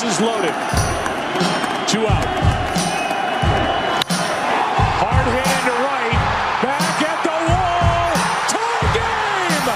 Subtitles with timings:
[0.00, 0.54] Bases loaded.
[1.88, 2.24] Two out.
[5.02, 6.18] Hard hit into right.
[6.62, 8.14] Back at the wall.
[8.52, 9.66] Tie game.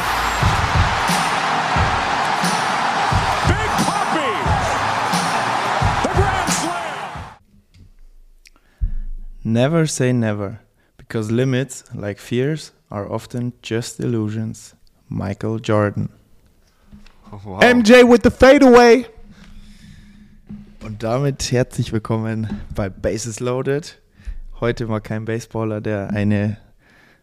[3.50, 4.32] Big Puppy.
[6.04, 7.10] The Grand Slam.
[9.42, 10.60] Never say never,
[10.98, 14.76] because limits, like fears, are often just illusions.
[15.08, 16.10] Michael Jordan.
[17.32, 19.06] MJ with the fadeaway.
[20.84, 24.00] Und damit herzlich willkommen bei Bases Loaded.
[24.58, 26.56] Heute mal kein Baseballer, der eine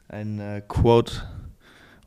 [0.08, 1.24] ein äh, Quote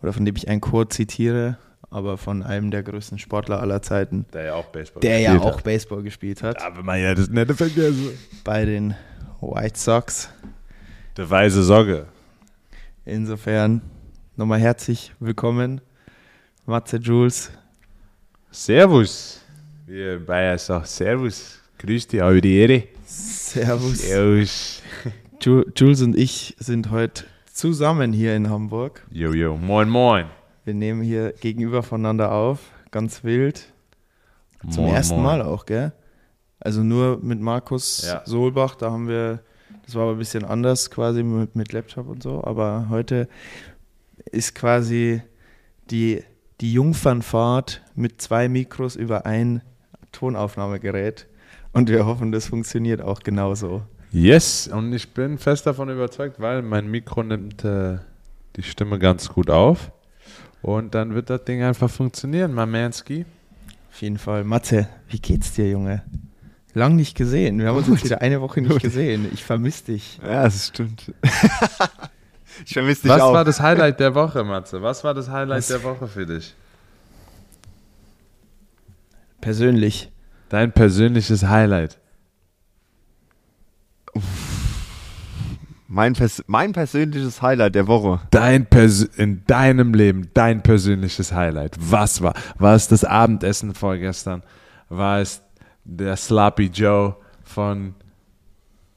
[0.02, 1.58] oder von dem ich ein Quote zitiere,
[1.90, 5.54] aber von einem der größten Sportler aller Zeiten, Der ja auch Baseball der ja gespielt
[5.54, 6.64] auch Baseball gespielt hat, hat.
[6.64, 8.18] Aber man ja das nette vergessen.
[8.44, 8.94] bei den
[9.40, 10.30] White Sox.
[11.18, 12.06] Der weise Sogge.
[13.04, 13.82] Insofern
[14.36, 15.82] nochmal herzlich willkommen,
[16.64, 17.50] Matze Jules.
[18.50, 19.42] Servus.
[19.86, 21.58] Wie in Bayern sagt, Servus.
[21.78, 22.84] Grüß dich, die Ehre.
[23.04, 23.98] Servus.
[23.98, 24.82] Servus.
[25.40, 29.04] Ju- Jules und ich sind heute zusammen hier in Hamburg.
[29.10, 30.26] Jo, jo, moin, moin.
[30.64, 32.60] Wir nehmen hier gegenüber voneinander auf,
[32.92, 33.72] ganz wild.
[34.70, 35.24] Zum moin, ersten moin.
[35.24, 35.92] Mal auch, gell?
[36.60, 38.22] Also nur mit Markus Ja.
[38.24, 39.40] Solbach, da haben wir,
[39.84, 43.28] das war aber ein bisschen anders quasi mit, mit Laptop und so, aber heute
[44.30, 45.20] ist quasi
[45.90, 46.22] die,
[46.60, 49.62] die Jungfernfahrt mit zwei Mikros über ein
[50.12, 51.26] Tonaufnahmegerät
[51.72, 53.82] und wir hoffen, das funktioniert auch genauso.
[54.12, 57.98] Yes, und ich bin fest davon überzeugt, weil mein Mikro nimmt äh,
[58.56, 59.90] die Stimme ganz gut auf.
[60.60, 63.24] Und dann wird das Ding einfach funktionieren, Mamanski.
[63.90, 64.44] Auf jeden Fall.
[64.44, 66.02] Matze, wie geht's dir, Junge?
[66.74, 67.58] Lang nicht gesehen.
[67.58, 69.28] Wir haben uns jetzt wieder eine Woche nicht gesehen.
[69.32, 70.18] Ich vermisse dich.
[70.22, 71.12] Ja, das stimmt.
[72.64, 73.32] ich vermisse dich Was auch.
[73.34, 74.80] war das Highlight der Woche, Matze?
[74.82, 76.54] Was war das Highlight Was- der Woche für dich?
[79.42, 80.10] Persönlich.
[80.48, 81.98] Dein persönliches Highlight.
[85.86, 88.20] mein, pers mein persönliches Highlight der Woche.
[88.30, 91.76] Dein Pers in deinem Leben, dein persönliches Highlight.
[91.78, 92.32] Was war?
[92.56, 94.42] War es das Abendessen vorgestern?
[94.88, 95.42] War es
[95.84, 97.94] der Sloppy Joe von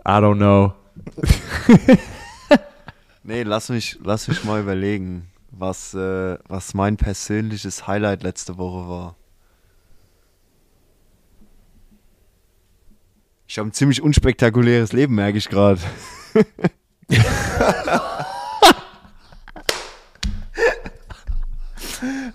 [0.07, 0.73] I don't know?
[3.27, 8.87] Nee, lass mich, lass mich mal überlegen, was, äh, was mein persönliches Highlight letzte Woche
[8.87, 9.15] war.
[13.47, 15.79] Ich habe ein ziemlich unspektakuläres Leben, merke ich gerade.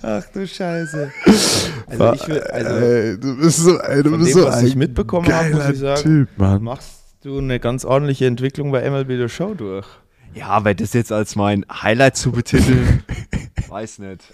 [0.03, 1.11] Ach du Scheiße.
[1.87, 4.57] Also, ich will, also Ey, du bist so, ey, du von bist dem, so was
[4.57, 6.63] ein ich mitbekommen habe, muss ich sagen, Typ, Mann.
[6.63, 6.91] machst
[7.23, 9.87] du eine ganz ordentliche Entwicklung bei MLB The Show durch.
[10.33, 13.03] Ja, aber das jetzt als mein Highlight zu betiteln,
[13.71, 14.25] weiß nicht.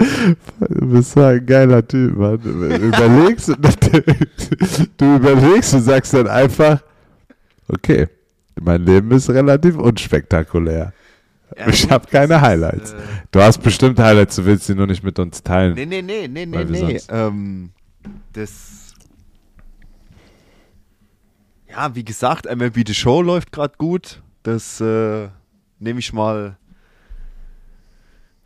[0.60, 2.38] Du bist so ein geiler Typ, Mann.
[2.42, 3.48] Du überlegst,
[4.98, 6.82] du überlegst und sagst dann einfach,
[7.68, 8.08] okay,
[8.60, 10.92] mein Leben ist relativ unspektakulär.
[11.56, 12.92] Ja, ich habe keine das ist, Highlights.
[12.92, 12.96] äh,
[13.30, 15.74] Du hast bestimmt Highlights, du willst sie nur nicht mit uns teilen.
[15.74, 17.00] Nee, nee, nee, nee, nee, nee.
[17.08, 17.70] Ähm,
[18.32, 18.94] das.
[21.70, 24.22] Ja, wie gesagt, MLB The Show läuft gerade gut.
[24.42, 25.28] Das äh,
[25.78, 26.56] nehme ich mal,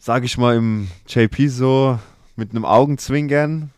[0.00, 1.98] sage ich mal im JP so,
[2.34, 3.70] mit einem Augenzwinkern.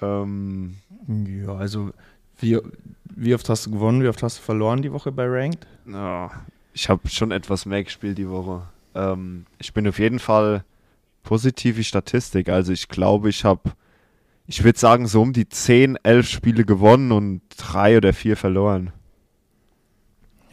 [0.00, 0.76] Ähm,
[1.08, 1.90] Ja, also
[2.38, 2.58] wie,
[3.06, 5.66] wie oft hast du gewonnen, wie oft hast du verloren die Woche bei Ranked?
[5.86, 6.30] ja,
[6.74, 8.62] ich habe schon etwas mehr gespielt die Woche.
[8.94, 10.62] Ähm, ich bin auf jeden Fall
[11.22, 12.50] positive Statistik.
[12.50, 13.72] Also ich glaube, ich habe,
[14.46, 18.92] ich würde sagen, so um die 10, 11 Spiele gewonnen und drei oder vier verloren.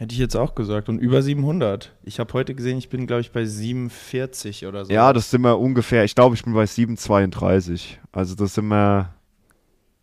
[0.04, 0.90] Hätte ich jetzt auch gesagt.
[0.90, 1.90] Und über 700.
[2.02, 4.92] Ich habe heute gesehen, ich bin, glaube ich, bei 47 oder so.
[4.92, 7.96] Ja, das sind wir ungefähr, ich glaube, ich bin bei 7,32.
[8.12, 9.14] Also das sind wir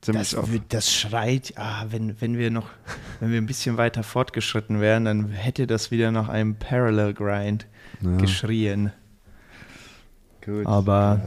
[0.02, 0.50] ziemlich das, auf.
[0.70, 2.68] das schreit, ah, wenn, wenn wir noch,
[3.20, 7.68] wenn wir ein bisschen weiter fortgeschritten wären, dann hätte das wieder nach einem Parallel Grind
[8.02, 8.92] Ja, geschrien.
[10.44, 10.66] gut.
[10.66, 11.22] aber-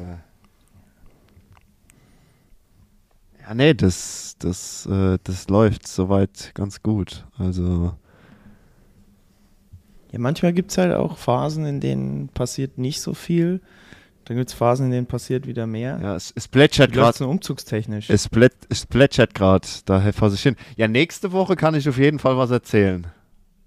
[3.39, 7.25] Äh, ja, nee, das, das, äh, das läuft soweit ganz gut.
[7.39, 7.95] Also,
[10.15, 13.61] Ja, manchmal gibt es halt auch Phasen, in denen passiert nicht so viel.
[14.27, 15.99] Dann gibt es Phasen, in denen passiert wieder mehr.
[16.01, 17.11] ja, es, es plätschert gerade.
[17.11, 18.09] es umzugstechnisch?
[18.11, 20.55] Es, plät, es plätschert gerade daher vor sich hin.
[20.77, 23.09] Ja, nächste Woche kann ich auf jeden Fall was erzählen.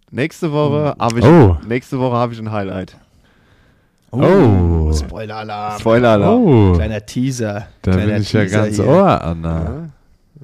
[0.09, 1.57] Nächste Woche habe ich, Oh.
[1.67, 2.95] nächste Woche habe ich ein Highlight.
[4.11, 4.93] Oh.
[4.93, 5.79] Spoiler-Alarm.
[5.81, 6.43] Spoiler-Alarm.
[6.45, 7.67] Oh, Kleiner Teaser.
[7.81, 8.87] da kleiner bin ich ja Teaser ganz hier.
[8.87, 9.63] Ohr, Anna.
[9.63, 9.69] Ja,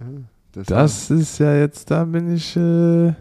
[0.02, 0.06] ja,
[0.52, 2.58] das Das ist ja jetzt, da bin ich.
[2.58, 3.14] Äh,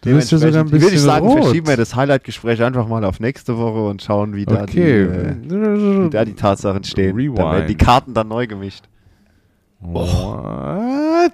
[0.00, 1.44] Du bist ja sogar ein würde ich bisschen sagen, rot.
[1.44, 5.34] verschieben wir das Highlight-Gespräch einfach mal auf nächste Woche und schauen, wie da, die, äh,
[5.42, 7.16] wie da die Tatsachen stehen.
[7.16, 7.70] Da werden Rewind.
[7.70, 8.84] die Karten dann neu gemischt.
[9.80, 11.32] What?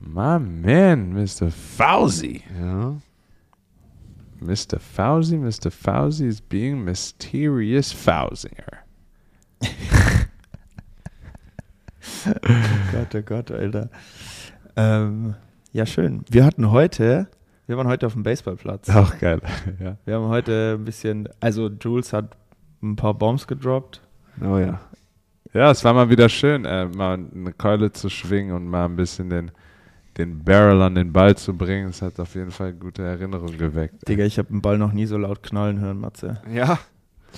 [0.00, 1.50] My man, Mr.
[1.50, 2.42] Fauzi.
[2.60, 2.94] Ja.
[4.40, 4.80] Mr.
[4.80, 5.70] Fauzi, Mr.
[5.70, 8.82] Fauzi is being mysterious Fauzier.
[12.92, 13.88] Gott, oh Gott, Alter.
[14.76, 15.34] Ähm,
[15.72, 16.24] ja, schön.
[16.30, 17.28] Wir hatten heute,
[17.66, 18.90] wir waren heute auf dem Baseballplatz.
[18.90, 19.40] Auch geil.
[19.80, 19.96] ja.
[20.04, 22.36] Wir haben heute ein bisschen, also Jules hat
[22.82, 24.00] ein paar Bombs gedroppt.
[24.40, 24.80] Oh ja.
[25.52, 28.96] ja, es war mal wieder schön, äh, mal eine Keule zu schwingen und mal ein
[28.96, 29.50] bisschen den,
[30.18, 31.88] den Barrel an den Ball zu bringen.
[31.90, 34.08] Es hat auf jeden Fall gute Erinnerungen geweckt.
[34.08, 36.40] Digga, ich habe den Ball noch nie so laut knallen hören, Matze.
[36.52, 36.78] Ja.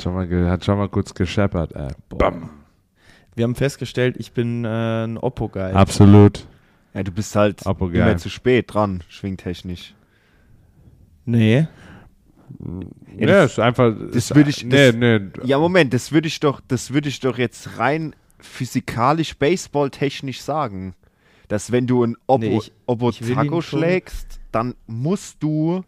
[0.00, 1.72] Schon mal ge- hat schon mal kurz gescheppert.
[1.74, 1.88] Äh.
[2.08, 2.50] Bam.
[3.36, 5.72] Wir haben festgestellt, ich bin äh, ein Oppo-Guy.
[5.72, 6.46] Absolut.
[6.94, 8.18] Ja, du bist halt immer geil.
[8.18, 9.94] zu spät dran, schwingtechnisch.
[11.24, 11.66] Nee.
[12.60, 13.94] Ja, Ja, das- ist einfach.
[14.06, 15.20] das ist, würde ich- Nee, das- nee.
[15.48, 20.94] Ja, Moment, das würde ich doch, das würde ich doch jetzt rein physikalisch, baseballtechnisch sagen.
[21.48, 25.82] Dass wenn du ein Oppo, Nee, ich- Oppo ich schlägst, dann musst du,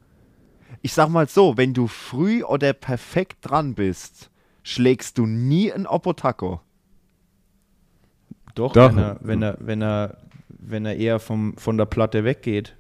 [0.82, 4.31] ich sag mal so, wenn du früh oder perfekt dran bist,
[4.62, 6.61] schlägst du nie ein Oppo Taco.
[8.55, 8.88] Doch, Doch.
[8.91, 10.17] Wenn, er, wenn, er, wenn, er,
[10.69, 12.75] wenn er eher vom, von der Platte weggeht.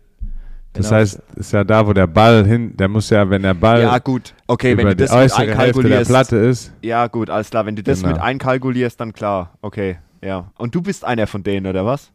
[0.72, 3.80] Das heißt, ist ja da, wo der Ball hin, der muss ja, wenn der Ball
[3.80, 4.34] Ja, gut.
[4.46, 6.10] Okay, wenn du das die mit äußere Hälfte der einkalkulierst.
[6.10, 7.64] Platte ist, Ja, gut, alles klar.
[7.64, 8.12] Wenn du das Genau.
[8.12, 9.56] mit einkalkulierst, dann klar.
[9.62, 10.50] Okay, ja.
[10.58, 12.10] Und du bist einer von denen, oder was?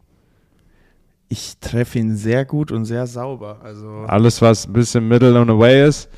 [1.28, 3.56] ich treffe ihn sehr gut und sehr sauber.
[3.62, 6.10] Also alles, was ein bisschen middle on the way ist,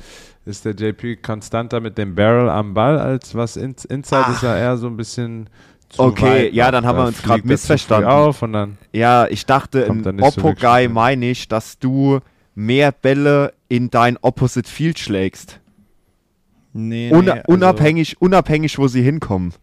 [0.45, 4.31] ist der JP konstanter mit dem Barrel am Ball, als was in, inside Ah.
[4.33, 5.49] ist er eher so ein bisschen
[5.99, 8.09] Okay, weit ja, dann haben Da wir uns er früh missverstanden.
[8.09, 10.93] auf und dann Ja, ich dachte, so wirklich Oppo-Guy rein.
[10.93, 12.19] meine ich, dass du
[12.55, 15.59] mehr Bälle in dein Opposite Field schlägst.
[16.73, 19.53] nee, Un nee, also, unabhängig, unabhängig, wo sie hinkommen.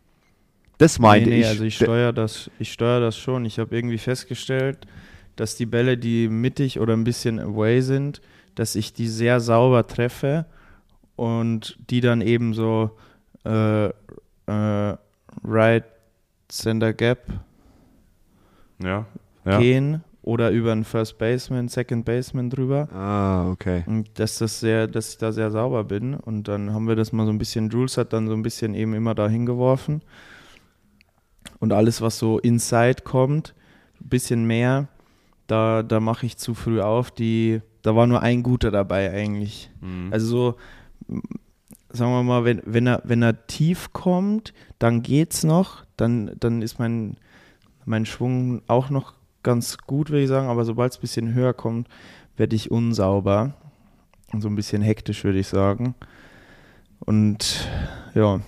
[0.78, 1.46] Das meinte nee, nee, ich.
[1.46, 3.44] Also ich steuere das, ich steuere das schon.
[3.44, 4.86] Ich habe irgendwie festgestellt,
[5.36, 8.20] dass die Bälle, die mittig oder ein bisschen away sind,
[8.54, 10.46] dass ich die sehr sauber treffe
[11.16, 12.90] und die dann eben so
[13.44, 13.92] äh, äh,
[15.44, 15.84] right
[16.52, 17.26] center gap
[18.82, 19.06] ja,
[19.44, 19.58] ja.
[19.58, 22.88] gehen oder über einen First Baseman, Second Baseman drüber.
[22.92, 23.82] ah, okay.
[23.86, 26.14] Und dass das sehr, dass ich da sehr sauber bin.
[26.14, 28.74] Und dann haben wir das mal so ein bisschen, Jules hat dann so ein bisschen
[28.74, 30.02] eben immer da hingeworfen.
[31.58, 33.54] Und alles, was so inside kommt,
[34.00, 34.88] ein bisschen mehr,
[35.48, 37.10] da, da mache ich zu früh auf.
[37.10, 39.70] Die, da war nur ein guter dabei eigentlich.
[39.80, 40.12] Mhm.
[40.12, 40.54] Also so,
[41.88, 45.84] sagen wir mal, wenn, wenn, er, wenn er tief kommt, dann geht's noch.
[45.96, 47.16] Dann, dann ist mein,
[47.84, 50.48] mein Schwung auch noch ganz gut, würde ich sagen.
[50.48, 51.88] Aber sobald es ein bisschen höher kommt,
[52.36, 53.54] werde ich unsauber.
[54.32, 55.94] Und so ein bisschen hektisch, würde ich sagen.
[57.00, 57.68] Und
[58.14, 58.40] ja.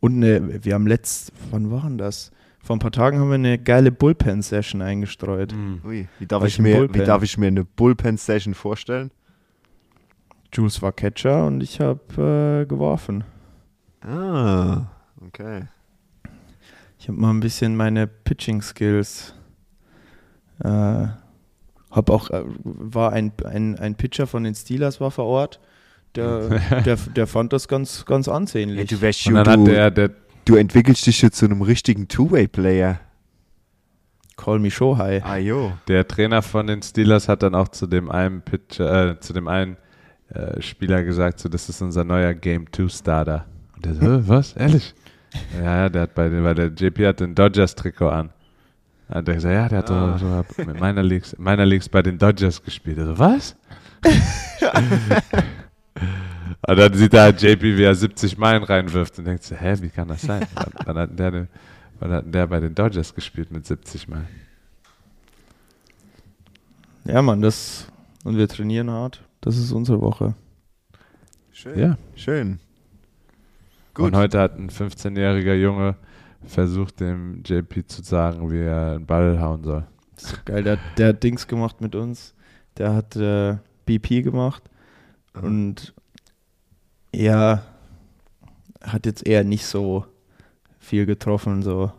[0.00, 2.30] Und ne, wir haben letzt, wann war denn das?
[2.62, 5.52] Vor ein paar Tagen haben wir eine geile Bullpen-Session eingestreut.
[5.52, 5.80] Mhm.
[5.84, 7.04] Ui, wie darf, War ich mir, wie Bullpen?
[7.04, 9.10] darf ich mir eine Bullpen-Session vorstellen?
[10.52, 13.24] Jules war Catcher und ich habe äh, geworfen.
[14.02, 14.86] Ah,
[15.32, 15.64] okay.
[16.98, 19.34] Ich habe mal ein bisschen meine Pitching-Skills.
[20.62, 21.06] Äh,
[21.90, 25.60] hab auch, äh, war ein, ein, ein Pitcher von den Steelers war vor Ort.
[26.14, 26.48] Der,
[26.84, 28.88] der, der fand das ganz, ganz ansehnlich.
[28.88, 30.10] du, wärst, du, der, der
[30.44, 33.00] du entwickelst dich jetzt zu einem richtigen Two-Way-Player.
[34.36, 35.22] Call me Shohei.
[35.24, 35.72] Ah, jo.
[35.88, 39.48] Der Trainer von den Steelers hat dann auch zu dem einen Pitcher, äh, zu dem
[39.48, 39.76] einen
[40.30, 43.46] äh, Spieler gesagt, so das ist unser neuer Game 2 Starter.
[43.74, 44.54] Und der so, "Hä, was?
[44.54, 44.94] Ehrlich?
[45.56, 48.30] Ja, ja, der hat bei den, weil der JP hat den Dodgers Trikot an.
[49.08, 50.18] Hat der gesagt, ja, der hat Ah.
[50.18, 52.98] so, so mit meiner Leagues, meiner Leagues bei den Dodgers gespielt.
[52.98, 53.56] Er so, was?
[56.66, 59.74] Und dann sieht er halt JP, wie er 70 Meilen reinwirft und denkt so, hä,
[59.80, 60.46] wie kann das sein?
[60.54, 61.48] Wann, wann hat der, denn-
[61.98, 64.28] wann hat der bei den Dodgers gespielt mit 70 Meilen?
[67.04, 67.88] Ja, Mann, das.
[68.24, 69.22] Und wir trainieren hart.
[69.40, 70.34] Das ist unsere Woche.
[71.52, 71.76] Schön.
[71.78, 71.98] Ja.
[72.14, 72.60] Schön.
[73.94, 74.06] Gut.
[74.06, 75.96] Und heute hat ein 15-jähriger Junge
[76.44, 79.86] versucht, dem JP zu sagen, wie er einen Ball hauen soll.
[80.16, 80.62] So geil.
[80.62, 82.34] Der, der hat Dings gemacht mit uns.
[82.78, 84.62] Der hat äh, BP gemacht.
[85.34, 85.94] Und
[87.12, 87.62] er
[88.82, 90.06] hat jetzt eher nicht so
[90.78, 91.92] viel getroffen, so.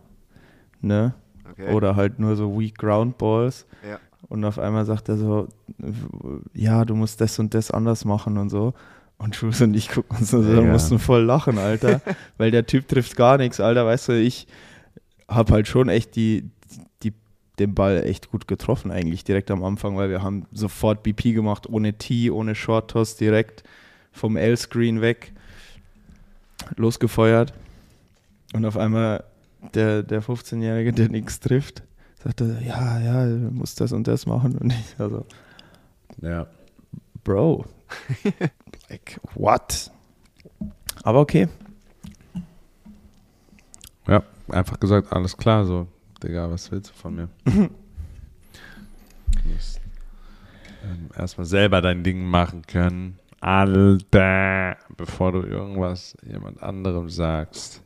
[0.82, 1.14] Ne?
[1.54, 1.74] okay.
[1.74, 3.66] Oder halt nur so weak ground balls.
[3.88, 4.00] Ja.
[4.30, 5.48] Und auf einmal sagt er so,
[6.54, 8.74] ja, du musst das und das anders machen und so.
[9.24, 10.62] Und Jules und ich gucken uns so, Ja.
[10.62, 12.02] mussten voll lachen, Alter.
[12.38, 13.86] weil der Typ trifft gar nichts, Alter.
[13.86, 14.48] Weißt du, ich
[15.30, 16.50] habe halt schon echt die,
[17.04, 17.14] die,
[17.58, 21.68] den Ball echt gut getroffen eigentlich direkt am Anfang, weil wir haben sofort BP gemacht,
[21.70, 23.64] ohne Tee, ohne Short Toss, direkt
[24.12, 25.32] vom L-Screen weg
[26.76, 27.54] losgefeuert.
[28.54, 29.24] Und auf einmal
[29.74, 31.84] der, der 15-Jährige, der nichts trifft,
[32.24, 34.58] sagte, ja, ja, du musst das und das machen.
[34.58, 35.26] Und ich also,
[36.22, 36.46] Ja.
[37.24, 37.66] Bro,
[38.94, 39.92] like, what?
[41.04, 41.48] Aber okay.
[44.08, 45.88] Ja, einfach gesagt, alles klar, so,
[46.22, 47.30] Digga, was willst du von mir?
[47.46, 47.70] du
[49.46, 49.82] musst
[50.84, 53.18] ähm, erstmal selber dein Ding machen können.
[53.40, 57.82] Alter, bevor du irgendwas jemand anderem sagst.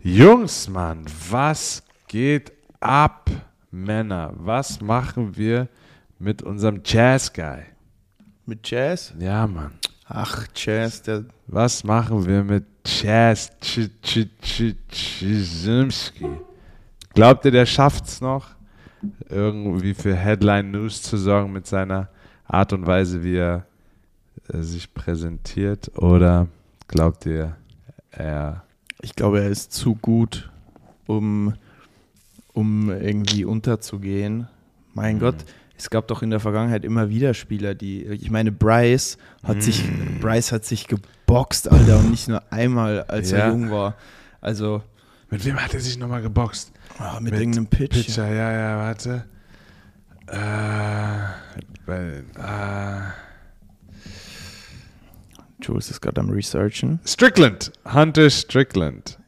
[0.00, 3.30] Jungs, Mann, was geht ab,
[3.70, 4.32] Männer?
[4.36, 5.68] Was machen wir
[6.18, 7.62] mit unserem Jazz-Guy?
[8.46, 9.14] Mit Jazz?
[9.18, 9.72] Ja, Mann.
[10.14, 13.48] Ach, Jazz, der Was machen wir mit Ch-
[14.90, 16.26] Chizimski?
[17.14, 18.48] Glaubt ihr, der schafft's noch,
[19.30, 22.08] irgendwie für Headline News zu sorgen mit seiner
[22.46, 23.64] Art und Weise, wie er
[24.52, 25.90] äh, sich präsentiert?
[25.96, 26.46] Oder
[26.88, 27.56] glaubt ihr,
[28.10, 28.64] er.
[29.00, 30.50] Ich glaube, er ist zu gut,
[31.06, 31.54] um,
[32.52, 34.46] um irgendwie unterzugehen.
[34.92, 35.36] Mein Gott,
[35.82, 38.04] es gab doch in der Vergangenheit immer wieder Spieler, die.
[38.04, 39.82] Ich meine, Bryce hat sich
[40.20, 43.38] Bryce hat sich geboxt, Alter, und nicht nur einmal, als Ja.
[43.38, 43.96] er jung war.
[44.40, 44.82] Also
[45.30, 46.72] Mit wem hat er sich nochmal geboxt?
[46.98, 47.94] ah, mit, Mit irgendeinem Pitch.
[48.06, 49.24] Pitcher, ja, ja, warte.
[50.28, 50.36] Äh,
[51.84, 53.12] bei, äh,
[55.60, 57.00] Jules ist gerade am Researchen.
[57.04, 57.72] Strickland.
[57.84, 59.18] Hunter Strickland.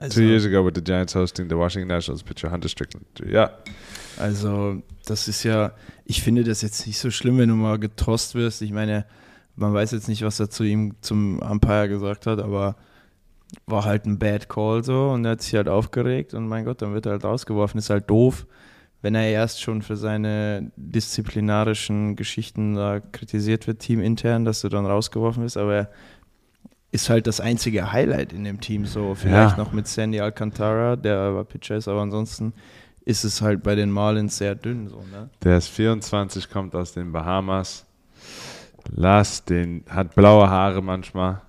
[0.00, 3.06] Ja, Two also, years ago with the Giants hosting the Washington Nationals pitcher Hunter Strickland.
[3.30, 3.50] Ja.
[4.18, 5.72] also das ist ja,
[6.04, 8.62] ich finde das jetzt nicht so schlimm, wenn du mal getost wirst.
[8.62, 9.04] Ich meine,
[9.56, 12.76] man weiß jetzt nicht, was er zu ihm zum Umpire gesagt hat, aber
[13.66, 16.82] war halt ein Bad Call so und er hat sich halt aufgeregt und mein Gott,
[16.82, 17.78] dann wird er halt rausgeworfen.
[17.78, 18.46] Ist halt doof,
[19.02, 24.86] wenn er erst schon für seine disziplinarischen Geschichten da kritisiert wird, teamintern, dass du dann
[24.86, 25.90] rausgeworfen bist, aber er
[26.92, 29.14] ist halt das einzige Highlight in dem Team so.
[29.14, 29.62] Vielleicht Ja.
[29.64, 32.52] noch mit Sandy Alcantara, der aber Pitcher ist, aber ansonsten
[33.04, 35.30] ist es halt bei den Marlins sehr dünn so, ne?
[35.42, 37.86] Der ist 24, kommt aus den Bahamas.
[38.90, 41.42] Lass den, hat blaue Haare manchmal.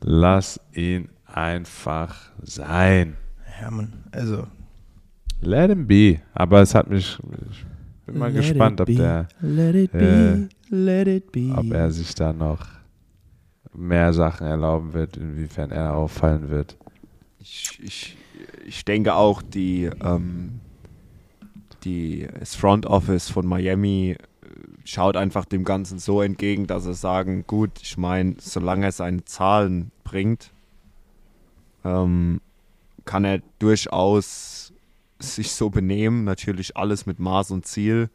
[0.00, 3.16] Lass ihn einfach sein.
[3.60, 4.46] Ja, man, also.
[5.40, 6.20] Let him be.
[6.32, 7.18] Aber es hat mich,
[7.50, 7.64] ich
[8.06, 11.52] bin mal let gespannt, ob der, Let it äh, be, let it be.
[11.54, 12.66] ob er sich da noch
[13.74, 16.76] mehr Sachen erlauben wird, inwiefern er auffallen wird.
[17.38, 18.16] Ich, ich,
[18.66, 20.60] ich denke auch, die, ähm,
[21.84, 24.16] die, das Front Office von Miami äh,
[24.84, 29.24] schaut einfach dem Ganzen so entgegen, dass sie sagen, gut, ich meine, solange er seine
[29.24, 30.50] Zahlen bringt,
[31.84, 32.40] ähm,
[33.04, 34.72] kann er durchaus
[35.18, 36.24] sich so benehmen.
[36.24, 38.10] Natürlich alles mit Maß und Ziel.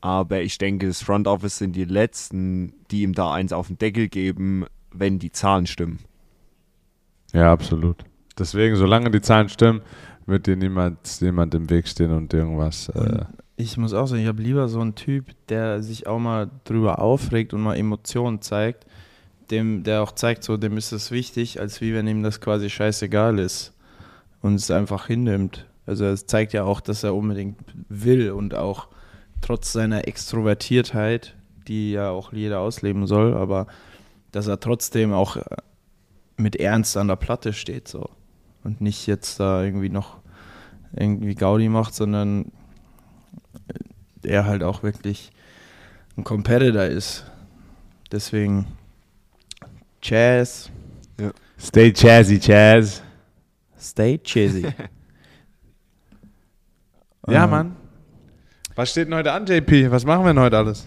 [0.00, 3.78] Aber ich denke, das Front Office sind die Letzten, die ihm da eins auf den
[3.78, 5.98] Deckel geben, wenn die Zahlen stimmen.
[7.32, 7.96] Ja, absolut.
[8.38, 9.82] Deswegen, solange die Zahlen stimmen,
[10.26, 12.88] wird dir niemand, jemand im Weg stehen und irgendwas.
[12.90, 13.24] Äh,
[13.56, 16.98] ich muss auch sagen, ich habe lieber so einen Typ, der sich auch mal drüber
[16.98, 18.86] aufregt und mal Emotionen zeigt,
[19.50, 22.70] dem, der auch zeigt, so dem ist es wichtig, als wie wenn ihm das quasi
[22.70, 23.72] scheißegal ist
[24.40, 25.66] und es einfach hinnimmt.
[25.86, 27.58] Also es zeigt ja auch, dass er unbedingt
[27.88, 28.88] will und auch
[29.42, 31.34] trotz seiner Extrovertiertheit,
[31.68, 33.66] die ja auch jeder ausleben soll, aber
[34.34, 35.44] dass er trotzdem auch äh,
[36.36, 38.10] mit Ernst an der Platte steht so
[38.64, 40.18] und nicht jetzt da irgendwie noch
[40.92, 42.50] irgendwie Gaudi macht, sondern
[44.22, 45.30] er halt auch wirklich
[46.16, 47.30] ein Competitor ist.
[48.10, 48.66] Deswegen
[50.02, 50.70] Jazz,
[51.58, 53.02] Stay jazzy, Jazz.
[53.78, 54.66] stay cheesy.
[57.26, 57.76] Ja, Ähm, Mann.
[58.74, 59.90] Was steht denn heute an, JP?
[59.90, 60.86] Was machen wir denn heute alles?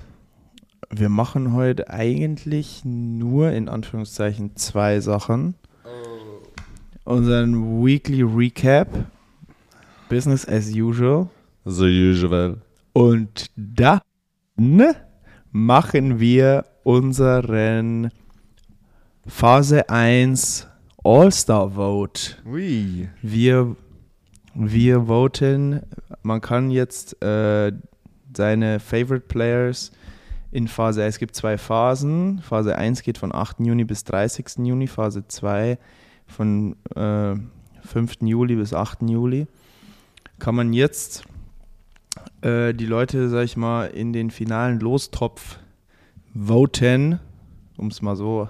[0.90, 5.56] Wir machen heute eigentlich nur in Anführungszeichen zwei Sachen.
[7.04, 8.88] Unseren Weekly Recap,
[10.10, 11.30] Business as usual.
[11.66, 12.62] The usual.
[12.94, 14.00] Und dann
[15.52, 18.12] machen wir unseren
[19.26, 20.68] Phase 1
[21.04, 22.38] All-Star Vote.
[22.46, 23.10] Ui.
[23.22, 23.76] Wir,
[24.54, 25.82] wir voten,
[26.24, 27.74] man kann jetzt äh,
[28.36, 29.92] seine Favorite Players
[30.58, 32.40] in Phase, es gibt zwei Phasen.
[32.42, 33.60] Phase 1 geht von 8.
[33.60, 34.66] Juni bis 30.
[34.66, 35.78] Juni, Phase 2
[36.26, 37.36] von äh,
[37.86, 38.14] 5.
[38.22, 39.04] Juli bis 8.
[39.04, 39.46] Juli.
[40.40, 41.26] Kann man jetzt
[42.42, 45.60] äh, die Leute, sag ich mal, in den finalen Lostopf
[46.34, 47.20] voten,
[47.78, 48.50] um es mal so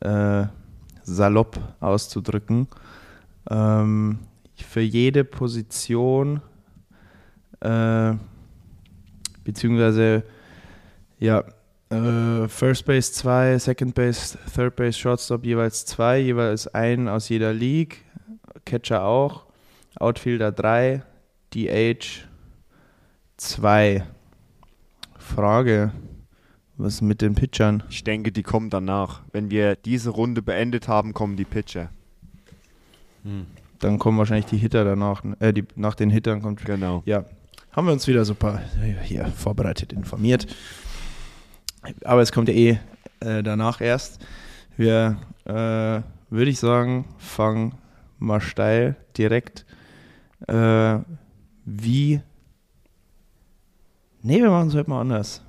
[0.00, 0.46] äh,
[1.04, 2.66] salopp auszudrücken.
[3.48, 4.18] Ähm,
[4.56, 6.40] für jede Position,
[7.60, 8.14] äh,
[9.44, 10.24] beziehungsweise
[11.20, 11.44] ja,
[11.90, 17.52] äh, First Base 2, Second Base, Third Base, Shortstop jeweils zwei, jeweils einen aus jeder
[17.52, 18.04] League,
[18.64, 19.46] Catcher auch.
[19.98, 21.02] Outfielder 3,
[21.54, 22.26] DH
[23.36, 24.04] 2.
[25.18, 25.92] Frage,
[26.76, 27.82] was mit den Pitchern?
[27.90, 29.22] Ich denke, die kommen danach.
[29.32, 31.90] Wenn wir diese Runde beendet haben, kommen die Pitcher.
[33.78, 35.22] Dann kommen wahrscheinlich die Hitter danach.
[35.40, 36.64] Äh, die, nach den Hittern kommt.
[36.64, 37.02] Genau.
[37.04, 37.24] Ja,
[37.72, 38.60] haben wir uns wieder super
[39.02, 40.46] hier vorbereitet, informiert.
[42.04, 42.78] Aber es kommt ja eh
[43.20, 44.24] äh, danach erst.
[44.76, 45.52] Wir, äh,
[46.30, 47.74] würde ich sagen, fangen
[48.18, 49.64] mal steil direkt.
[50.46, 50.98] Äh,
[51.64, 52.20] wie.
[54.22, 55.42] Nee, wir machen es heute mal anders.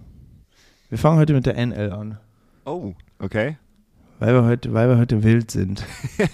[0.90, 2.18] Wir fangen heute mit der NL an,
[2.66, 3.58] Oh, okay.
[4.20, 5.84] weil wir heute, weil wir heute wild sind.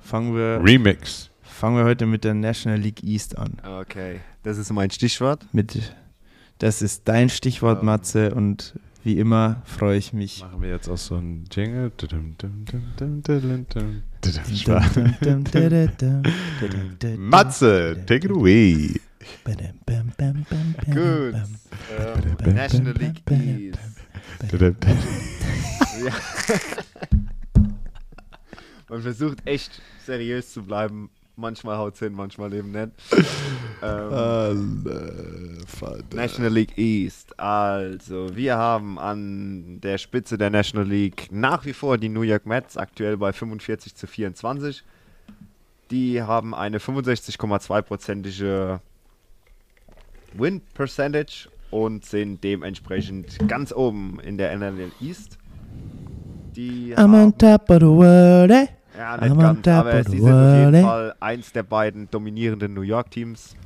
[0.00, 1.30] fangen wir, Remix.
[1.42, 3.56] fangen wir heute mit der National League East an.
[3.80, 4.20] Okay.
[4.42, 5.46] Das ist mein Stichwort.
[5.52, 5.94] Mit,
[6.58, 7.84] das ist dein Stichwort, Ja.
[7.84, 10.40] Matze, und wie immer freue ich mich.
[10.40, 11.92] Machen wir jetzt auch so einen Jingle.
[17.18, 19.00] Matze, take it away.
[20.86, 21.34] Gut.
[21.34, 23.22] Ähm, National League.
[26.04, 26.12] Ja.
[28.88, 31.10] Man versucht echt seriös zu bleiben.
[31.36, 32.90] Manchmal haut hin, manchmal eben nicht.
[33.82, 34.84] Ähm,
[36.14, 37.36] National League East.
[37.38, 42.46] Also, wir haben an der Spitze der National League nach wie vor die New York
[42.46, 44.84] Mets, aktuell bei 45 zu 24.
[45.90, 48.78] Die haben eine 65,2-prozentige
[50.34, 55.36] Win Percentage und sind dementsprechend ganz oben in der NL East.
[56.54, 58.68] Die I'm on top of the world, eh?
[58.96, 60.82] Ja, nicht ganz, aber sie sind auf jeden eh?
[60.82, 63.56] Fall eins der beiden dominierenden New York Teams.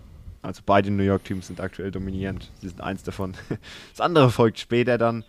[0.42, 2.50] Also beide New York Teams sind aktuell dominierend.
[2.60, 3.34] Sie sind eins davon.
[3.92, 5.24] Das andere folgt später dann.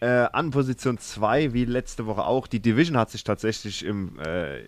[0.00, 2.48] Äh, an Position 2, wie letzte Woche auch.
[2.48, 4.58] Die Division hat sich tatsächlich im äh,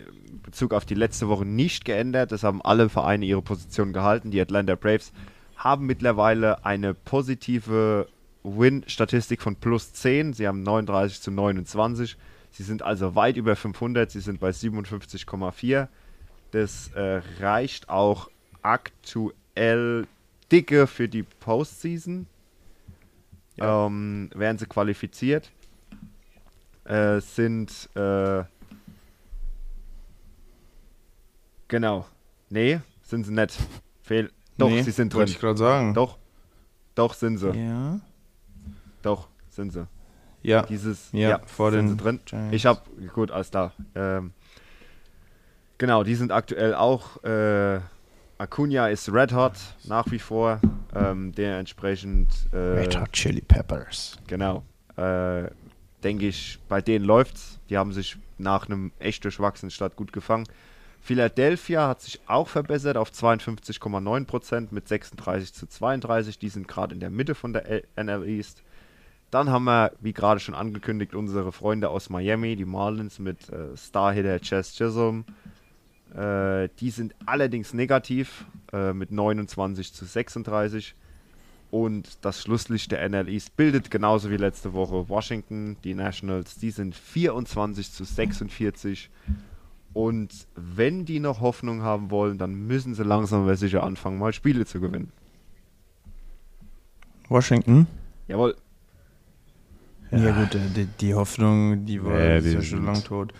[0.43, 2.31] Bezug auf die letzte Woche nicht geändert.
[2.31, 4.31] Das haben alle Vereine ihre Position gehalten.
[4.31, 5.11] Die Atlanta Braves
[5.57, 8.07] haben mittlerweile eine positive
[8.43, 10.33] Win-Statistik von plus 10.
[10.33, 12.15] Sie haben 39 zu 29.
[12.55, 14.09] Sie sind also weit über 500.
[14.09, 15.89] Sie sind bei 57,4.
[16.51, 18.29] Das äh, reicht auch
[18.61, 20.07] aktuell
[20.49, 22.27] dicke für die Postseason.
[23.57, 25.51] Ähm, werden sie qualifiziert.
[26.85, 28.45] Äh, sind äh,
[31.67, 32.05] genau.
[32.49, 33.57] Nee, sind sie nicht.
[34.01, 34.31] Fehl.
[34.57, 35.19] Doch, Nee, sie sind drin.
[35.19, 35.93] Wollte ich gerade sagen.
[35.93, 36.17] Doch.
[36.95, 37.51] Doch sind sie.
[37.51, 37.99] Ja.
[39.01, 39.87] Doch, sind sie.
[40.45, 40.61] Ja.
[40.63, 42.19] Dieses, Ja, vor sind den sie drin.
[42.25, 42.55] Giants.
[42.55, 42.81] Ich habe,
[43.13, 43.73] gut, alles da.
[43.95, 44.31] Ähm,
[45.77, 47.79] genau, die sind aktuell auch, äh,
[48.37, 49.53] Acuna ist Red Hot
[49.85, 50.59] nach wie vor.
[50.93, 54.17] Ähm, dementsprechend, äh, Red Hot Chili Peppers.
[54.27, 54.63] genau,
[54.97, 55.49] äh,
[56.03, 57.59] denke ich, bei denen läuft's.
[57.69, 60.45] Die haben sich nach einem echt durchwachsenen Start gut gefangen.
[61.01, 66.39] Philadelphia hat sich auch verbessert auf 52,9% mit 36 zu 32.
[66.39, 68.63] Die sind gerade in der Mitte von der NL East.
[69.35, 73.75] Dann haben wir, wie gerade schon angekündigt, unsere Freunde aus Miami, die Marlins mit äh,
[73.75, 75.25] Starhitter Chess Chisholm.
[76.15, 80.95] Äh, die sind allerdings negativ äh, mit 29 zu 36.
[81.69, 86.55] Und das Schlusslicht der NL East bildet genauso wie letzte Woche Washington, die Nationals.
[86.55, 89.09] Die sind 24 zu 46.
[89.93, 94.31] Und wenn die noch Hoffnung haben wollen, dann müssen sie langsam aber sicher anfangen, mal
[94.31, 95.11] Spiele zu gewinnen.
[97.27, 97.87] Washington?
[98.29, 98.55] Jawohl.
[100.11, 103.33] Ja, gut, äh, die, die Hoffnung, die war Ja, ist die ja schon lang tot.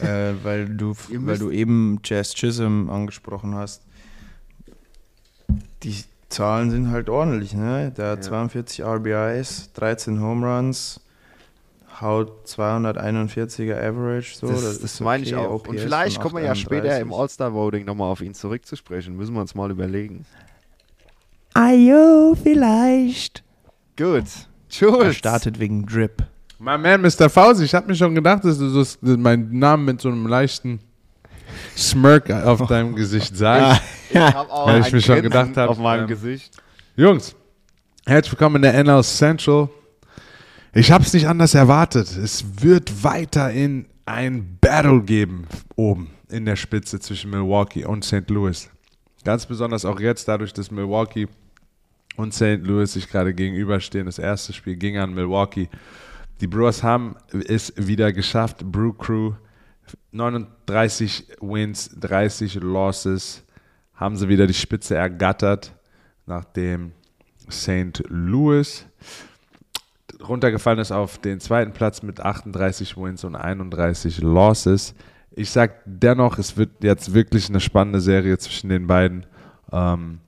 [0.00, 3.82] äh, weil, du, weil du eben Jazz Chisholm angesprochen hast.
[5.82, 5.94] Die
[6.28, 7.92] Zahlen sind halt ordentlich, ne?
[7.96, 8.30] Der hat Ja.
[8.30, 11.00] 42 RBIs, 13 Home Runs,
[12.00, 14.36] haut 241er Average.
[14.36, 15.62] So, das das, meine ich okay, auch.
[15.68, 17.02] Und OPS vielleicht von kommen wir ja später 831.
[17.02, 19.16] im All-Star-Voting nochmal auf ihn zurückzusprechen.
[19.16, 20.26] Müssen wir uns mal überlegen.
[21.54, 23.44] Ayo, vielleicht.
[23.96, 24.24] Gut.
[24.82, 25.16] Er Tschüss.
[25.16, 26.22] startet wegen Drip.
[26.58, 27.30] My man, Mr.
[27.30, 30.80] Fauzi, ich habe mir schon gedacht, dass du so meinen Namen mit so einem leichten
[31.76, 33.82] Smirk auf deinem Gesicht sagst.
[34.10, 36.56] Ich habe auch Weil ich ein mir schon gedacht hab, auf meinem ähm, Gesicht.
[36.96, 37.34] Jungs,
[38.06, 39.68] herzlich willkommen in der NL Central.
[40.72, 42.14] Ich habe es nicht anders erwartet.
[42.16, 48.28] Es wird weiterhin ein Battle geben oben in der Spitze zwischen Milwaukee und St.
[48.28, 48.68] Louis.
[49.24, 51.28] Ganz besonders auch jetzt, dadurch, dass Milwaukee
[52.16, 52.60] und St.
[52.62, 54.06] Louis sich gerade gegenüberstehen.
[54.06, 55.68] Das erste Spiel ging an Milwaukee.
[56.40, 57.16] Die Brewers haben
[57.48, 58.64] es wieder geschafft.
[58.64, 59.32] Brew Crew
[60.12, 63.44] 39 Wins, 30 Losses.
[63.94, 65.72] Haben sie wieder die Spitze ergattert,
[66.26, 66.92] nachdem
[67.50, 68.02] St.
[68.08, 68.86] Louis
[70.22, 74.94] runtergefallen ist auf den zweiten Platz mit 38 Wins und 31 Losses.
[75.30, 79.26] Ich sag dennoch, es wird jetzt wirklich eine spannende Serie zwischen den beiden.
[79.72, 80.20] Ähm,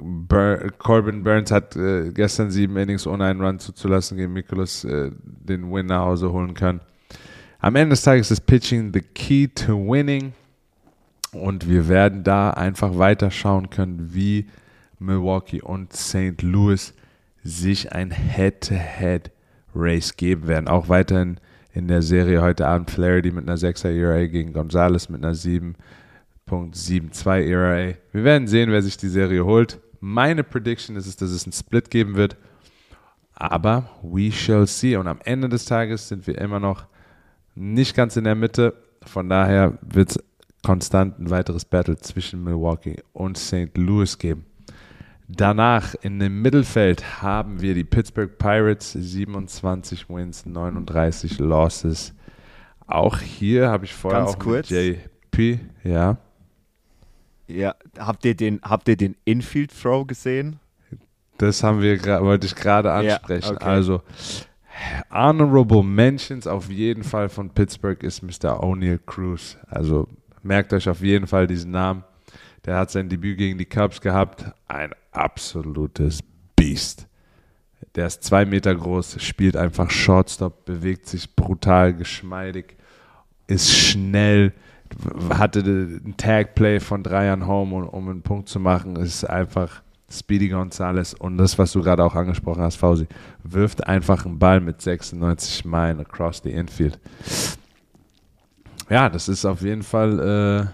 [0.00, 5.10] Bur Corbin Burns hat äh, gestern sieben Innings ohne einen Run zuzulassen gegen Mikolas äh,
[5.22, 6.80] den Win nach Hause holen können.
[7.60, 10.32] Am Ende des Tages ist Pitching the key to winning
[11.32, 14.46] und wir werden da einfach weiter schauen können, wie
[14.98, 16.42] Milwaukee und St.
[16.42, 16.94] Louis
[17.42, 20.68] sich ein Head-to-Head-Race geben werden.
[20.68, 21.38] Auch weiterhin
[21.72, 27.46] in der Serie heute Abend Flaherty mit einer 6er ERA gegen Gonzalez mit einer 7.72
[27.46, 27.94] ERA.
[28.12, 29.78] Wir werden sehen, wer sich die Serie holt.
[30.00, 32.36] Meine Prediction ist es, dass es einen Split geben wird.
[33.34, 34.96] Aber we shall see.
[34.96, 36.86] Und am Ende des Tages sind wir immer noch
[37.54, 38.74] nicht ganz in der Mitte.
[39.02, 40.24] Von daher wird es
[40.64, 43.76] konstant ein weiteres Battle zwischen Milwaukee und St.
[43.76, 44.44] Louis geben.
[45.28, 52.14] Danach in dem Mittelfeld haben wir die Pittsburgh Pirates, 27 Wins, 39 Losses.
[52.86, 54.70] Auch hier habe ich vorher Ganz auch kurz.
[54.70, 56.16] JP, ja.
[57.48, 60.60] Ja, habt ihr den, habt ihr den Infield Throw gesehen?
[61.38, 63.56] Das haben wir, wollte ich gerade Ja, ansprechen.
[63.56, 63.64] okay.
[63.64, 64.02] Also,
[65.10, 68.62] Honorable Mentions auf jeden Fall von Pittsburgh ist Mr.
[68.62, 69.56] O'Neill Cruz.
[69.68, 70.08] Also,
[70.42, 72.04] merkt euch auf jeden Fall diesen Namen.
[72.64, 74.44] Der hat sein Debüt gegen die Cubs gehabt.
[74.66, 76.20] Ein absolutes
[76.54, 77.06] Biest.
[77.94, 82.76] Der ist zwei Meter groß, spielt einfach Shortstop, bewegt sich brutal geschmeidig,
[83.46, 84.52] ist schnell,
[85.30, 89.82] hatte ein Tag-Play von drei Jahren Home, um, um einen Punkt zu machen, ist einfach
[90.10, 93.06] Speedy Gonzalez und das, was du gerade auch angesprochen hast, Fausi,
[93.42, 96.98] wirft einfach einen Ball mit 96 Meilen across the infield.
[98.88, 100.66] Ja, das ist auf jeden Fall, äh,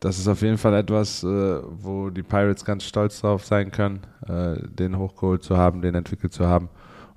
[0.00, 4.00] das ist auf jeden Fall etwas, äh, wo die Pirates ganz stolz drauf sein können,
[4.28, 6.68] äh, den hochgeholt zu haben, den entwickelt zu haben.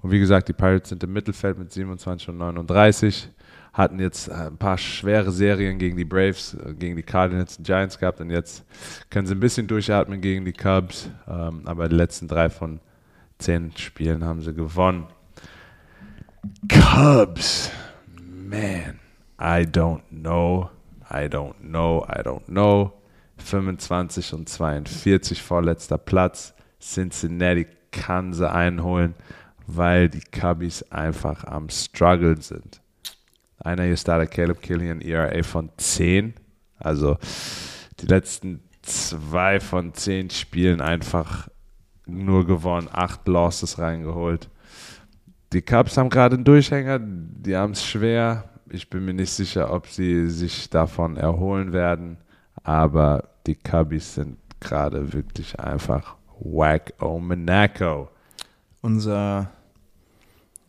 [0.02, 3.30] Und wie gesagt, die Pirates sind im Mittelfeld mit 27 und 39,
[3.74, 7.66] hatten jetzt äh, ein paar schwere Serien gegen die Braves, äh, gegen die Cardinals und
[7.66, 8.64] Giants gehabt und jetzt
[9.10, 12.80] können sie ein bisschen durchatmen gegen die Cubs, ähm, aber die letzten drei von
[13.40, 15.08] zehn Spielen haben sie gewonnen.
[16.70, 17.72] Cubs,
[18.22, 19.00] man,
[19.40, 20.70] I don't know,
[21.10, 22.94] I don't know, I don't know.
[23.38, 26.54] 25 und 42 vorletzter Platz.
[26.80, 29.16] Cincinnati kann sie einholen,
[29.66, 32.83] weil die Cubbies einfach am Struggle sind.
[33.64, 36.34] Einer hier Starter Caleb Killian, ERA von 10.
[36.78, 37.18] Also
[38.00, 41.48] die letzten zwei von zehn Spielen einfach
[42.06, 44.50] nur gewonnen, acht Losses reingeholt.
[45.54, 48.50] Die Cubs haben gerade einen Durchhänger, die haben es schwer.
[48.70, 52.18] Ich bin mir nicht sicher, ob sie sich davon erholen werden,
[52.64, 58.10] aber die Cubbies sind gerade wirklich einfach whack oh Monaco.
[58.82, 59.52] Unser,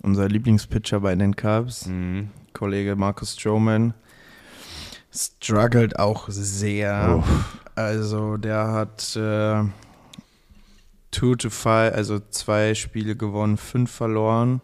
[0.03, 2.29] unser Lieblingspitcher bei den Cubs, Mhm.
[2.55, 3.93] Kollege Marcus Stroman,
[5.13, 7.23] struggelt auch sehr.
[7.75, 9.65] Also der hat äh,
[11.11, 14.61] two to five, also zwei Spiele gewonnen, fünf verloren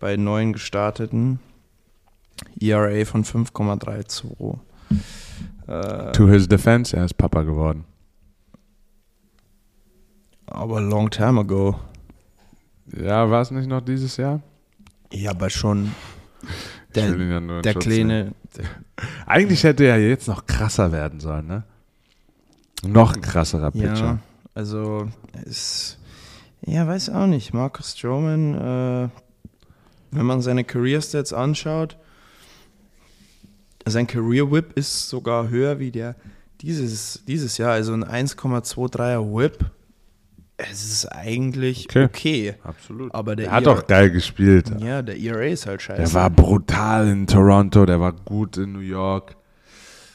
[0.00, 1.40] bei neun gestarteten.
[2.60, 4.58] ERA von 5,32.
[5.68, 7.84] Äh, To his defense, er ist Papa geworden.
[10.46, 11.78] aber long time ago.
[12.96, 14.40] Ja, war es nicht noch dieses Jahr?
[15.12, 15.92] Ja, aber schon
[16.94, 18.32] der, ja der kleine,
[19.26, 21.64] Eigentlich hätte er jetzt noch krasser werden sollen, ne?
[22.86, 23.94] Noch ein krasserer Pitcher.
[23.94, 24.18] Ja,
[24.54, 25.08] also
[25.44, 25.98] ist,
[26.66, 27.54] ja, weiß auch nicht.
[27.54, 29.08] Marcus Stroman, äh,
[30.10, 31.96] wenn man seine Career Stats anschaut,
[33.86, 36.16] sein Career Whip ist sogar höher wie der
[36.60, 39.70] dieses, dieses Jahr, also ein 1,23er Whip.
[40.56, 42.04] Es ist eigentlich Okay.
[42.04, 42.54] okay.
[42.62, 43.12] Absolut.
[43.14, 44.70] Aber der Er hat ERA doch geil gespielt.
[44.78, 46.02] Ja, der ERA ist halt scheiße.
[46.02, 49.36] Der war brutal in Toronto, der war gut in New York.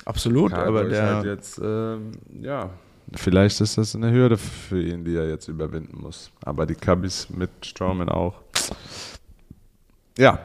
[0.06, 2.69] Absolut, Chicago aber der, halt jetzt, ähm, ja,
[3.13, 6.32] vielleicht ist das eine Hürde für ihn, die er jetzt überwinden muss.
[6.41, 8.41] Aber die Cubbies mit Strowman auch.
[10.17, 10.39] Ja,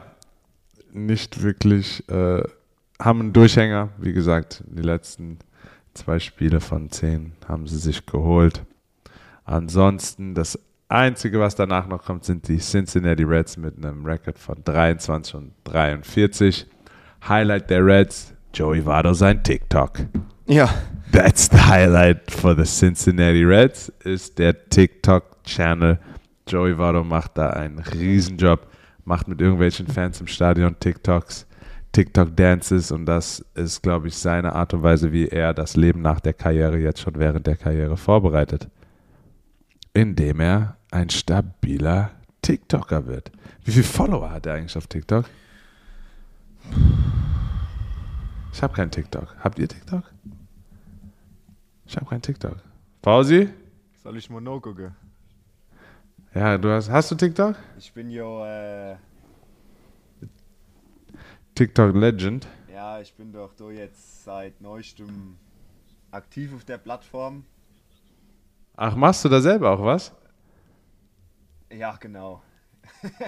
[0.91, 2.43] nicht wirklich, äh,
[2.99, 3.89] haben einen Durchhänger.
[3.97, 5.39] Wie gesagt, die letzten
[5.93, 8.63] zwei Spiele von zehn haben sie sich geholt.
[9.45, 14.57] Ansonsten, das Einzige, was danach noch kommt, sind die Cincinnati Reds mit einem Rekord von
[14.63, 16.67] 23 und 43.
[17.27, 19.99] Highlight der Reds, Joey Votto sein TikTok.
[20.47, 20.69] ja,
[21.11, 25.99] That's the highlight for the Cincinnati Reds, ist der TikTok-Channel.
[26.47, 28.67] Joey Votto macht da einen Riesenjob,
[29.05, 31.47] macht mit irgendwelchen Fans im Stadion TikToks,
[31.93, 36.19] TikTok-Dances und das ist, glaube ich, seine Art und Weise, wie er das Leben nach
[36.19, 38.67] der Karriere jetzt schon während der Karriere vorbereitet.
[39.95, 43.31] Indem er ein stabiler TikToker wird.
[43.63, 45.23] Wie viele Follower hat er eigentlich auf TikTok?
[48.51, 49.37] Ich habe kein TikTok.
[49.39, 50.03] Habt ihr TikTok?
[51.85, 52.57] Ich habe kein TikTok.
[53.01, 53.47] Fausi?
[54.03, 54.93] Soll ich noch gucken?
[56.33, 56.89] Ja, du hast.
[56.89, 57.55] Hast du TikTok?
[57.77, 58.97] Ich bin ja, äh,
[61.55, 62.45] TikTok Legend.
[62.69, 65.37] ja, ich bin doch da jetzt seit neuestem
[66.11, 67.45] aktiv auf der Plattform.
[68.77, 70.13] Ach, machst du da selber auch was?
[71.71, 72.41] Ja, genau.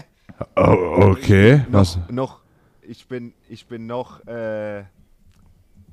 [0.55, 1.65] Oh, okay.
[1.69, 1.97] Was?
[1.97, 2.41] Noch, noch
[2.83, 4.83] ich bin, ich bin noch äh,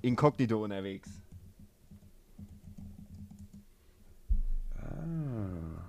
[0.03, 1.09] inkognito unterwegs.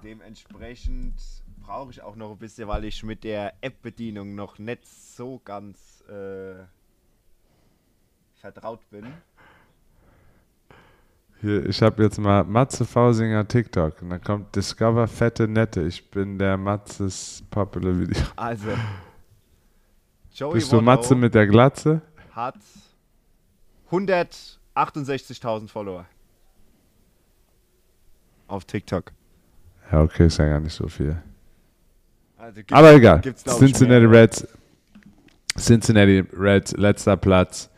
[0.04, 1.16] Dementsprechend
[1.66, 6.02] brauche ich auch noch ein bisschen, weil ich mit der App-Bedienung noch nicht so ganz
[6.08, 6.64] äh,
[8.36, 9.06] vertraut bin.
[11.46, 14.02] Hier, ich habe jetzt mal Matze Fausinger TikTok.
[14.02, 15.84] Und dann kommt Discover Fette Nette.
[15.84, 18.20] Ich bin der Matzes Popular Video.
[18.36, 18.70] Also,
[20.34, 22.02] Joey Bist du Matze mit der Glatze?
[22.32, 22.56] hat
[23.92, 26.08] 168.000 Follower.
[28.48, 29.12] Auf TikTok.
[29.92, 31.16] Ja, okay, ist ja gar nicht so viel.
[32.40, 33.22] Also Aber egal.
[33.22, 34.06] Cincinnati.
[34.06, 34.48] Reds.
[35.56, 37.70] Cincinnati Reds, letzter Platz.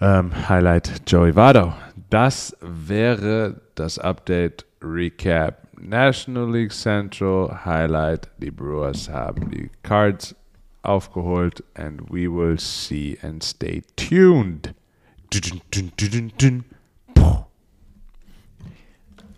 [0.00, 1.74] Ähm, Highlight Joey Vado.
[2.10, 5.68] Das wäre das Update Recap.
[5.80, 8.28] National League Central Highlight.
[8.38, 10.34] Die Brewers haben die Cards
[10.82, 14.74] aufgeholt and we will see and stay tuned.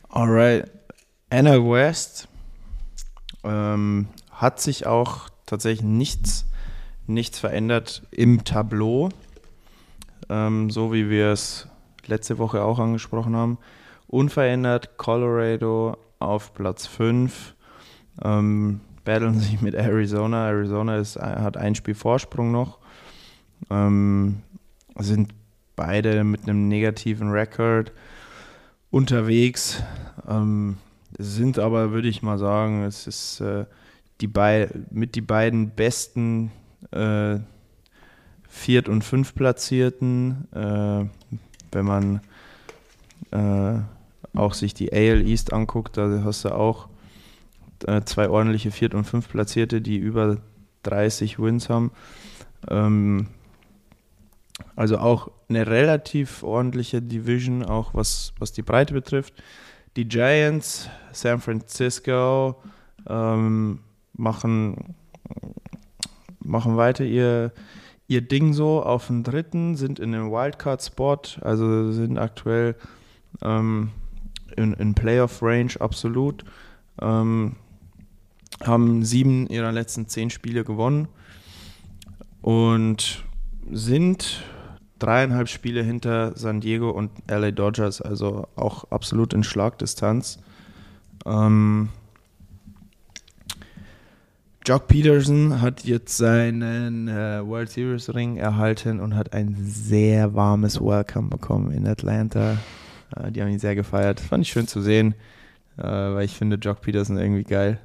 [0.08, 0.70] Alright.
[1.28, 2.26] Anna West
[3.44, 6.46] ähm, hat sich auch tatsächlich nichts,
[7.06, 9.10] nichts verändert im Tableau.
[10.30, 11.68] Ähm, so wie wir es
[12.06, 13.58] letzte Woche auch angesprochen haben.
[14.06, 17.54] Unverändert Colorado auf Platz 5.
[18.24, 20.48] Ähm, battlen sich mit Arizona.
[20.48, 22.78] Arizona ist, hat ein Spiel Vorsprung noch.
[23.70, 24.42] Ähm,
[24.98, 25.32] sind
[25.76, 27.92] beide mit einem negativen Rekord
[28.90, 29.82] unterwegs.
[30.28, 30.76] Ähm,
[31.18, 33.64] sind aber, würde ich mal sagen, es ist äh,
[34.20, 36.52] die bei, mit die beiden besten
[36.90, 37.38] äh,
[38.48, 41.04] Viert- und Fünftplatzierten, äh,
[41.72, 42.20] wenn man
[43.30, 43.80] äh,
[44.34, 46.88] auch sich die AL East anguckt, da hast du auch
[47.86, 50.38] äh, zwei ordentliche Viert- und Fünftplatzierte, die über
[50.84, 51.92] 30 Wins haben.
[52.68, 53.28] Ähm,
[54.76, 59.34] also auch eine relativ ordentliche Division, auch was, was die Breite betrifft.
[59.96, 62.56] Die Giants, San Francisco
[63.08, 63.80] ähm,
[64.14, 64.94] machen,
[66.40, 67.52] machen weiter ihr,
[68.12, 72.76] ihr Ding so auf den dritten, sind in einem Wildcard-Spot, also sind aktuell
[73.42, 73.90] ähm,
[74.56, 76.44] in, in Playoff-Range absolut.
[77.00, 77.56] Ähm,
[78.62, 81.08] haben sieben ihrer letzten zehn Spiele gewonnen
[82.42, 83.24] und
[83.70, 84.44] sind
[84.98, 90.38] dreieinhalb Spiele hinter San Diego und LA Dodgers, also auch absolut in Schlagdistanz.
[91.24, 91.88] Ähm,
[94.64, 100.80] Jock Peterson hat jetzt seinen äh, World Series Ring erhalten und hat ein sehr warmes
[100.80, 102.58] Welcome bekommen in Atlanta.
[103.16, 104.20] Äh, die haben ihn sehr gefeiert.
[104.20, 105.16] Fand ich schön zu sehen,
[105.78, 107.80] äh, weil ich finde Jock Peterson irgendwie geil.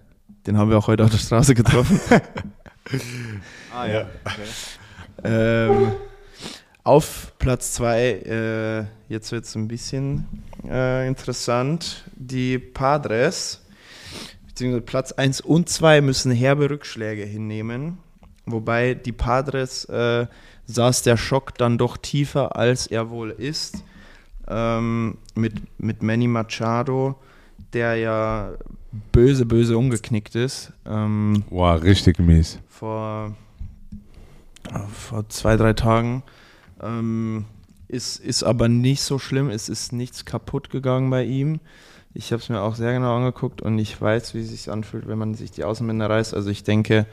[0.46, 2.00] Den haben wir auch heute auf der Straße getroffen.
[3.76, 4.08] Ah ja.
[4.24, 4.44] Okay.
[5.24, 5.94] Ähm,
[6.84, 10.26] auf Platz 2, äh, jetzt wird es ein bisschen
[10.64, 12.06] äh, interessant.
[12.16, 13.66] Die Padres,
[14.58, 18.00] beziehungsweise Platz 1 und 2 müssen herbe Rückschläge hinnehmen.
[18.48, 20.26] Wobei die Padres äh,
[20.66, 23.84] saß der Schock dann doch tiefer, als er wohl ist.
[24.48, 27.20] Ähm, mit, mit Manny Machado,
[27.74, 28.54] der ja
[29.12, 30.74] böse, böse umgeknickt ist.
[30.88, 32.58] Ähm, Wow, richtig mies.
[32.68, 33.36] vor,
[34.92, 36.24] vor zwei, drei Tagen.
[36.82, 37.46] Ähm,
[37.88, 39.52] ist, ist aber nicht so schlimm.
[39.52, 41.60] Es ist nichts kaputt gegangen bei ihm.
[42.18, 45.08] Ich habe es mir auch sehr genau angeguckt und ich weiß, wie es sich anfühlt,
[45.08, 46.34] wenn man sich die Außenbänder reißt.
[46.34, 47.06] Also ich denke,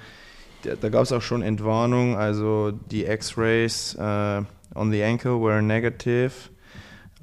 [0.62, 2.16] da, gab es auch schon Entwarnung.
[2.16, 4.42] Also die X-Rays äh,
[4.74, 6.32] on the ankle were negative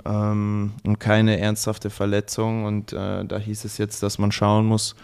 [0.06, 2.66] ähm, und keine ernsthafte Verletzung.
[2.66, 4.96] Und äh, da hieß es jetzt, dass man schauen muss,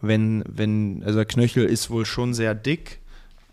[0.00, 2.98] wenn, wenn, also der Knöchel ist wohl schon sehr dick,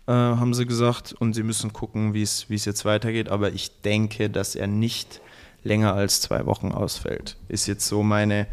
[0.08, 3.28] äh, haben sie gesagt, und sie müssen gucken, wie es jetzt weitergeht.
[3.28, 5.20] Aber ich denke, dass er nicht
[5.62, 7.36] länger als zwei Wochen ausfällt.
[7.48, 8.46] Ist jetzt so meine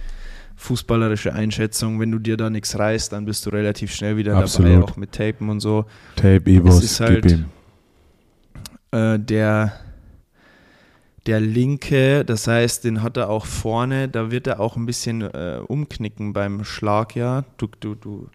[0.58, 2.00] fußballerische Einschätzung.
[2.00, 4.84] Wenn du dir da nichts reißt, dann bist du relativ schnell wieder dabei, Absolut.
[4.84, 5.86] auch mit Tapen und so.
[6.15, 7.39] Tape, Evos, ist halt-.
[8.91, 9.74] Äh, der,
[11.28, 15.22] der linke, das heißt, den hat er auch vorne, da wird er auch ein bisschen
[15.22, 17.43] äh, umknicken beim Schlag, ja.
[17.58, 18.30] Du, du, du,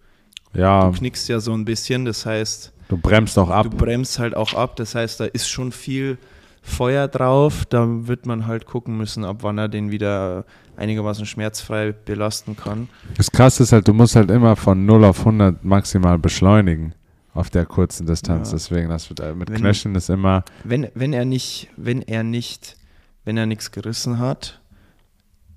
[0.54, 3.70] Ja, du knickst ja so ein bisschen, das heißt, du bremst auch ab.
[3.70, 6.18] du bremst halt auch ab, das heißt, da ist schon viel
[6.62, 7.64] Feuer drauf.
[7.66, 10.44] Da wird man halt gucken müssen, ab wann er den wieder
[10.76, 12.88] einigermaßen schmerzfrei belasten kann.
[13.16, 16.94] Das Krasse ist halt, du musst halt immer von 0 auf 100 maximal beschleunigen
[17.34, 18.48] auf der kurzen Distanz.
[18.50, 18.54] Ja.
[18.56, 20.44] Deswegen, das wird äh, mit Wenn- Knöcheln ist immer.
[20.64, 22.76] Wenn, wenn er nicht, wenn er nicht,
[23.24, 24.60] wenn er nichts gerissen hat,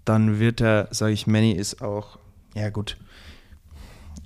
[0.05, 2.17] dann wird er, sage ich, Manny ist auch,
[2.55, 2.97] ja gut,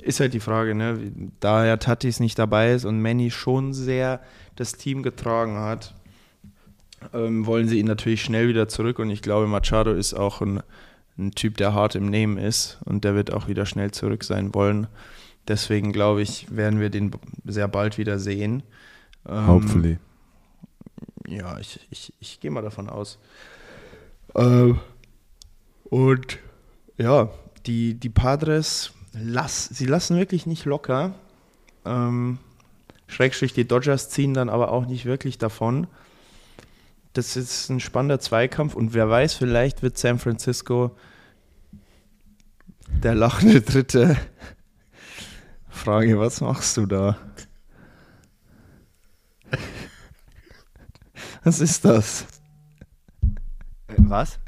[0.01, 1.11] ist halt die Frage, ne?
[1.39, 4.21] Da ja Tatis nicht dabei ist und Manny schon sehr
[4.55, 5.93] das Team getragen hat,
[7.13, 10.61] ähm, wollen sie ihn natürlich schnell wieder zurück und ich glaube, Machado ist auch ein,
[11.17, 14.53] ein Typ, der hart im Nehmen ist und der wird auch wieder schnell zurück sein
[14.53, 14.87] wollen.
[15.47, 17.11] Deswegen glaube ich, werden wir den
[17.45, 18.63] sehr bald wieder sehen.
[19.27, 19.97] Ähm, Hopefully.
[21.27, 23.17] ja, ich, ich, ich gehe mal davon aus.
[24.35, 24.79] Ähm,
[25.85, 26.37] und
[26.97, 27.29] ja,
[27.65, 31.13] die, die Padres, lass, sie lassen wirklich nicht locker.
[31.85, 32.37] Ähm,
[33.07, 35.87] Schrägstrich, die Dodgers ziehen dann aber auch nicht wirklich davon.
[37.19, 40.95] Das ist ein spannender Zweikampf und wer weiß, vielleicht wird San Francisco
[42.87, 44.15] der lachende Dritte.
[45.67, 47.17] Frage, was machst du da?
[51.43, 52.23] Was ist das?
[53.97, 54.39] Was?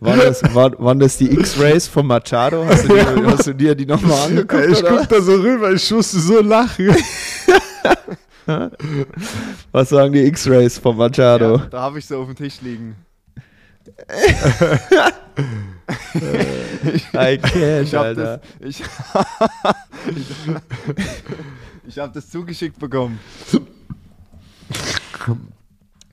[0.00, 2.66] Waren das, war, waren das die X-Rays von Machado?
[2.66, 4.70] Hast du dir, hast du dir die nochmal angeguckt?
[4.72, 4.96] ich oder?
[4.96, 6.96] guck da so rüber, ich musste so lachen.
[9.72, 11.56] Was sagen die X-Rays von Machado?
[11.56, 12.94] Ja, da habe ich sie auf dem Tisch liegen.
[17.14, 18.40] I can't, Ich habe Alter.
[18.60, 18.82] das, ich,
[21.86, 23.18] ich hab das zugeschickt bekommen.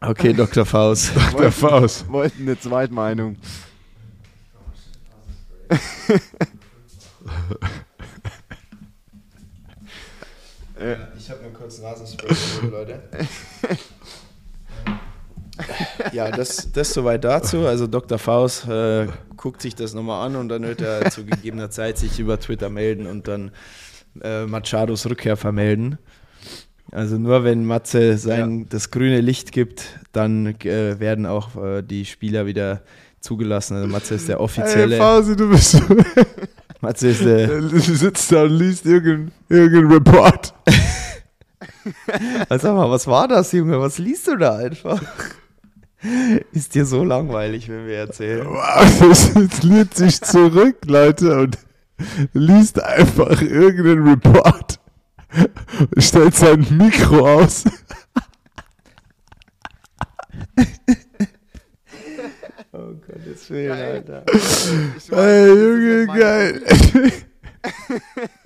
[0.01, 0.65] Okay, Dr.
[0.65, 1.11] Faust.
[1.37, 2.09] Der Faust.
[2.09, 3.37] Wollten eine Zweitmeinung.
[10.83, 12.35] Äh, Ich habe mir kurz Nasenspray
[12.69, 13.01] Leute.
[16.11, 17.67] Ja, das, das soweit dazu.
[17.67, 18.17] Also Dr.
[18.17, 22.19] Faust äh, guckt sich das nochmal an und dann wird er zu gegebener Zeit sich
[22.19, 23.51] über Twitter melden und dann
[24.21, 25.99] äh, Machados Rückkehr vermelden.
[26.91, 32.05] Also nur wenn Matze sein das grüne Licht gibt, dann äh, werden auch äh, die
[32.05, 32.81] Spieler wieder
[33.19, 33.77] zugelassen.
[33.77, 34.97] Also Matze ist der Hey, offizielle.
[34.97, 35.81] Fausi, du bist.
[36.83, 40.53] Matze ist du sitzt da und liest irgendeinen irgendein Report.
[42.49, 43.79] Sag mal, was war das, Junge?
[43.79, 45.01] Was liest du da einfach?
[46.51, 48.45] Ist dir so langweilig, wenn wir erzählen.
[48.45, 48.99] Wow,
[49.33, 51.57] das, lehnt sich zurück, Leute, und
[52.33, 54.77] liest einfach irgendeinen Report.
[55.97, 57.63] Stellt sein Mikro aus.
[63.33, 64.23] Gottes Willen, Alter.
[65.11, 66.61] Ey, Junge, geil.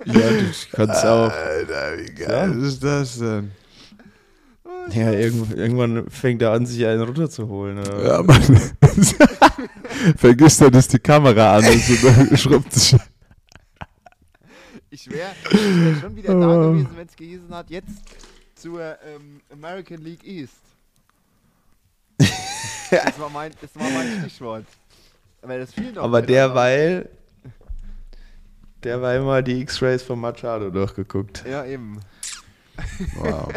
[0.04, 1.30] Ja, du kannst auch.
[1.32, 3.50] Alter, wie geil ist das denn?
[4.92, 7.78] Ja, irgend, irgendwann fängt er an, sich einen runterzuholen.
[7.78, 8.02] Oder?
[8.06, 8.40] Ja, Mann.
[10.16, 12.96] Vergisst er, dass die Kamera an ist und dann schrubbt sich.
[14.90, 16.70] Ich wäre wär schon wieder da Oh.
[16.72, 17.90] gewesen, wenn es gehießen hat, jetzt
[18.54, 20.54] zur ähm, American League East.
[22.90, 24.64] Das war mein, das war mein Stichwort.
[25.42, 27.08] Aber das fiel doch Aber derweil,
[28.82, 31.44] derweil mal die X-Rays von Machado durchgeguckt.
[31.48, 32.00] Ja, eben.
[33.16, 33.52] Wow.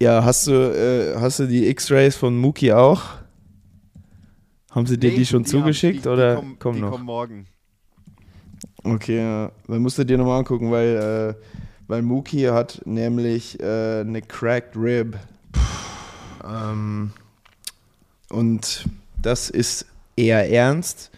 [0.00, 3.02] Ja, hast du, äh, hast du die X-Rays von Mookie auch?
[4.70, 6.90] Haben sie dir Nee, die schon haben- zugeschickt die, oder die kommen, kommen die noch?
[6.90, 7.46] kommen morgen.
[8.84, 9.50] Okay, ja.
[9.66, 11.42] dann musst du dir nochmal angucken, weil, äh,
[11.88, 15.16] weil Mookie hat nämlich äh, eine Cracked Rib.
[16.46, 17.12] Ähm,
[18.28, 18.84] und
[19.20, 21.10] das ist eher ernst.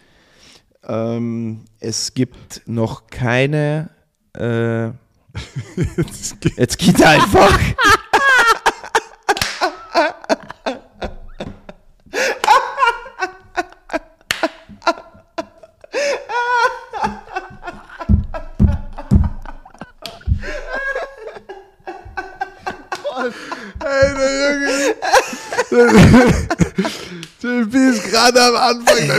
[0.84, 3.90] Ähm, es gibt noch keine.
[4.34, 4.86] Äh,
[6.56, 7.58] jetzt geht er einfach.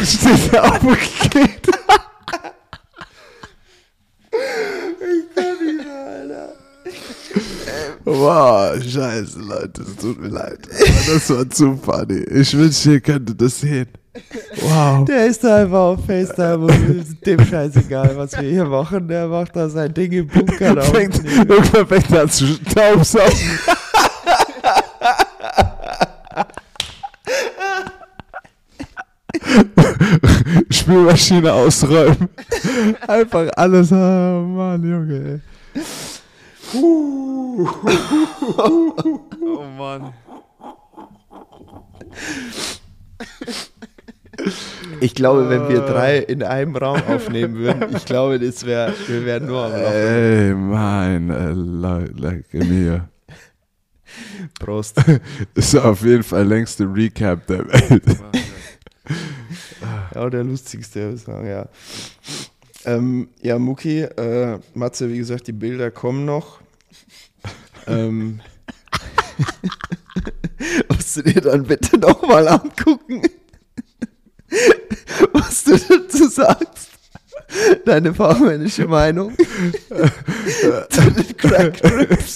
[0.09, 0.97] Anfang, dann steht er auf und
[1.31, 1.69] geht.
[8.05, 10.59] Wow, scheiße, Leute, es tut mir leid.
[11.07, 12.23] Das war zu funny.
[12.31, 13.87] Ich wünschte, ihr könntet das sehen.
[14.61, 15.05] Wow.
[15.05, 19.07] Der ist da einfach auf FaceTime und ist dem scheißegal, was wir hier machen.
[19.07, 23.59] Der macht da sein Ding im Bunker Fängt, irgendwann fängt er an zu staubsaugen.
[30.89, 32.29] Spülmaschine ausräumen.
[33.07, 35.41] Einfach alles, oh Mann, Junge.
[35.75, 35.85] Ey.
[36.73, 37.67] oh
[39.77, 40.13] Mann.
[44.99, 49.25] Ich glaube, wenn wir drei in einem Raum aufnehmen würden, ich glaube, das wäre, wir
[49.25, 49.93] wären nur am Lachen.
[49.93, 53.09] Ey, meine Leute, mir.
[54.59, 54.97] Prost.
[55.53, 58.03] Das ist auf jeden Fall längste Recap der Welt.
[60.13, 61.67] Ja, der lustigste, würde ich sagen, ja.
[62.85, 66.59] Ähm, ja, Muki, äh, Matze, wie gesagt, die Bilder kommen noch.
[67.87, 68.41] ähm,
[70.89, 73.21] musst du dir dann bitte nochmal angucken,
[75.33, 76.89] was du dazu sagst.
[77.85, 79.35] Deine fachmännische Meinung
[80.89, 82.35] zu den Crack Trips.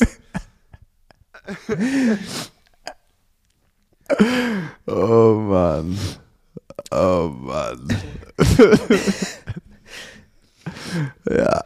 [4.88, 5.98] Oh Mann.
[6.92, 7.88] Oh Mann.
[11.30, 11.64] ja.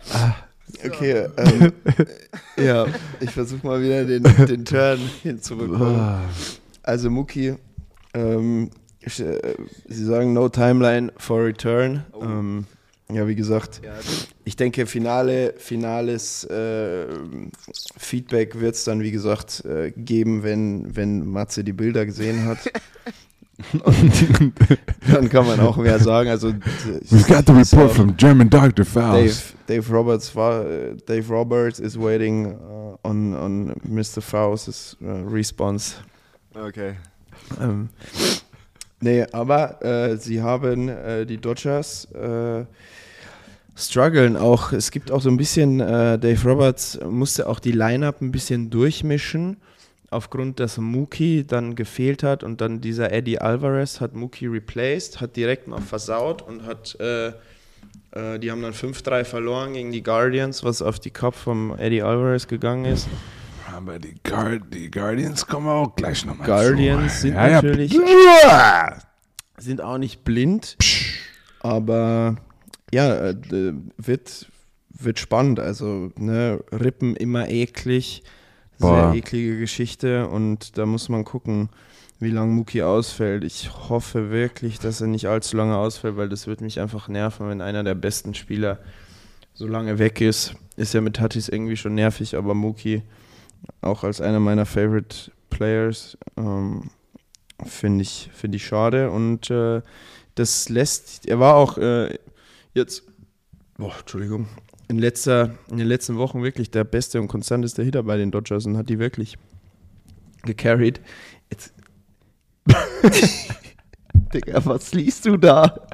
[0.86, 1.74] Okay, ähm,
[2.58, 2.86] ja,
[3.20, 6.26] ich versuche mal wieder den, den Turn hinzubekommen.
[6.84, 7.56] Also Muki,
[8.14, 9.56] ähm, ich, äh,
[9.88, 12.06] Sie sagen No Timeline for Return.
[12.22, 12.66] Ähm,
[13.12, 13.82] ja, wie gesagt,
[14.44, 17.08] ich denke, finale, finales äh,
[17.98, 22.60] Feedback wird es dann, wie gesagt, äh, geben, wenn, wenn Matze die Bilder gesehen hat.
[25.12, 26.30] Dann kann man auch mehr sagen.
[26.30, 28.84] Also, We've got the report from German Dr.
[28.84, 29.56] Dave, Faust.
[29.68, 30.64] Dave Roberts war,
[31.08, 34.22] Dave Roberts is waiting uh, on, on Mr.
[34.22, 35.96] Faust's uh, response.
[36.56, 36.96] Okay.
[37.60, 37.90] Ähm,
[39.00, 42.66] nee, aber äh, sie haben äh, die Dodgers äh,
[43.76, 44.72] strugglen auch.
[44.72, 48.70] Es gibt auch so ein bisschen, äh, Dave Roberts musste auch die Lineup ein bisschen
[48.70, 49.58] durchmischen,
[50.10, 55.36] aufgrund, dass Mookie dann gefehlt hat und dann dieser Eddie Alvarez hat Mookie replaced, hat
[55.36, 57.28] direkt mal versaut und hat, äh,
[58.12, 62.02] äh, die haben dann 5-3 verloren gegen die Guardians, was auf die Cup vom Eddie
[62.04, 63.08] Alvarez gegangen ist.
[63.76, 67.94] Aber die, Guard, die Guardians kommen auch gleich nochmal Guardians sind ja, natürlich-
[68.44, 68.98] Ja.
[69.58, 70.78] sind auch nicht blind,
[71.60, 72.38] aber
[72.94, 73.36] ja, äh,
[73.98, 74.48] wird,
[74.90, 75.60] wird spannend.
[75.60, 78.24] Also, ne, Rippen immer eklig,
[78.80, 79.12] Boah.
[79.12, 81.70] sehr eklige Geschichte und da muss man gucken,
[82.20, 83.44] wie lange Muki ausfällt.
[83.44, 87.48] Ich hoffe wirklich, dass er nicht allzu lange ausfällt, weil das wird mich einfach nerven,
[87.50, 88.80] wenn einer der besten Spieler
[89.54, 90.56] so lange weg ist.
[90.76, 93.04] Ist ja mit Tatis irgendwie schon nervig, aber Muki
[93.82, 96.90] auch als einer meiner Favorite Players ähm,
[97.66, 99.82] finde ich, find ich schade und äh,
[100.36, 102.18] das lässt, er war auch äh,
[102.74, 103.04] jetzt,
[103.78, 104.48] boah, Entschuldigung,
[104.88, 108.66] in, letzter, in den letzten Wochen wirklich der beste und konstanteste Hitter bei den Dodgers
[108.66, 109.38] und hat die wirklich
[110.44, 111.02] gecarried.
[111.52, 111.74] Jetzt.
[114.34, 115.88] Digga, was liest du da?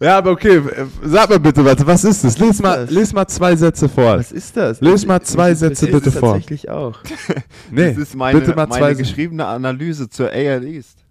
[0.00, 0.62] Ja, aber okay,
[1.02, 2.38] sag mal bitte, was, was ist das?
[2.38, 2.90] Lies mal, das?
[2.90, 4.18] lies mal zwei Sätze vor.
[4.18, 4.80] Was ist das?
[4.80, 6.34] Löse mal zwei Das Sätze ist bitte vor.
[6.34, 7.00] tatsächlich auch.
[7.70, 11.04] Nee, das ist meine, bitte mal meine zwei geschriebene Analyse zur AL East.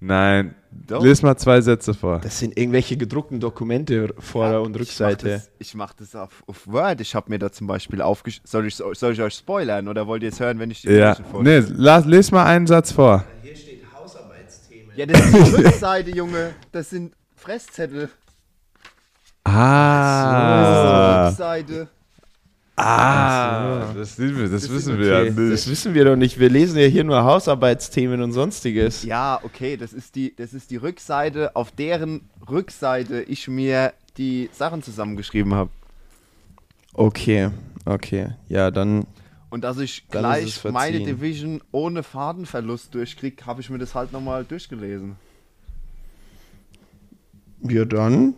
[0.00, 1.02] Nein, Doch.
[1.02, 2.20] lies mal zwei Sätze vor.
[2.20, 5.42] Das sind irgendwelche gedruckten Dokumente, Vorder- und Rückseite.
[5.58, 7.00] Ich mache das, mach das auf, auf Word.
[7.00, 8.46] Ich habe mir da zum Beispiel aufgeschrieben.
[8.48, 11.14] Soll ich, soll ich euch spoilern oder wollt ihr jetzt hören, wenn ich die Ja,
[11.14, 11.72] vorlese?
[11.72, 13.24] nee, las, lies mal einen Satz vor.
[13.42, 14.96] Hier steht Hausarbeitsthemen.
[14.96, 16.54] Ja, das ist die Rückseite, Junge.
[16.72, 18.08] Das sind Fresszettel.
[19.44, 21.88] Ah, Rückseite.
[22.78, 25.52] Ah, das, sehen wir, das, wissen wir ja Okay, nicht.
[25.52, 26.38] das wissen wir doch nicht.
[26.38, 29.02] Wir lesen ja hier nur Hausarbeitsthemen und sonstiges.
[29.02, 34.50] Ja, okay, das ist, die, das ist die Rückseite, auf deren Rückseite ich mir die
[34.52, 35.70] Sachen zusammengeschrieben habe.
[36.94, 37.50] Okay,
[37.84, 38.30] okay.
[38.48, 39.06] Ja, dann.
[39.50, 40.98] Und dass ich gleich meine.
[40.98, 45.16] Division ohne Fadenverlust durchkrieg, habe ich mir das halt nochmal durchgelesen.
[47.62, 48.34] Ja, dann.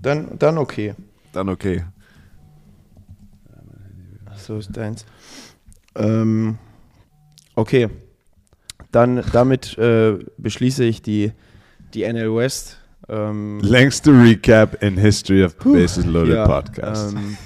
[0.00, 0.94] Dann, dann okay.
[1.34, 1.84] Dann okay.
[4.36, 5.04] So ist deins.
[5.96, 6.58] Ähm,
[7.56, 7.88] okay.
[8.92, 11.32] Dann damit äh, beschließe ich die,
[11.92, 12.78] die NL West.
[13.08, 17.14] Ähm, Längste Recap in History of the Bases Loaded ja, Podcast.
[17.14, 17.36] Ähm,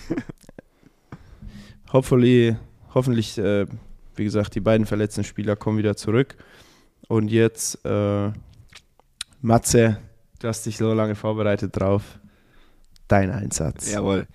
[1.93, 2.57] hopefully,
[2.93, 3.64] hoffentlich, äh,
[4.16, 6.36] wie gesagt, die beiden verletzten Spieler kommen wieder zurück.
[7.09, 8.30] Und jetzt, äh,
[9.41, 9.99] Matze,
[10.41, 12.18] du hast dich so lange vorbereitet drauf.
[13.09, 14.27] Dein Einsatz Jawohl.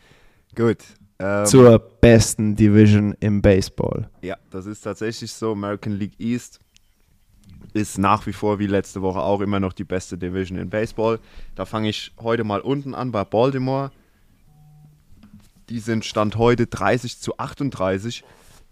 [0.55, 0.80] Gut.
[1.19, 4.09] Ähm, zur besten Division im Baseball.
[4.21, 5.51] Ja, das ist tatsächlich so.
[5.51, 6.59] American League East
[7.74, 11.19] ist nach wie vor wie letzte Woche auch immer noch die beste Division in Baseball.
[11.55, 13.91] Da fange ich heute mal unten an bei Baltimore.
[15.69, 18.24] Die sind Stand heute 30 zu 38.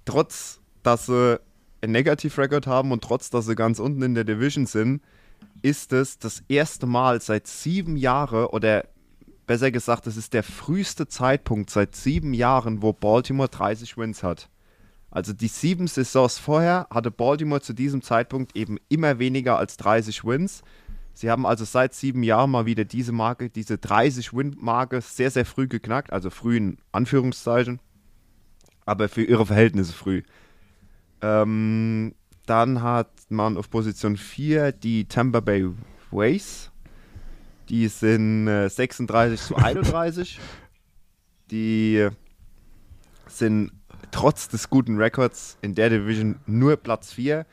[0.06, 1.39] Trotz, dass sie
[1.82, 5.02] ein Negativ-Record haben und trotz, dass sie ganz unten in der Division sind,
[5.62, 8.86] ist es das erste Mal seit sieben Jahren oder
[9.52, 14.47] besser gesagt, das ist der früheste Zeitpunkt seit sieben Jahren, wo Baltimore 30 Wins hat.
[15.10, 20.24] Also die sieben Saisons vorher hatte Baltimore zu diesem Zeitpunkt eben immer weniger als 30
[20.24, 20.62] Wins.
[21.12, 25.68] Sie haben also seit sieben Jahren mal wieder diese Marke, diese 30-Win-Marke sehr, sehr früh
[25.68, 27.82] geknackt, also früh in Anführungszeichen,
[28.86, 30.24] aber für ihre Verhältnisse früh.
[31.22, 35.68] Ähm, dann hat man auf Position 4 die Tampa Bay
[36.10, 36.70] Ways.
[37.72, 40.39] Die sind äh, 36 zu 31.
[41.49, 42.09] die
[43.28, 43.72] sind
[44.11, 47.45] trotz des guten Records in der Division nur Platz 4.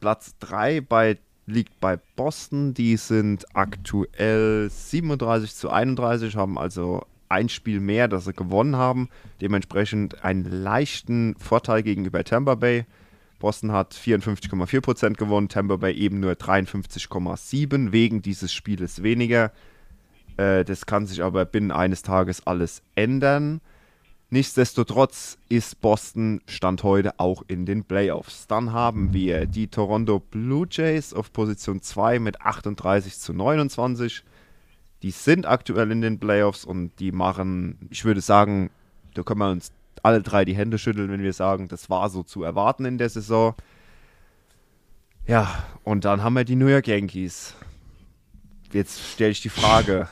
[0.00, 2.74] Platz 3 bei, liegt bei Boston.
[2.74, 9.08] Die sind aktuell 37 zu 31, haben also ein Spiel mehr, das sie gewonnen haben.
[9.40, 12.84] Dementsprechend einen leichten Vorteil gegenüber Tampa Bay.
[13.44, 19.52] Boston hat 54,4% gewonnen, Tampa Bay eben nur 53,7% wegen dieses Spieles weniger.
[20.38, 23.60] Äh, das kann sich aber binnen eines Tages alles ändern.
[24.30, 28.46] Nichtsdestotrotz ist Boston Stand heute auch in den Playoffs.
[28.46, 34.24] Dann haben wir die Toronto Blue Jays auf Position 2 mit 38 zu 29.
[35.02, 38.70] Die sind aktuell in den Playoffs und die machen, ich würde sagen,
[39.12, 39.70] da können wir uns
[40.04, 43.08] alle drei die Hände schütteln, wenn wir sagen, das war so zu erwarten in der
[43.08, 43.54] Saison.
[45.26, 47.54] Ja, und dann haben wir die New York Yankees.
[48.72, 50.08] Jetzt stelle ich die Frage,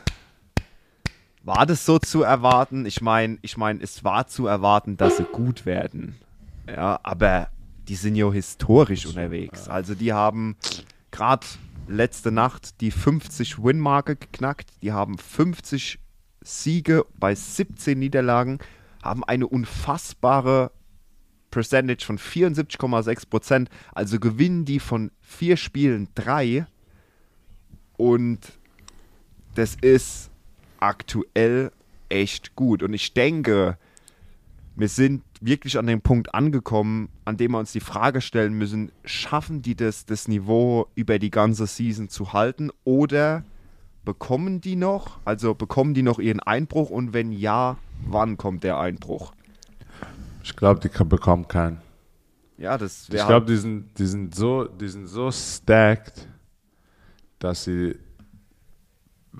[1.43, 2.87] war das so zu erwarten?
[2.87, 6.17] Ich meine, ich meine, es war zu erwarten, dass sie gut werden.
[6.67, 7.49] Ja, aber
[7.89, 9.69] die sind ja historisch unterwegs.
[9.69, 10.57] Also die haben
[11.11, 11.47] gerade
[11.89, 14.71] letzte Nacht die 50 Win-Marke geknackt.
[14.83, 15.99] Die haben 50
[16.41, 18.59] Siege bei 17 Niederlagen,
[19.03, 20.71] haben eine unfassbare
[21.51, 23.69] Percentage von 74,6 Prozent.
[23.93, 26.67] Also gewinnen die von vier Spielen drei.
[27.97, 28.41] Und
[29.55, 30.31] das ist
[30.81, 31.71] aktuell
[32.09, 32.83] echt gut.
[32.83, 33.79] Und ich denke,
[34.75, 38.91] wir sind wirklich an dem Punkt angekommen, an dem wir uns die Frage stellen müssen,
[39.05, 43.45] schaffen die das, das Niveau über die ganze Season zu halten oder
[44.05, 47.77] bekommen die noch, also bekommen die noch ihren Einbruch und wenn ja,
[48.07, 49.33] wann kommt der Einbruch?
[50.43, 51.81] Ich glaube, die kann- bekommen keinen.
[52.59, 56.29] Ja, das Ich glaube, die sind, die, sind so, die sind so stacked,
[57.39, 57.97] dass sie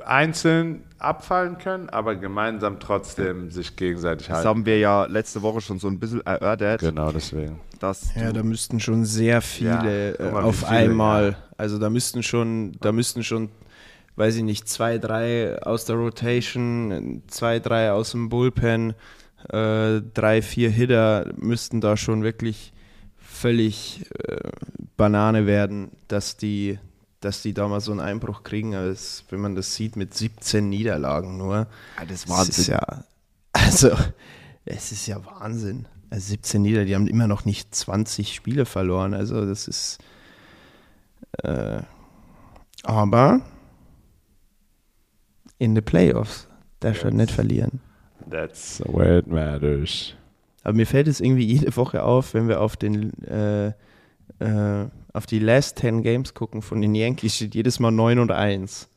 [0.05, 4.49] einzeln abfallen können, aber gemeinsam trotzdem sich gegenseitig das halten.
[4.49, 7.61] haben wir ja letzte Woche schon so ein bisschen erörtert, Genau, deswegen.
[7.79, 11.37] dass Ja, da müssten schon sehr viele Ja, äh, mal, auf viele, einmal.
[11.59, 13.51] Also da müssten schon, da müssten schon,
[14.17, 18.95] weiß ich nicht, zwei, drei aus der Rotation, zwei, drei aus dem Bullpen,
[19.49, 22.73] äh, drei, vier Hitter müssten da schon wirklich
[23.17, 24.51] völlig äh,
[24.97, 26.79] Banane werden, dass die,
[27.21, 28.75] dass die da mal so einen Einbruch kriegen.
[28.75, 31.67] Als, wenn man das sieht mit 17 Niederlagen nur.
[31.99, 33.05] Ja, das Das ist ja,
[33.53, 33.91] also,
[34.65, 35.87] es ist ja Wahnsinn.
[36.11, 39.15] Also 17 Nieder, die haben immer noch nicht 20 Spiele verloren.
[39.15, 39.99] Also das ist,
[41.43, 41.81] äh,
[42.83, 43.41] aber
[45.63, 46.49] in den Playoffs,
[46.81, 47.81] da schon nicht verlieren.
[48.31, 50.15] That's where it matters.
[50.65, 53.69] Aber mir fällt es irgendwie jede Woche auf, wenn wir auf den äh,
[54.39, 58.31] äh, auf die Last 10 Games gucken von den Yankees, steht jedes Mal 9 und
[58.33, 58.89] 1.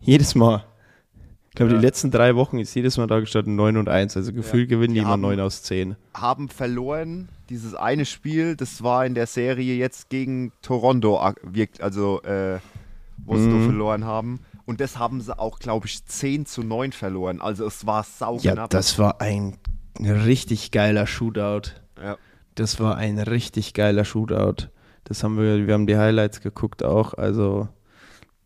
[0.00, 0.64] Jedes Mal.
[1.50, 1.78] Ich glaube, Ja.
[1.78, 4.16] die letzten drei Wochen ist jedes Mal da gestanden 9 und 1.
[4.16, 5.96] Also gefühlt gewinnen die Die immer haben- 9 aus 10.
[6.14, 7.28] haben verloren.
[7.48, 12.58] Dieses eine Spiel, das war in der Serie jetzt gegen Toronto, wirkt, also äh,
[13.24, 13.64] wo sie Mhm.
[13.64, 14.40] verloren haben.
[14.66, 17.40] Und das haben sie auch, glaube ich, 10 zu 9 verloren.
[17.40, 18.70] Also es war sau Ja, knapp.
[18.70, 19.56] das war ein
[20.02, 21.70] richtig geiler Shootout.
[22.02, 22.16] Ja.
[22.56, 24.68] Das war ein richtig geiler Shootout.
[25.04, 27.14] Das haben wir, wir haben die Highlights geguckt auch.
[27.14, 27.68] Also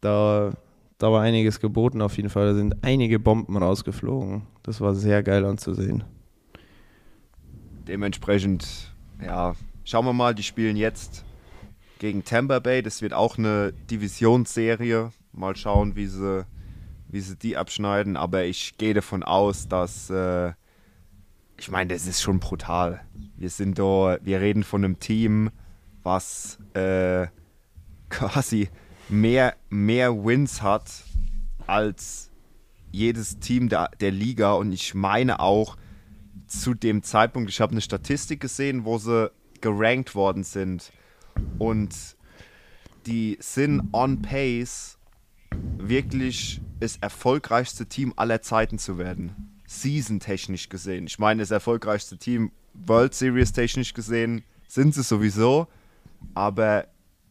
[0.02, 0.52] da,
[0.98, 2.48] da war einiges geboten auf jeden Fall.
[2.48, 4.42] Da sind einige Bomben rausgeflogen.
[4.62, 6.04] Das war sehr geil anzusehen.
[7.88, 8.92] Dementsprechend,
[9.24, 9.54] ja,
[9.84, 11.24] schauen wir mal, die spielen jetzt
[11.98, 12.82] gegen Tampa Bay.
[12.82, 15.10] Das wird auch eine Divisionsserie.
[15.32, 16.46] Mal schauen, wie sie,
[17.08, 18.16] wie sie die abschneiden.
[18.16, 20.52] Aber ich gehe davon aus, dass, äh,
[21.56, 23.02] ich meine, das ist schon brutal.
[23.36, 25.50] Wir sind da, wir reden von einem Team,
[26.02, 27.26] was äh,
[28.08, 28.68] quasi
[29.08, 31.04] mehr, mehr Wins hat
[31.66, 32.30] als
[32.90, 34.54] jedes Team der, der Liga.
[34.54, 35.76] Und ich meine auch,
[36.46, 40.92] zu dem Zeitpunkt, ich habe eine Statistik gesehen, wo sie gerankt worden sind
[41.58, 41.94] und
[43.06, 44.98] die sind on pace,
[45.78, 49.60] wirklich das erfolgreichste Team aller Zeiten zu werden.
[49.66, 51.06] Season-technisch gesehen.
[51.06, 55.66] Ich meine, das erfolgreichste Team World Series technisch gesehen sind sie sowieso,
[56.34, 56.86] aber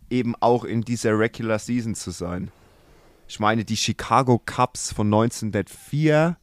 [0.10, 2.52] eben auch in dieser Regular Season zu sein.
[3.28, 6.38] ich meine, die Chicago Cubs von 1904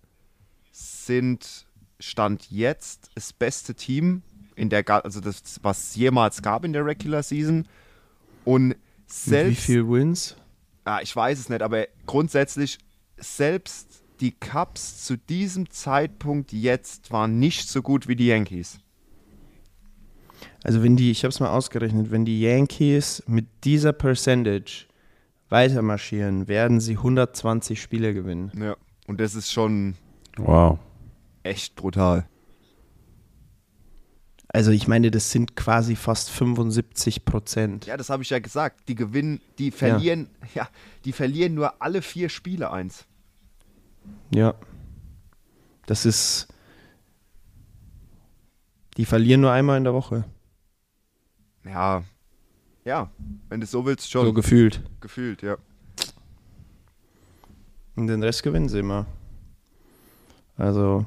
[0.72, 1.66] sind
[1.98, 4.22] Stand jetzt das beste Team
[4.54, 7.66] in der, also das, was es jemals gab in der Regular Season.
[8.44, 10.36] Und Mit selbst, wie viel Wins?
[10.86, 12.78] Ah, ich weiß es nicht, aber grundsätzlich
[13.18, 18.78] selbst die Cubs zu diesem Zeitpunkt jetzt waren nicht so gut wie die Yankees.
[20.64, 24.86] Also wenn die, ich habe es mal ausgerechnet, wenn die Yankees mit dieser Percentage
[25.48, 28.50] weitermarschieren, werden sie 120 Spiele gewinnen.
[28.58, 28.76] Ja.
[29.06, 29.94] Und das ist schon
[30.38, 30.78] Wow.
[31.42, 32.26] echt brutal.
[34.48, 37.86] Also ich meine, das sind quasi fast 75 Prozent.
[37.86, 38.88] Ja, das habe ich ja gesagt.
[38.88, 40.68] Die gewinnen, die verlieren, ja.
[41.04, 43.04] die verlieren nur alle vier Spiele eins.
[44.34, 44.54] Ja.
[45.86, 46.48] Das ist.
[48.96, 50.24] Die verlieren nur einmal in der Woche.
[51.64, 52.02] Ja.
[52.84, 53.10] Ja,
[53.48, 54.80] wenn du so willst, schon So gefühlt.
[55.00, 55.58] gefühlt, ja.
[57.96, 59.06] Und den Rest gewinnen sie immer.
[60.56, 61.04] Also,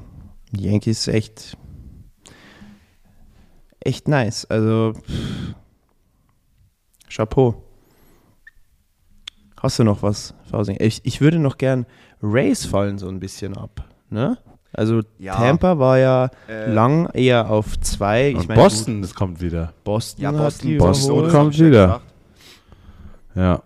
[0.52, 1.58] die Yankees echt.
[3.82, 4.46] Echt nice.
[4.46, 4.94] Also.
[4.94, 5.56] pff,
[7.10, 7.64] Chapeau.
[9.62, 10.78] Hast du noch was, Fausing?
[10.80, 11.86] Ich, ich würde noch gern.
[12.22, 13.84] Rays fallen so ein bisschen ab.
[14.10, 14.38] Ne?
[14.72, 15.36] Also, Ja.
[15.36, 18.30] Tampa war ja Äh, lang eher auf zwei.
[18.30, 19.68] Ich Und meine, Boston, das kommt wieder.
[19.68, 22.02] gut, Boston, Ja, hat Boston, die Boston kommt wieder.
[23.36, 23.62] Ja.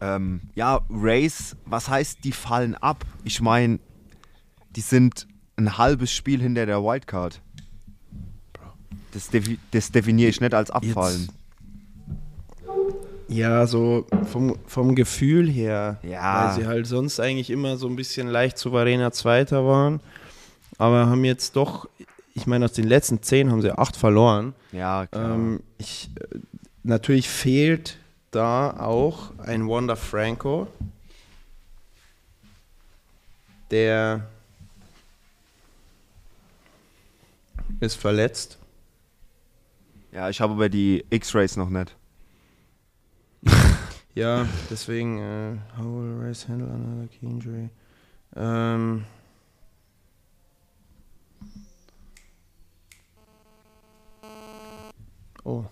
[0.00, 3.04] Ähm, ja, Rays, was heißt, die fallen ab?
[3.24, 3.78] Ich meine,
[4.76, 5.26] die sind
[5.56, 7.40] ein halbes Spiel hinter der Wildcard.
[9.12, 11.28] Das, defi das definiere ich nicht als abfallen.
[13.28, 15.98] Ja, so vom, vom Gefühl her.
[16.02, 16.48] Ja.
[16.48, 20.00] Weil sie halt sonst eigentlich immer so ein bisschen leicht souveräner Zweiter waren.
[20.78, 21.88] Aber haben jetzt doch,
[22.34, 24.54] ich meine, aus den letzten zehn haben sie acht verloren.
[24.72, 25.34] Ja, klar.
[25.34, 26.38] Ähm, ich, äh,
[26.82, 27.96] natürlich fehlt
[28.30, 30.68] da auch ein Wanda Franco,
[33.70, 34.26] der
[37.80, 38.58] ist verletzt.
[40.16, 41.94] Ja, ich habe aber die X-Rays noch nicht.
[44.14, 47.68] Ja, deswegen, äh, how will Rice handle another key injury?
[48.34, 49.04] Ähm,
[55.44, 55.66] oh.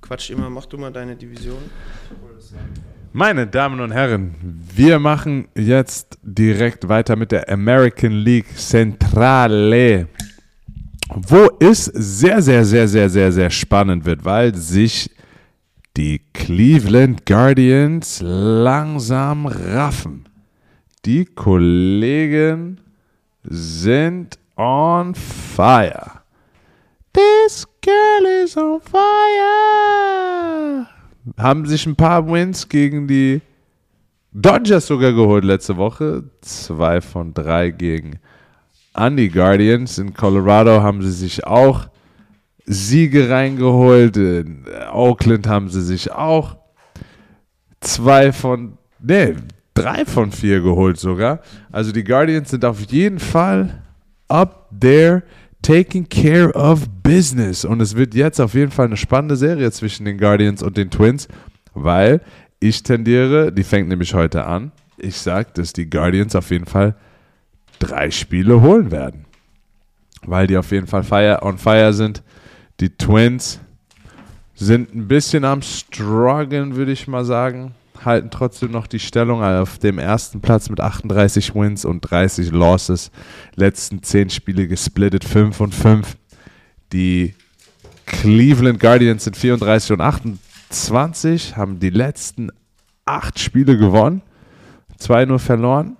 [0.00, 1.62] Quatsch immer, mach du mal deine Division.
[3.12, 10.08] Meine Damen und Herren, wir machen jetzt direkt weiter mit der American League Centrale,
[11.08, 15.10] wo es sehr, sehr, sehr, sehr, sehr, sehr spannend wird, weil sich
[15.96, 20.28] die Cleveland Guardians langsam raffen.
[21.04, 22.80] Die Kollegen
[23.42, 26.22] sind on fire.
[27.12, 30.88] This girl is on fire.
[31.38, 33.40] Haben sich ein paar Wins gegen die
[34.32, 36.24] Dodgers sogar geholt letzte Woche.
[36.40, 38.18] Zwei von drei gegen
[38.94, 39.98] an die Guardians.
[39.98, 41.88] In Colorado haben sie sich auch
[42.64, 44.16] Siege reingeholt.
[44.16, 46.56] In Oakland haben sie sich auch
[47.80, 49.34] zwei von, nee,
[49.74, 51.40] drei von vier geholt sogar.
[51.70, 53.82] Also die Guardians sind auf jeden Fall
[54.28, 55.22] up there
[55.60, 57.64] taking care of business.
[57.64, 60.90] Und es wird jetzt auf jeden Fall eine spannende Serie zwischen den Guardians und den
[60.90, 61.28] Twins,
[61.74, 62.20] weil
[62.60, 64.72] ich tendiere, die fängt nämlich heute an.
[64.96, 66.94] Ich sage, dass die Guardians auf jeden Fall
[67.78, 69.24] drei Spiele holen werden.
[70.22, 72.22] Weil die auf jeden Fall fire, on fire sind.
[72.80, 73.60] Die Twins
[74.54, 77.74] sind ein bisschen am struggeln, würde ich mal sagen.
[78.04, 83.10] Halten trotzdem noch die Stellung auf dem ersten Platz mit 38 Wins und 30 Losses.
[83.54, 86.16] Letzten 10 Spiele gesplittet, 5 und 5.
[86.92, 87.34] Die
[88.06, 92.50] Cleveland Guardians sind 34 und 28, haben die letzten
[93.04, 94.22] 8 Spiele gewonnen,
[94.98, 95.96] 2 nur verloren.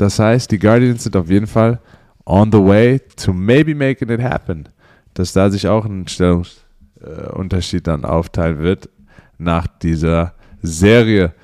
[0.00, 1.78] Das heißt, die Guardians sind auf jeden Fall
[2.24, 4.66] on the way to maybe making it happen.
[5.12, 8.88] Dass da sich auch ein Stellungsunterschied dann aufteilen wird
[9.36, 10.32] nach dieser
[10.62, 11.34] Serie.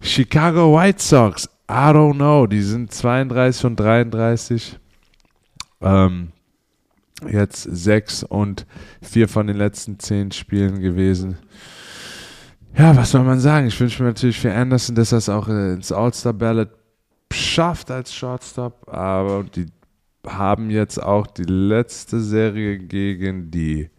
[0.00, 4.78] Chicago White Sox, I don't know, die sind 32 und 33.
[5.82, 6.28] Ähm,
[7.30, 8.64] jetzt 6 und
[9.02, 11.36] 4 von den letzten 10 Spielen gewesen.
[12.74, 13.66] Ja, was soll man sagen?
[13.66, 16.77] Ich wünsche mir natürlich für Anderson, dass es auch äh, ins All-Star-Ballot
[17.32, 19.66] schafft als Shortstop, aber die
[20.26, 23.90] haben jetzt auch die letzte Serie gegen die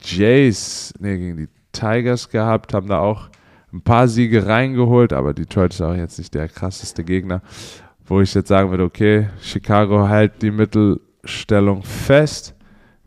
[0.00, 3.28] Jays, nee, gegen die Tigers gehabt, haben da auch
[3.72, 7.42] ein paar Siege reingeholt, aber Detroit ist auch jetzt nicht der krasseste Gegner,
[8.06, 12.54] wo ich jetzt sagen würde, okay, Chicago hält die Mittelstellung fest,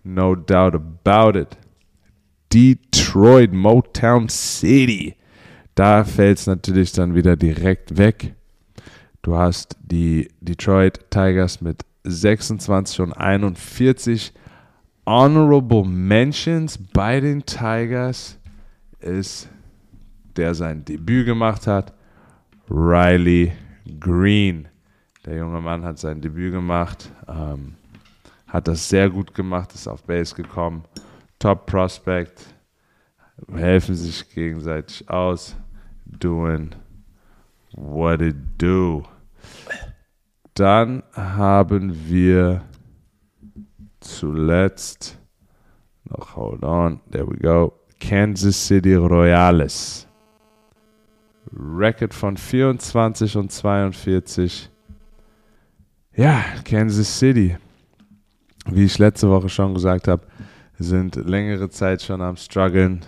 [0.03, 1.57] no doubt about it.
[2.53, 5.15] Detroit, Motown City.
[5.73, 8.35] Da fällt es natürlich dann wieder direkt weg.
[9.23, 14.33] Du hast die Detroit Tigers mit 26 und 41.
[15.05, 18.39] Honorable Mentions bei den Tigers
[18.99, 19.47] ist,
[20.35, 21.93] der sein Debüt gemacht hat,
[22.67, 23.51] Riley
[23.99, 24.67] Green.
[25.23, 27.75] Der junge Mann hat sein Debüt gemacht, ähm,
[28.47, 30.83] hat das sehr gut gemacht, ist auf Base gekommen.
[31.37, 32.55] Top Prospect,
[33.53, 35.55] helfen sich gegenseitig aus,
[36.05, 36.71] doing
[37.75, 39.03] what it do.
[40.53, 42.63] Dann haben wir
[43.99, 45.17] zuletzt
[46.05, 50.07] noch, hold on, there we go, Kansas City Royales.
[51.53, 54.69] Record von 24 und 42.
[56.15, 57.57] Ja, Kansas City.
[58.65, 60.27] Wie ich letzte Woche schon gesagt habe,
[60.77, 63.01] sind längere Zeit schon am struggeln.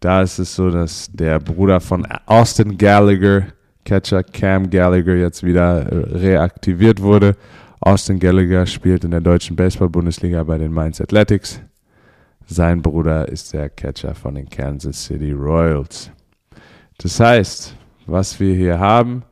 [0.00, 3.46] Da ist es so, dass der Bruder von Austin Gallagher,
[3.84, 7.36] Catcher Cam Gallagher, jetzt wieder reaktiviert wurde.
[7.80, 11.60] Austin Gallagher spielt in der deutschen Baseball-Bundesliga bei den Mainz Athletics.
[12.46, 16.10] Sein Bruder ist der Catcher von den Kansas City Royals.
[16.98, 17.76] Das heißt,
[18.06, 19.22] was wir hier haben,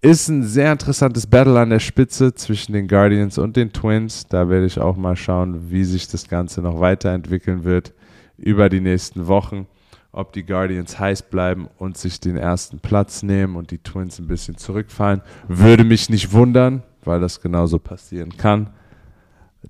[0.00, 4.26] ist ein sehr interessantes Battle an der Spitze zwischen den Guardians und den Twins.
[4.28, 7.92] Da werde ich auch mal schauen, wie sich das Ganze noch weiterentwickeln wird
[8.36, 9.66] über die nächsten Wochen.
[10.12, 14.26] Ob die Guardians heiß bleiben und sich den ersten Platz nehmen und die Twins ein
[14.26, 18.70] bisschen zurückfallen, würde mich nicht wundern, weil das genauso passieren kann.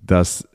[0.00, 0.48] Dass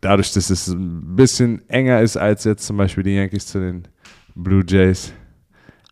[0.00, 3.86] dadurch, dass es ein bisschen enger ist als jetzt zum Beispiel die Yankees zu den
[4.34, 5.12] Blue Jays.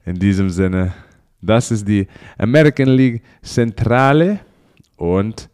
[0.04, 0.92] In diesem Sinne
[1.42, 2.06] das ist die
[2.38, 4.38] American League Zentrale
[4.96, 5.50] und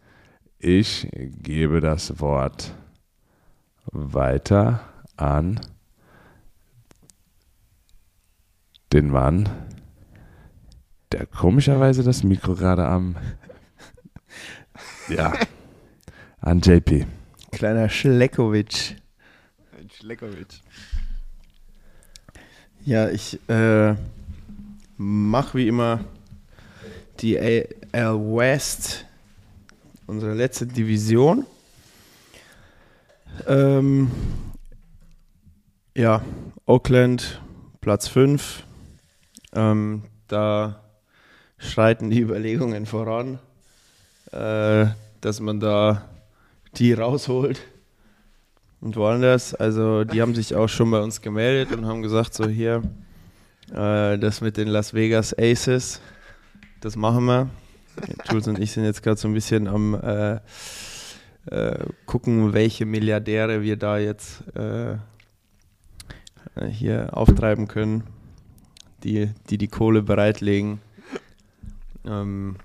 [0.59, 2.75] ich gebe das Wort
[3.91, 4.81] weiter
[5.17, 5.59] an
[8.93, 9.49] den Mann,
[11.11, 13.15] der komischerweise das Mikro gerade am
[15.07, 15.33] ja
[16.41, 17.05] an JP.
[17.51, 18.93] Kleiner Schleckowitsch.
[19.97, 20.61] Schleckowitsch.
[22.85, 23.95] Ja, ich äh,
[24.97, 25.99] mach wie immer
[27.19, 29.05] die AL West,
[30.07, 31.45] unsere letzte Division.
[33.47, 34.11] Ähm,
[35.95, 36.21] ja,
[36.65, 37.41] Oakland,
[37.81, 38.63] Platz 5.
[39.53, 40.83] Ähm, da
[41.57, 43.39] schreiten die Überlegungen voran,
[44.31, 44.87] äh,
[45.21, 46.03] dass man da
[46.75, 47.59] die rausholt
[48.81, 49.53] und wollen das.
[49.55, 52.83] Also die haben sich auch schon bei uns gemeldet und haben gesagt, so hier,
[53.71, 56.01] äh, das mit den Las Vegas Aces,
[56.81, 57.49] das machen wir.
[58.29, 60.39] Jules und ich sind jetzt gerade so ein bisschen am äh,
[61.47, 64.95] äh, gucken, welche Milliardäre wir da jetzt äh,
[66.69, 68.03] hier auftreiben können,
[69.03, 70.79] die die, die Kohle bereitlegen,
[72.05, 72.57] ähm,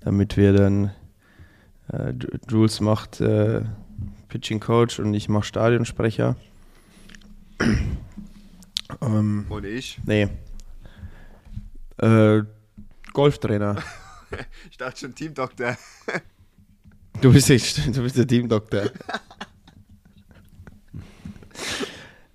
[0.00, 0.92] damit wir dann,
[1.92, 2.12] äh,
[2.48, 3.62] Jules macht äh,
[4.28, 6.36] Pitching Coach und ich mache Stadionsprecher.
[9.02, 9.98] Ähm, Und ich?
[10.04, 10.28] nee.
[11.98, 12.42] Äh,
[13.12, 13.76] Golftrainer.
[14.70, 15.76] Ich dachte schon Teamdoktor.
[17.20, 18.90] Du bist, echt, du bist der Teamdoktor.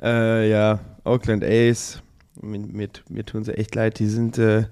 [0.01, 2.01] äh, ja, Oakland A's.
[2.41, 3.99] Mit, mit, mir tun sie echt leid.
[3.99, 4.65] Die sind, äh,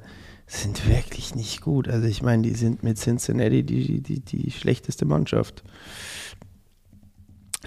[0.47, 1.87] sind wirklich nicht gut.
[1.87, 5.63] Also ich meine, die sind mit Cincinnati die, die, die schlechteste Mannschaft.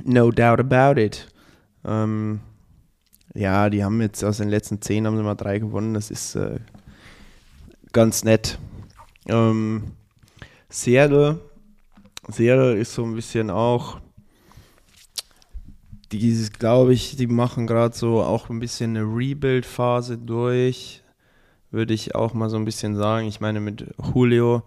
[0.05, 1.29] No doubt about it.
[1.85, 2.41] Ähm,
[3.35, 5.95] ja, die haben jetzt aus den letzten zehn haben sie mal drei gewonnen.
[5.95, 6.59] Das ist äh,
[7.93, 8.59] ganz nett.
[9.27, 9.93] Ähm,
[10.69, 11.41] Seattle,
[12.29, 14.01] Seattle ist so ein bisschen auch,
[16.13, 21.03] die glaube ich, die machen gerade so auch ein bisschen eine Rebuild-Phase durch,
[21.71, 23.27] würde ich auch mal so ein bisschen sagen.
[23.27, 24.63] Ich meine mit Julio,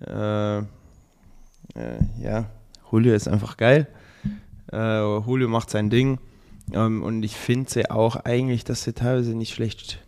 [0.00, 0.64] äh, äh,
[2.20, 2.50] ja,
[2.90, 3.86] Julio ist einfach geil.
[4.72, 6.18] Äh, Julio macht sein Ding.
[6.72, 10.04] Ähm, und ich finde sie auch eigentlich, dass sie teilweise nicht schlecht,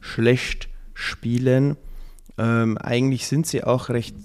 [0.00, 1.76] schlecht spielen.
[2.38, 4.16] Ähm, eigentlich sind sie auch recht,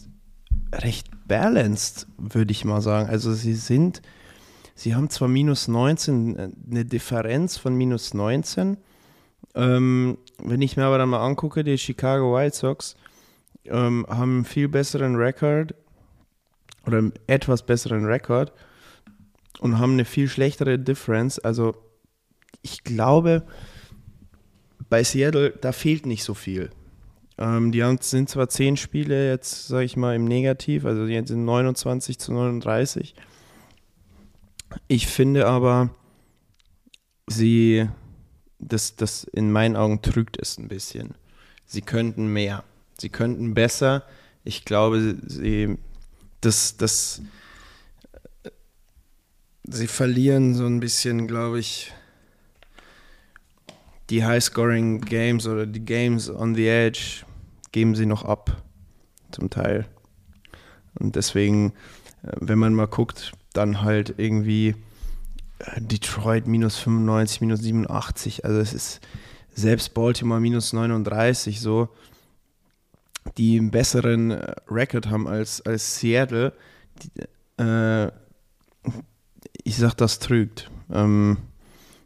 [0.73, 3.09] recht balanced, würde ich mal sagen.
[3.09, 4.01] Also sie sind,
[4.77, 8.77] sie haben zwar minus 19, äh, eine Differenz von minus 19.
[9.55, 12.95] Ähm, wenn ich mir aber dann mal angucke, die Chicago White Sox
[13.65, 15.73] ähm, haben einen viel besseren Rekord
[16.85, 18.53] oder einen etwas besseren Rekord
[19.59, 21.39] und haben eine viel schlechtere Difference.
[21.39, 21.75] Also
[22.61, 23.43] ich glaube,
[24.89, 26.69] bei Seattle, da fehlt nicht so viel.
[27.39, 31.21] Ähm, die haben, sind zwar zehn Spiele jetzt, sage ich mal, im Negativ, also die
[31.25, 33.15] sind 29 zu 39.
[34.87, 35.89] Ich finde aber,
[37.27, 37.87] sie,
[38.59, 41.15] das, das in meinen Augen trügt es ein bisschen.
[41.65, 42.63] sie könnten mehr.
[42.99, 44.03] Sie könnten besser.
[44.43, 45.77] Ich glaube, sie,
[46.41, 47.21] das, das,
[49.63, 51.93] sie verlieren so ein bisschen, glaube ich,
[54.09, 57.25] die High-Scoring Games oder die Games on the Edge
[57.71, 58.63] geben sie noch ab,
[59.31, 59.85] zum Teil.
[60.97, 61.73] Und deswegen,
[62.23, 64.75] äh, wenn man mal guckt, dann halt irgendwie
[65.59, 68.45] äh, Detroit minus 95, minus 87.
[68.45, 69.01] Also es ist
[69.53, 71.89] selbst Baltimore minus 39 so,
[73.37, 76.53] die einen besseren äh, Record haben als, als Seattle.
[77.01, 78.11] Die, äh,
[79.63, 80.69] ich sag, das trügt.
[80.91, 81.37] Ähm,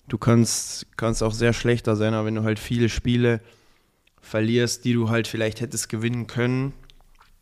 [0.08, 3.42] du kannst, kannst auch sehr schlechter sein, aber wenn du halt viele Spiele
[4.22, 6.74] verlierst, die du halt vielleicht hättest gewinnen können.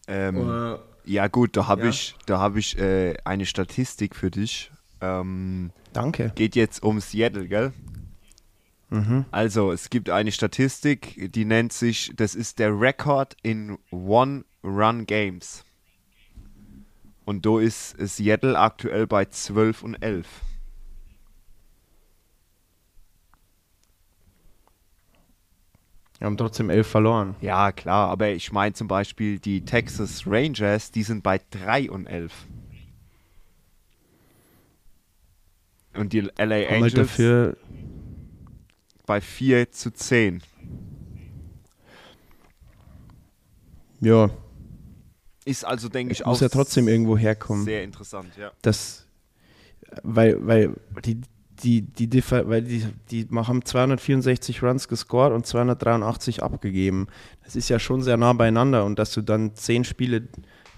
[0.07, 1.89] Ähm, Oder, ja gut, da habe Ja.
[1.89, 4.71] ich, da hab ich äh, eine Statistik für dich.
[5.01, 6.31] Ähm, danke.
[6.35, 7.73] geht jetzt um Seattle, gell?
[8.89, 9.25] Mhm.
[9.31, 15.63] Also, es gibt eine Statistik, die nennt sich, das ist der Record in One-Run-Games.
[17.25, 20.27] Und da ist Seattle aktuell bei 12 und 11.
[26.19, 27.35] Wir haben trotzdem elf verloren.
[27.39, 32.07] Ja, klar, aber ich meine zum Beispiel die Texas Rangers, die sind bei 3 und
[32.07, 32.33] 11.
[35.95, 37.57] Und die LA Haben halt Angels dafür
[39.05, 40.43] bei 4 zu 10.
[44.01, 44.29] ja,
[45.45, 47.63] Ist also, denke ich, es auch muss ja trotzdem irgendwo herkommen.
[47.65, 48.51] sehr interessant, ja.
[48.61, 49.05] Das,
[50.03, 51.21] weil, weil die,
[51.63, 57.07] die, die, Differ, weil die, die haben 264 Runs gescored und 283 abgegeben.
[57.43, 60.27] Das ist ja schon sehr nah beieinander und dass du dann 10 Spiele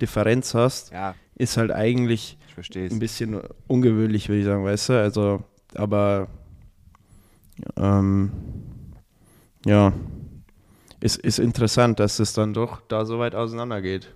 [0.02, 2.38] Differenz hast, Ja, ist halt eigentlich
[2.76, 4.94] ein bisschen ungewöhnlich, würde ich sagen, weißt du?
[5.00, 5.44] Also,
[5.76, 6.28] aber
[7.78, 8.32] ähm,
[9.66, 9.94] ja,
[11.00, 14.16] ist, ist interessant, dass es dann doch da so weit auseinander geht.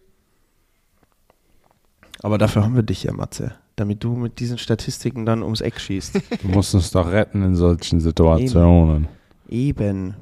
[2.22, 5.80] Aber dafür haben wir dich ja, Matze, damit du mit diesen Statistiken dann ums Eck
[5.80, 6.22] schießt.
[6.42, 9.08] Du musst uns doch retten in solchen Situationen.
[9.50, 10.16] Eben.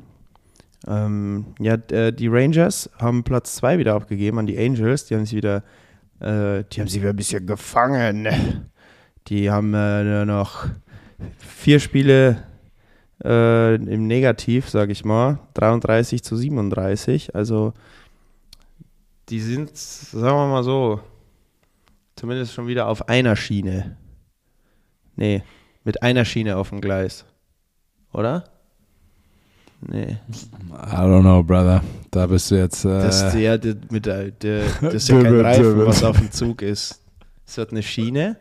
[0.88, 5.06] Ähm, ja, äh, die Rangers haben Platz 2 wieder abgegeben an die Angels.
[5.06, 5.64] Die haben sich wieder,
[6.20, 8.28] äh, die haben sich wieder ein bisschen gefangen.
[9.28, 10.66] Die haben äh, nur noch
[11.38, 12.44] vier Spiele
[13.24, 15.40] äh, im Negativ, sage ich mal.
[15.54, 17.34] 33 zu 37.
[17.36, 17.74] Also
[19.30, 21.00] die sind, sagen wir mal so,
[22.16, 23.98] zumindest schon wieder auf einer Schiene.
[25.16, 25.44] Nee,
[25.84, 27.26] mit einer Schiene auf dem Gleis.
[28.14, 28.44] Oder?
[29.82, 30.18] Nee.
[30.72, 31.84] I don't know, brother.
[32.10, 32.86] Da bist du jetzt.
[32.86, 36.18] Äh, Das ist ja der, mit der, der, das ist ja kein Reifen, was auf
[36.18, 37.02] dem Zug ist.
[37.46, 38.38] Ist das eine Schiene?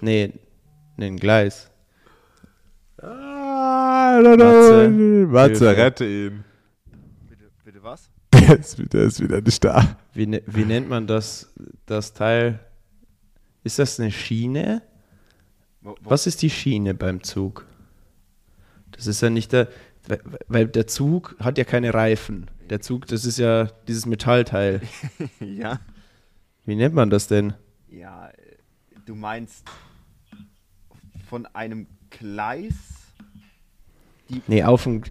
[0.00, 0.32] Nee,
[0.96, 1.70] nee, ein Gleis.
[3.00, 5.32] I don't Matze, know.
[5.32, 5.76] Matze, Hilfe.
[5.76, 6.44] rette ihn.
[7.28, 8.10] Bitte, bitte was?
[8.34, 9.96] Der ist, wieder- der ist wieder nicht da.
[10.14, 11.52] Wie, ne- wie nennt man das,
[11.86, 12.58] das Teil?
[13.68, 14.80] Ist das eine Schiene?
[15.82, 17.66] Wo, wo, Was ist die Schiene beim Zug?
[18.92, 19.68] Das ist ja nicht der,
[20.48, 22.50] weil- der Zug hat ja keine Reifen.
[22.70, 24.80] Der Zug, das ist ja dieses Metallteil.
[25.40, 25.80] ja.
[26.64, 27.52] Wie nennt man das denn?
[27.90, 28.30] Ja,
[29.04, 29.66] du meinst
[31.28, 32.72] von einem Gleis?
[34.46, 35.02] Nee, auf dem,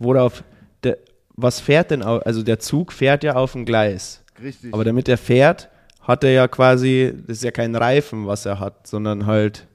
[0.00, 0.42] worauf,
[0.82, 0.98] der,
[1.36, 4.24] was fährt denn, au- also der Zug fährt ja auf dem Gleis.
[4.42, 4.74] Richtig.
[4.74, 5.68] Aber damit er fährt,
[6.02, 9.66] hat er ja quasi, das ist ja kein Reifen, was er hat, sondern halt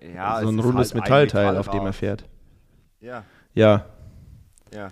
[0.00, 2.24] ja, so ein rundes halt Metallteil, auf dem er fährt.
[3.00, 3.24] Ja,
[3.54, 3.86] Ja,
[4.72, 4.90] ja.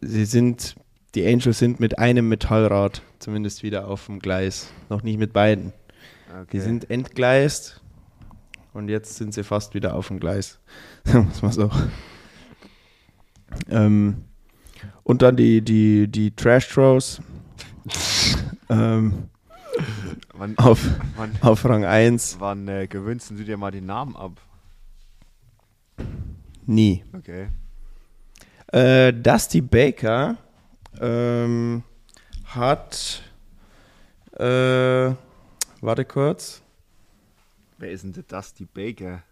[0.00, 0.76] sie sind,
[1.14, 4.70] die Angels sind mit einem Metallrad zumindest wieder auf dem Gleis.
[4.88, 5.72] Noch nicht mit beiden.
[6.30, 6.46] Okay.
[6.52, 7.80] Die sind entgleist
[8.74, 10.58] und jetzt sind sie fast wieder auf dem Gleis.
[11.12, 11.70] Muss man so.
[13.70, 14.24] Ähm,
[15.02, 17.22] und dann die, die, die Trash Throws
[18.68, 19.30] ähm,
[20.34, 20.84] wann, auf,
[21.16, 24.40] wann, auf Rang 1 wann äh, gewöhnst du dir mal den Namen ab?
[26.66, 27.02] nie.
[27.16, 27.48] Okay.
[28.72, 30.36] Äh, Dusty Baker
[31.00, 31.82] ähm,
[32.44, 33.22] hat,
[34.38, 35.12] äh,
[35.80, 36.62] warte kurz,
[37.78, 39.22] Wer ist denn der Dusty Baker?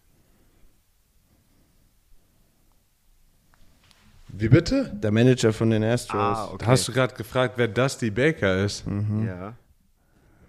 [4.29, 4.93] Wie bitte?
[4.95, 6.39] der Manager von den Astros.
[6.39, 6.67] Ah, okay.
[6.67, 8.85] Hast du gerade gefragt, wer Dusty Baker ist?
[9.25, 9.55] Ja.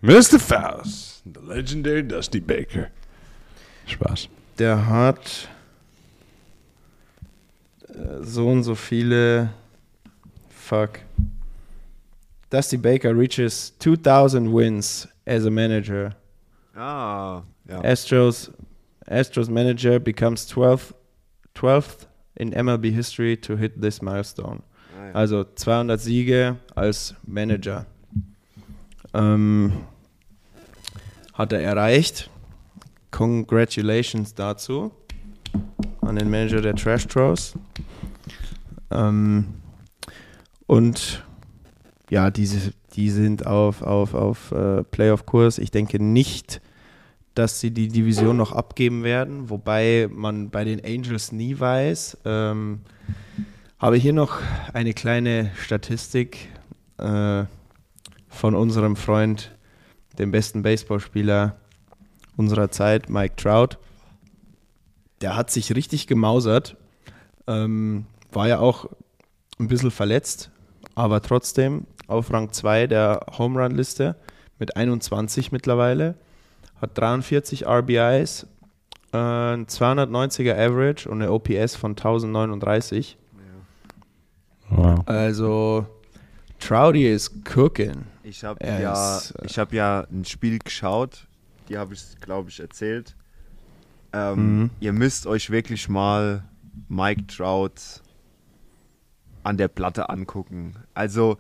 [0.08, 0.40] Mr.
[0.40, 2.88] Faust, the legendary Dusty Baker.
[3.88, 4.30] Spaß.
[4.58, 5.50] Der hat
[7.90, 9.50] äh, so und so viele.
[10.50, 11.02] Fuck.
[12.50, 16.16] Dusty Baker reaches 2000 wins as a manager.
[16.74, 17.82] Ah, ja.
[17.84, 18.50] Astros
[19.06, 20.94] Astros manager becomes 12th
[21.54, 24.64] 12th in MLB history to hit this milestone.
[24.98, 25.12] Ah, ja.
[25.16, 27.86] Also 200 Siege als Manager.
[29.14, 29.74] Ähm,
[31.38, 32.30] hat er erreicht.
[33.12, 34.92] Congratulations dazu
[36.02, 37.54] an den Manager der Trash Throws.
[38.92, 39.46] Ähm,
[40.66, 41.24] und
[42.10, 45.60] ja, diese, die sind auf, auf, auf äh, Playoff-Kurs.
[45.60, 46.62] Ich denke nicht,
[47.36, 52.18] dass sie die Division noch abgeben werden, wobei man bei den Angels nie weiß.
[52.26, 52.80] Ähm,
[53.78, 54.40] habe hier noch
[54.74, 56.50] eine kleine Statistik
[56.98, 57.44] äh,
[58.28, 59.52] von unserem Freund,
[60.20, 61.58] dem besten Baseballspieler
[62.36, 63.78] unserer Zeit, Mike Trout.
[65.22, 66.78] Der hat sich richtig gemausert.
[67.48, 68.86] Ähm, war ja auch
[69.60, 70.52] ein bisschen verletzt,
[70.96, 74.16] aber trotzdem auf Rang 2 der Home Run Liste
[74.60, 76.16] mit 21 mittlerweile.
[76.82, 78.46] Hat 43 RBIs,
[79.14, 83.18] äh, ein 290er Average und eine OPS von 1039.
[84.70, 85.02] Wow.
[85.06, 85.86] Also
[86.60, 88.06] Trouty ist cooking.
[88.28, 91.28] Ich habe ja, ist, äh, ich hab ja ein Spiel geschaut,
[91.70, 93.16] die habe ich, glaube ich, erzählt.
[94.12, 94.70] Ähm, Mhm.
[94.82, 96.44] Ihr müsst euch wirklich mal
[96.90, 98.02] Mike Trout
[99.44, 100.76] an der Platte angucken.
[100.94, 101.38] Also,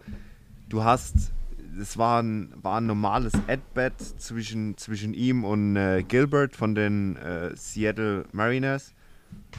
[0.69, 1.33] du hast,
[1.79, 7.17] es war ein, war ein normales Ad-Bet zwischen, zwischen ihm und äh, Gilbert von den
[7.17, 8.93] äh, Seattle Mariners.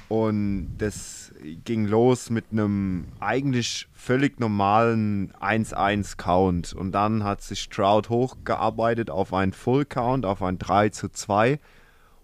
[0.09, 1.28] Und das
[1.65, 6.73] ging los mit einem eigentlich völlig normalen 1-1-Count.
[6.73, 11.59] Und dann hat sich Trout hochgearbeitet auf einen Full-Count, auf ein 3 zu 2.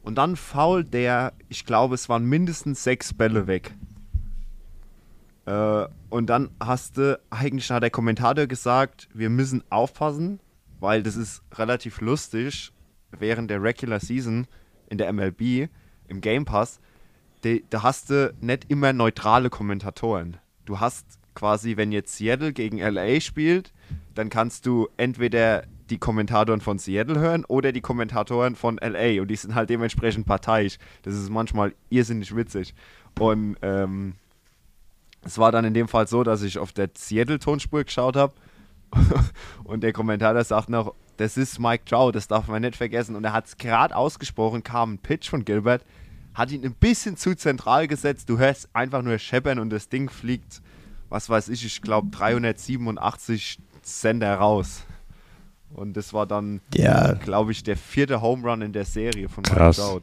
[0.02, 3.74] Und dann fault der, ich glaube, es waren mindestens sechs Bälle weg.
[5.46, 10.40] Äh, und dann hast du, eigentlich hat der Kommentator gesagt, wir müssen aufpassen,
[10.80, 12.72] weil das ist relativ lustig
[13.10, 14.46] während der Regular Season
[14.88, 15.68] in der MLB,
[16.08, 16.80] im Game Pass,
[17.70, 20.38] da hast du nicht immer neutrale Kommentatoren.
[20.64, 23.72] Du hast quasi, wenn jetzt Seattle gegen LA spielt,
[24.14, 29.28] dann kannst du entweder die Kommentatoren von Seattle hören oder die Kommentatoren von LA und
[29.28, 30.78] die sind halt dementsprechend parteiisch.
[31.02, 32.74] Das ist manchmal irrsinnig witzig.
[33.18, 34.14] Und ähm,
[35.22, 38.34] es war dann in dem Fall so, dass ich auf der Seattle-Tonspur geschaut habe
[39.64, 43.14] und der Kommentator sagt noch, das ist Mike Trout, das darf man nicht vergessen.
[43.14, 45.84] Und er hat es gerade ausgesprochen, kam ein Pitch von Gilbert,
[46.34, 48.28] hat ihn ein bisschen zu zentral gesetzt.
[48.28, 50.60] Du hörst einfach nur scheppern und das Ding fliegt,
[51.08, 54.82] was weiß ich, ich glaube 387 Sender raus.
[55.72, 59.42] Und das war dann, Ja, glaube ich, der vierte Home Run in der Serie von
[59.42, 59.76] Mike Krass.
[59.76, 60.00] Trout.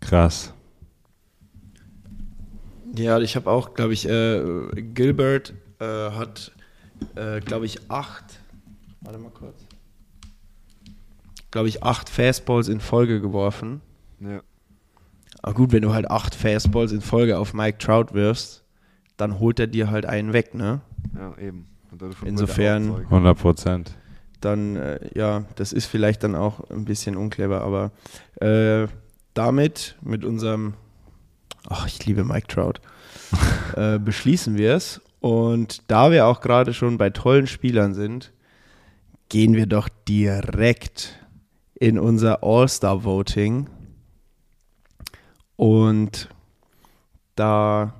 [0.00, 0.52] Krass.
[2.96, 4.42] Ja, ich habe auch, glaube ich, äh,
[4.94, 6.52] Gilbert äh, hat,
[7.14, 8.24] äh, glaube ich, acht,
[9.00, 9.56] warte mal kurz,
[11.50, 13.80] glaube ich, acht Fastballs in Folge geworfen.
[14.20, 14.42] Ja.
[15.42, 18.62] Aber gut, wenn du halt acht Fastballs in Folge auf Mike Trout wirfst,
[19.16, 20.80] dann holt er dir halt einen weg, ne?
[21.16, 21.66] Ja, eben.
[21.90, 23.06] Und dadurch wird Insofern- er auch Zeug.
[23.10, 23.96] 100 Prozent.
[24.40, 27.90] Dann, äh, ja, das ist vielleicht dann auch ein bisschen unclever, aber
[28.40, 28.88] äh,
[29.34, 30.74] damit, mit unserem,
[31.68, 32.74] ach, ich liebe Mike Trout,
[33.76, 35.00] äh, beschließen wir es.
[35.20, 38.32] Und da wir auch gerade schon bei tollen Spielern sind,
[39.28, 41.18] gehen wir doch direkt
[41.74, 43.68] in unser All-Star-Voting.
[45.56, 46.28] Und
[47.36, 47.94] da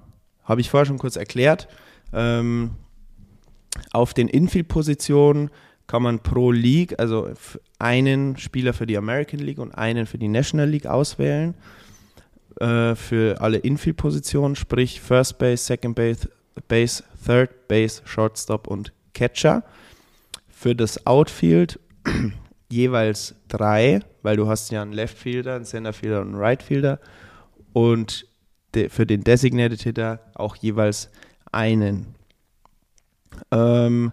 [0.45, 1.69] habe ich vorher schon kurz erklärt,
[2.13, 2.73] ähm,
[3.93, 5.51] auf den Infield-Positionen
[5.87, 7.31] kann man pro League, also
[7.79, 11.55] einen Spieler für die American League und einen für die National League auswählen.
[12.61, 16.29] Äh, für alle Infield-Positionen, sprich First Base, Second Base,
[16.69, 19.65] Base, Third Base, Shortstop und Catcher.
[20.49, 21.81] Für das Outfield
[22.71, 26.63] jeweils drei, weil du hast ja einen Left Fielder, einen Center Fielder und einen Right
[26.63, 27.01] Fielder.
[27.73, 28.27] Und
[28.75, 31.11] de für den Designated Hitter auch jeweils
[31.51, 32.15] einen.
[33.51, 34.13] Ähm,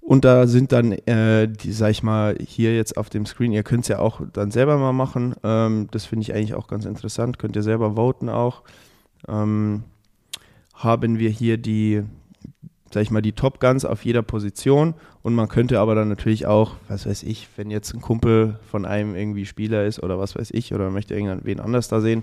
[0.00, 3.64] und da sind dann, äh, die, sag ich mal, hier jetzt auf dem Screen, ihr
[3.64, 5.34] könnt es ja auch dann selber mal machen.
[5.42, 7.40] Ähm, das finde ich eigentlich auch ganz interessant.
[7.40, 8.62] Könnt ihr selber voten auch.
[9.26, 9.82] Ähm,
[10.74, 12.04] haben wir hier die,
[12.92, 14.94] sag ich mal, die Top Guns auf jeder Position.
[15.22, 18.84] Und man könnte aber dann natürlich auch, was weiß ich, wenn jetzt ein Kumpel von
[18.84, 22.22] einem irgendwie Spieler ist oder was weiß ich, oder möchte irgendwen anders da sehen,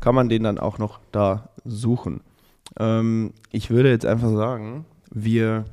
[0.00, 2.20] kann man den dann auch noch da suchen.
[2.78, 5.64] Ähm, ich würde jetzt einfach sagen, wir,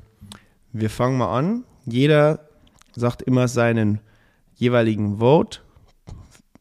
[0.71, 1.63] wir fangen mal an.
[1.85, 2.47] Jeder
[2.95, 3.99] sagt immer seinen
[4.55, 5.59] jeweiligen Vote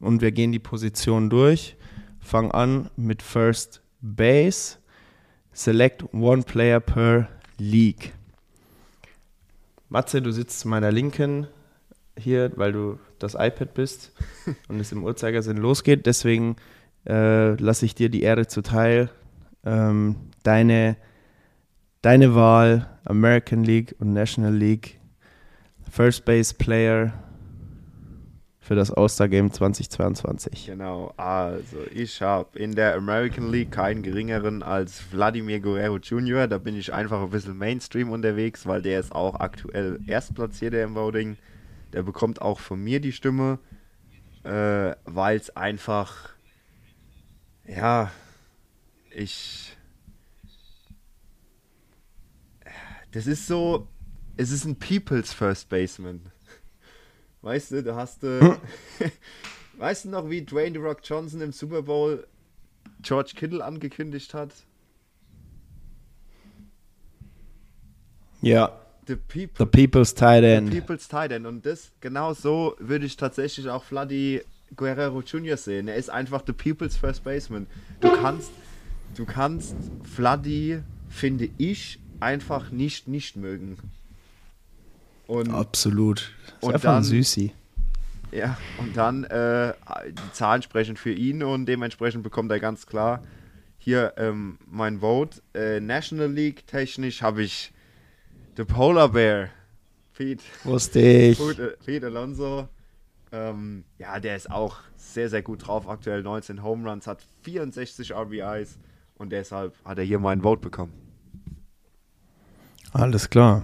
[0.00, 1.76] und wir gehen die Position durch.
[2.20, 4.78] Fangen an mit First Base.
[5.52, 8.12] Select one player per League.
[9.88, 11.46] Matze, du sitzt zu meiner Linken
[12.16, 14.12] hier, weil du das iPad bist
[14.68, 16.06] und es im Uhrzeigersinn losgeht.
[16.06, 16.56] Deswegen
[17.06, 19.10] äh, lasse ich dir die Ehre zuteil,
[19.64, 20.96] ähm, deine
[22.02, 24.98] Deine Wahl, American League und National League,
[25.88, 27.12] First Base Player
[28.58, 30.66] für das All-Star Game 2022.
[30.66, 36.48] Genau, also ich habe in der American League keinen geringeren als Vladimir Guerrero Jr.
[36.48, 40.96] Da bin ich einfach ein bisschen Mainstream unterwegs, weil der ist auch aktuell Erstplatzierter im
[40.96, 41.36] Voting.
[41.92, 43.60] Der bekommt auch von mir die Stimme,
[44.42, 46.30] äh, weil es einfach,
[47.66, 48.10] ja,
[49.10, 49.76] ich.
[53.12, 53.88] Das ist so,
[54.36, 56.20] es ist ein People's First Baseman.
[57.42, 58.58] Weißt du, da hast du.
[59.78, 62.26] weißt du noch, wie Dwayne The Rock Johnson im Super Bowl
[63.02, 64.52] George Kittle angekündigt hat?
[68.40, 69.54] Ja, The People.
[69.58, 70.70] The People's Tight The End.
[70.70, 71.46] People's Tight End.
[71.46, 74.42] Und das, genau so würde ich tatsächlich auch Vladdy
[74.76, 75.56] Guerrero Jr.
[75.56, 75.88] sehen.
[75.88, 77.66] Er ist einfach The People's First Baseman.
[78.00, 78.50] Du kannst,
[79.16, 83.76] du kannst Vladdy, finde ich, einfach nicht nicht mögen.
[85.26, 86.32] Und Absolut.
[86.60, 87.52] Ist Und einfach ein dann- Süßi.
[88.32, 89.74] Ja, und dann äh,
[90.08, 93.22] die Zahlen sprechen für ihn und dementsprechend bekommt er ganz klar
[93.78, 95.42] hier ähm, mein Vote.
[95.54, 97.72] Äh, National League technisch habe ich
[98.56, 99.50] The Polar Bear,
[100.14, 101.38] Pete, Wusste ich.
[101.38, 102.68] Pete, Pete Alonso.
[103.32, 105.88] Ähm, ja, der ist auch sehr, sehr gut drauf.
[105.88, 108.78] Aktuell 19 Home Runs, hat 64 RBIs
[109.14, 110.92] und deshalb hat er hier meinen Vote bekommen.
[112.92, 113.62] Alles klar.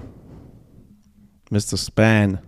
[1.50, 1.76] Mr.
[1.76, 2.40] Span.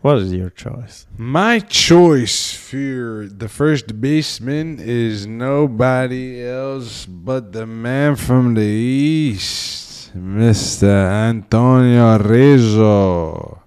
[0.00, 1.06] What is your choice?
[1.16, 10.12] My choice for the first baseman is nobody else but the man from the East,
[10.14, 11.10] Mr.
[11.10, 13.63] Antonio Rizzo.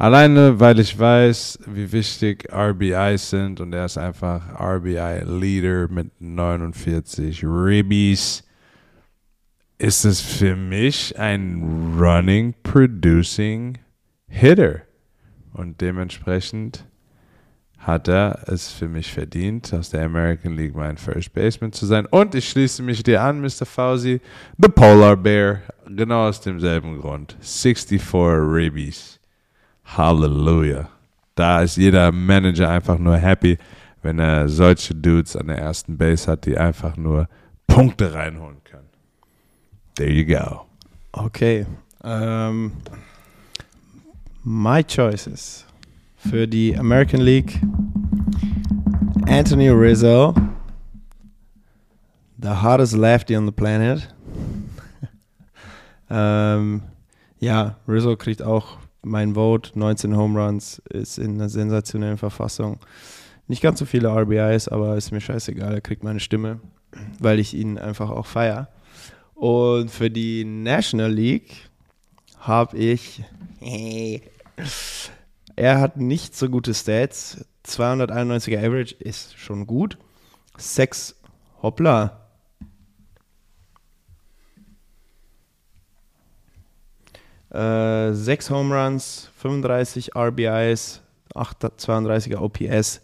[0.00, 7.42] Alleine, weil ich weiß, wie wichtig RBIs sind und er ist einfach RBI-Leader mit 49
[7.42, 8.44] Ribbies,
[9.78, 13.78] ist es für mich ein Running Producing
[14.28, 14.82] Hitter.
[15.52, 16.84] Und dementsprechend
[17.78, 22.06] hat er es für mich verdient, aus der American League mein First Baseman zu sein.
[22.06, 23.66] Und ich schließe mich dir an, Mr.
[23.66, 24.20] Fauzi,
[24.58, 27.36] The Polar Bear, genau aus demselben Grund.
[27.40, 29.17] 64 Rabies.
[29.96, 30.88] Halleluja.
[31.34, 33.58] Da ist jeder Manager einfach nur happy,
[34.02, 37.28] wenn er solche Dudes an der ersten Base hat, die einfach nur
[37.66, 38.88] Punkte reinholen können.
[39.94, 40.66] There you go.
[41.12, 41.66] Okay.
[42.04, 42.72] Ähm,
[44.44, 45.64] my choices
[46.16, 47.60] für die American League.
[49.26, 50.34] Anthony Rizzo.
[52.40, 54.14] The hottest lefty on the planet.
[56.10, 56.82] ähm,
[57.40, 59.78] ja, Rizzo kriegt auch mein Vote.
[59.78, 62.78] 19 Home Runs ist in einer sensationellen Verfassung.
[63.46, 65.74] Nicht ganz so viele RBIs, aber ist mir scheißegal.
[65.74, 66.60] Er kriegt meine Stimme,
[67.18, 68.68] weil ich ihn einfach auch feier.
[69.34, 71.68] Und für die National League
[72.38, 73.22] habe ich.
[75.56, 77.44] Er hat nicht so gute Stats.
[77.66, 79.98] 291er Average ist schon gut.
[80.56, 81.16] 6
[81.62, 82.27] Hoppla.
[87.50, 91.02] Äh, 6 Home Runs, 35 RBIs,
[91.34, 93.00] 832er OPS.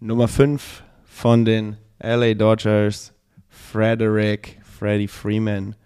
[0.00, 3.12] Nummer 5 von den LA Dodgers,
[3.48, 5.76] Frederick Freddie Freeman.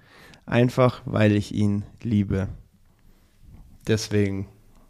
[0.47, 2.49] Einfach, weil ich ihn liebe.
[3.88, 4.46] Deswegen,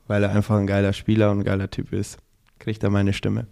[0.07, 2.19] weil er einfach ein geiler Spieler und ein geiler Typ ist,
[2.59, 3.47] kriegt er meine Stimme.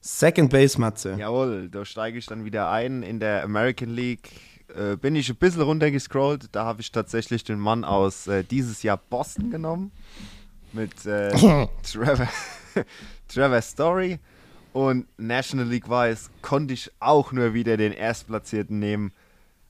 [0.00, 1.16] Second Base Matze.
[1.18, 3.02] Jawohl, da steige ich dann wieder ein.
[3.02, 4.30] In der American League
[4.74, 6.48] äh, bin ich ein bisschen runtergescrollt.
[6.52, 9.92] Da habe ich tatsächlich den Mann aus äh, dieses Jahr Boston genommen.
[10.72, 11.30] Mit äh,
[11.82, 12.28] Trevor,
[13.28, 14.18] Trevor Story.
[14.72, 19.12] Und National League Wise konnte ich auch nur wieder den Erstplatzierten nehmen.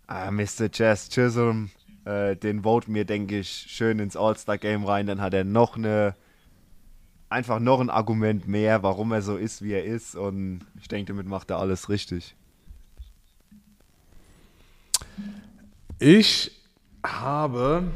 [0.07, 0.69] Ah, Mr.
[0.73, 1.71] Jazz Chisholm.
[2.05, 5.07] Äh, den vote mir, denke ich, schön ins All-Star-Game rein.
[5.07, 6.15] Dann hat er noch eine
[7.29, 10.15] einfach noch ein Argument mehr, warum er so ist, wie er ist.
[10.15, 12.35] Und ich denke, damit macht er alles richtig.
[16.01, 16.53] Ich
[17.05, 17.91] habe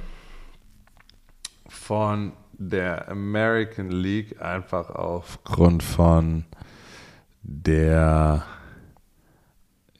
[1.69, 6.45] von der American League einfach aufgrund von
[7.43, 8.45] der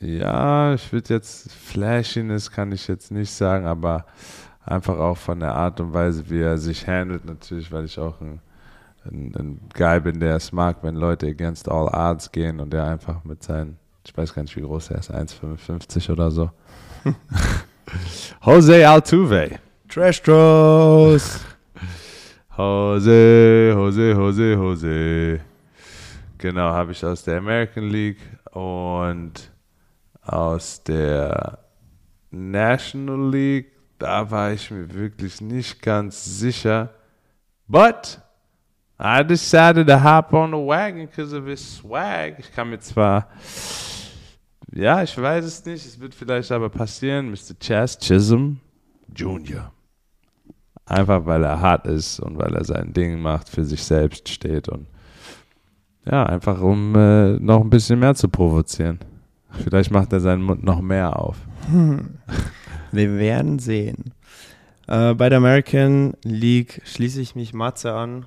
[0.01, 4.05] ja, ich würde jetzt Flashiness kann ich jetzt nicht sagen, aber
[4.65, 8.21] einfach auch von der Art und Weise, wie er sich handelt, natürlich, weil ich auch
[8.21, 8.41] ein,
[9.05, 12.85] ein, ein Guy bin, der es mag, wenn Leute against all odds gehen und der
[12.85, 16.51] einfach mit seinen, ich weiß gar nicht, wie groß er ist, 1,55 oder so.
[18.45, 19.59] Jose Altuve.
[19.89, 21.45] Trash Throws.
[22.57, 25.41] Jose, Jose, Jose, Jose.
[26.39, 28.21] Genau, habe ich aus der American League
[28.53, 29.51] und
[30.23, 31.59] aus der
[32.31, 36.91] National League, da war ich mir wirklich nicht ganz sicher.
[37.69, 38.19] But
[38.99, 42.39] I decided to hop on the wagon because of his swag.
[42.39, 43.29] Ich kann mir zwar,
[44.75, 47.59] ja, ich weiß es nicht, es wird vielleicht aber passieren, Mr.
[47.61, 48.59] Chas Chisholm
[49.15, 49.73] Jr.
[50.87, 54.69] Einfach weil er hart ist und weil er sein Ding macht, für sich selbst steht
[54.69, 54.87] und
[56.05, 58.99] ja, einfach um äh, noch ein bisschen mehr zu provozieren.
[59.51, 61.37] Vielleicht macht er seinen Mund noch mehr auf.
[62.93, 64.13] Wir werden sehen.
[64.89, 68.27] Äh, bei der American League schließe ich mich Matze an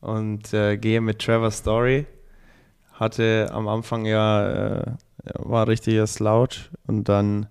[0.00, 2.06] und äh, gehe mit Trevor Story.
[2.92, 4.92] Hatte am Anfang ja, äh,
[5.34, 7.46] war richtiger Slouch und dann,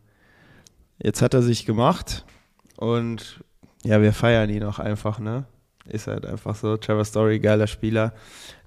[1.01, 2.25] jetzt hat er sich gemacht
[2.77, 3.43] und
[3.83, 5.45] ja, wir feiern ihn auch einfach, ne?
[5.85, 6.77] Ist halt einfach so.
[6.77, 8.13] Trevor Story, geiler Spieler.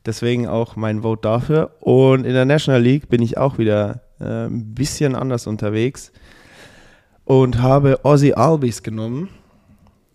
[0.05, 1.77] Deswegen auch mein Vote dafür.
[1.81, 6.13] Und in der National League bin ich auch wieder äh, ein bisschen anders unterwegs
[7.25, 9.31] und habe Ozzy Albies genommen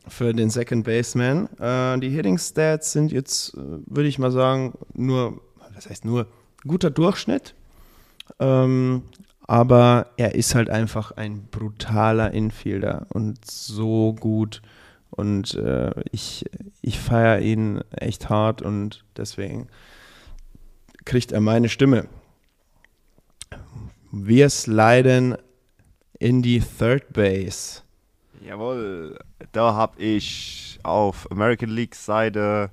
[0.07, 1.47] für den Second Baseman.
[1.59, 5.41] Äh, die Hitting Stats sind jetzt, äh, würde ich mal sagen, nur,
[5.73, 6.27] was heißt nur,
[6.67, 7.55] guter Durchschnitt.
[8.39, 9.03] Ähm,
[9.47, 14.61] aber er ist halt einfach ein brutaler Infielder und so gut.
[15.09, 16.45] Und äh, ich,
[16.81, 19.67] ich feiere ihn echt hart und deswegen
[21.05, 22.07] kriegt er meine Stimme.
[24.11, 25.35] Wir sliden
[26.19, 27.81] in die Third Base.
[28.45, 29.17] Jawohl,
[29.51, 32.71] da habe ich auf American League Seite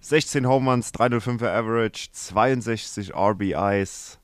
[0.00, 4.18] 16 Home Runs, 305er Average, 62 RBIs.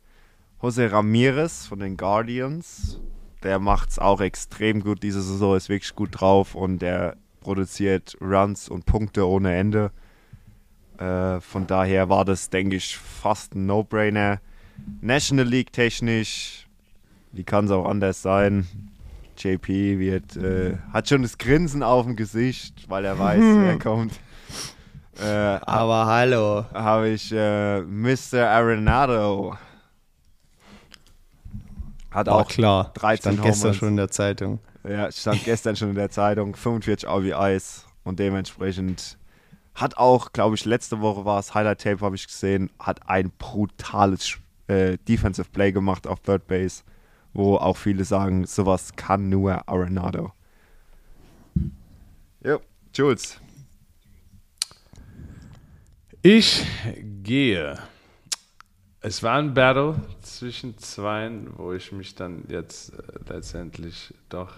[0.60, 3.01] Jose Ramirez von den Guardians,
[3.43, 8.16] der macht es auch extrem gut diese Saison, ist wirklich gut drauf und der produziert
[8.20, 9.93] Runs und Punkte ohne Ende.
[10.98, 14.40] Äh, von daher war das, denke ich, fast ein No-Brainer.
[15.01, 16.66] National League technisch,
[17.32, 18.66] wie kann es auch anders sein?
[19.36, 24.18] JP wird, äh, hat schon das Grinsen auf dem Gesicht, weil er weiß, wer kommt.
[25.20, 25.24] Äh,
[25.62, 26.64] Aber hallo.
[26.74, 28.48] Habe ich äh, Mr.
[28.48, 29.56] Arenado.
[32.10, 32.93] Hat War auch klar.
[32.94, 33.76] 13 Stand gestern Home Runs.
[33.76, 34.60] schon in der Zeitung.
[34.89, 39.18] Ja, stand gestern schon in der Zeitung, 45 RBIs und dementsprechend
[39.74, 43.30] hat auch, glaube ich, letzte Woche war es, Highlight Tape habe ich gesehen, hat ein
[43.39, 46.82] brutales äh, Defensive Play gemacht auf Third Base,
[47.32, 50.32] wo auch viele sagen, sowas kann nur Arenado.
[52.43, 52.59] Ja,
[52.94, 53.40] Jules.
[56.22, 56.64] Ich
[57.22, 57.78] gehe.
[59.01, 64.55] Es war ein Battle zwischen zweien, wo ich mich dann jetzt äh, letztendlich doch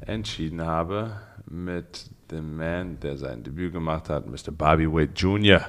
[0.00, 1.16] entschieden habe
[1.46, 4.52] mit dem Man, der sein Debüt gemacht hat, Mr.
[4.52, 5.62] Bobby Wade Jr.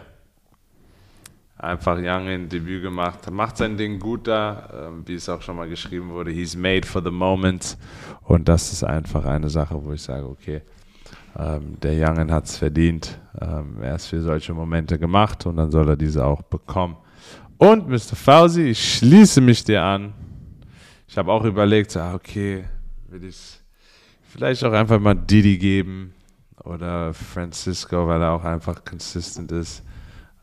[1.58, 5.56] Einfach Young in Debüt gemacht, macht sein Ding gut da, ähm, wie es auch schon
[5.56, 6.30] mal geschrieben wurde.
[6.30, 7.80] He's made for the moment.
[8.22, 10.62] Und das ist einfach eine Sache, wo ich sage, okay,
[11.36, 13.20] ähm, der Youngen hat es verdient.
[13.40, 16.98] Ähm, er ist für solche Momente gemacht und dann soll er diese auch bekommen.
[17.62, 18.16] Und Mr.
[18.16, 20.16] Fauzi, ich schließe mich dir an.
[21.08, 22.66] Ich habe auch überlegt, ah, okay,
[23.08, 23.62] will ich
[24.24, 26.16] vielleicht auch einfach mal Didi geben
[26.64, 29.84] oder Francisco, weil er auch einfach consistent ist.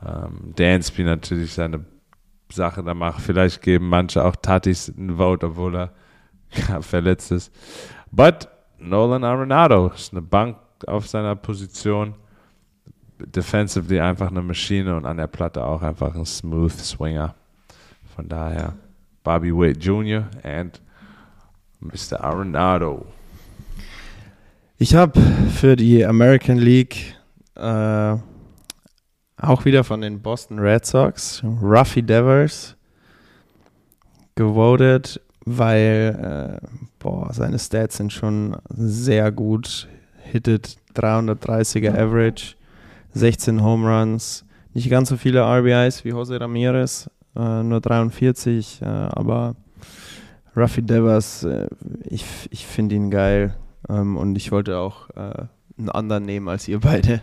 [0.07, 1.85] Ähm, Dansby natürlich seine
[2.53, 3.21] Sache da macht.
[3.21, 5.93] Vielleicht geben manche auch Tatis einen Vote, obwohl er
[6.83, 7.53] verletzt ist.
[8.13, 8.47] But
[8.79, 12.15] Nolan Arenado ist eine Bank auf seiner Position.
[13.19, 17.35] Defensively einfach eine Maschine und an der Platte auch einfach ein smooth Swinger.
[18.15, 18.75] Von daher
[19.23, 20.29] Bobby Wade Jr.
[20.43, 20.81] and
[21.81, 22.23] Mr.
[22.23, 23.07] Arenado.
[24.79, 25.21] Ich habe
[25.55, 27.17] für die American League
[27.57, 28.17] äh,
[29.37, 32.77] auch wieder von den Boston Red Sox Ruffy Devers
[34.35, 36.67] gewotet, weil äh,
[36.99, 39.89] boah, seine Stats sind schon sehr gut.
[40.23, 42.55] Hittet 330er Average,
[43.15, 44.45] 16 Home Runs,
[44.75, 49.57] nicht ganz so viele RBIs wie Jose Ramirez, äh, nur 43, äh, aber
[50.57, 51.69] Ruffy Devers, äh,
[52.05, 53.55] ich, ich finde ihn geil
[53.89, 55.47] ähm, und ich wollte auch äh,
[55.79, 57.21] einen anderen nehmen als ihr beide.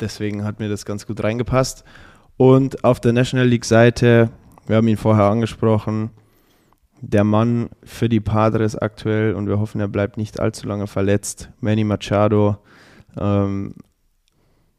[0.00, 1.84] Deswegen hat mir das ganz gut reingepasst.
[2.36, 4.30] Und auf der National League Seite,
[4.66, 6.10] wir haben ihn vorher angesprochen,
[7.00, 11.50] der Mann für die Padres aktuell und wir hoffen, er bleibt nicht allzu lange verletzt.
[11.60, 12.56] Manny Machado,
[13.18, 13.74] ähm,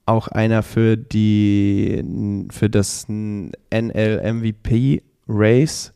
[0.06, 2.04] auch einer für die
[2.52, 5.94] für das NL MVP Race.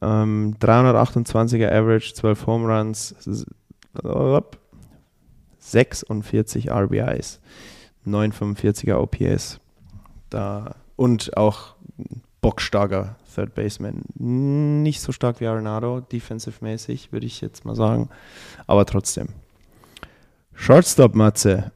[0.00, 3.14] Ähm, 328er Average, 12 Home Runs,
[5.58, 7.40] 46 RBIs,
[8.06, 9.60] 945er OPS.
[10.30, 11.74] Da, und auch
[12.40, 14.02] bockstarker Third Baseman.
[14.14, 18.08] Nicht so stark wie Arenado, defensive-mäßig, würde ich jetzt mal sagen.
[18.66, 19.28] Aber trotzdem.
[20.54, 21.72] Shortstop, Matze.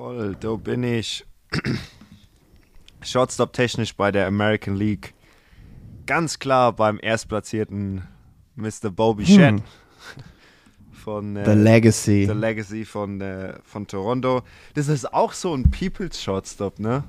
[0.00, 1.26] Jawohl, da bin ich.
[3.02, 5.12] Shortstop technisch bei der American League.
[6.06, 8.08] Ganz klar beim erstplatzierten
[8.56, 8.90] Mr.
[8.90, 9.34] Bobby Hm.
[9.36, 9.62] Shen.
[10.92, 12.24] Von, äh, The Legacy.
[12.26, 14.40] The Legacy von, äh, von Toronto.
[14.74, 17.04] Das ist auch so ein People's Shortstop, ne?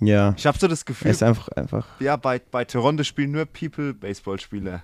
[0.00, 0.34] ja.
[0.38, 1.86] Ich habe so das Er Gefühl, ist einfach, einfach.
[2.00, 4.82] ja, bei, bei Toronto spielen nur People Baseballspieler.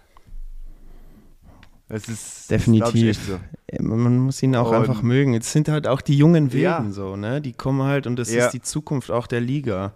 [1.93, 3.09] Es ist ist, Definitiv.
[3.09, 3.39] echt so.
[3.83, 5.35] Man muss ihn auch Und- einfach mögen.
[5.35, 6.91] Jetzt sind halt auch die jungen Wilden Ja.
[6.91, 7.41] so, ne?
[7.41, 8.47] Die kommen halt und das Ja.
[8.47, 9.93] ist die Zukunft auch der Liga.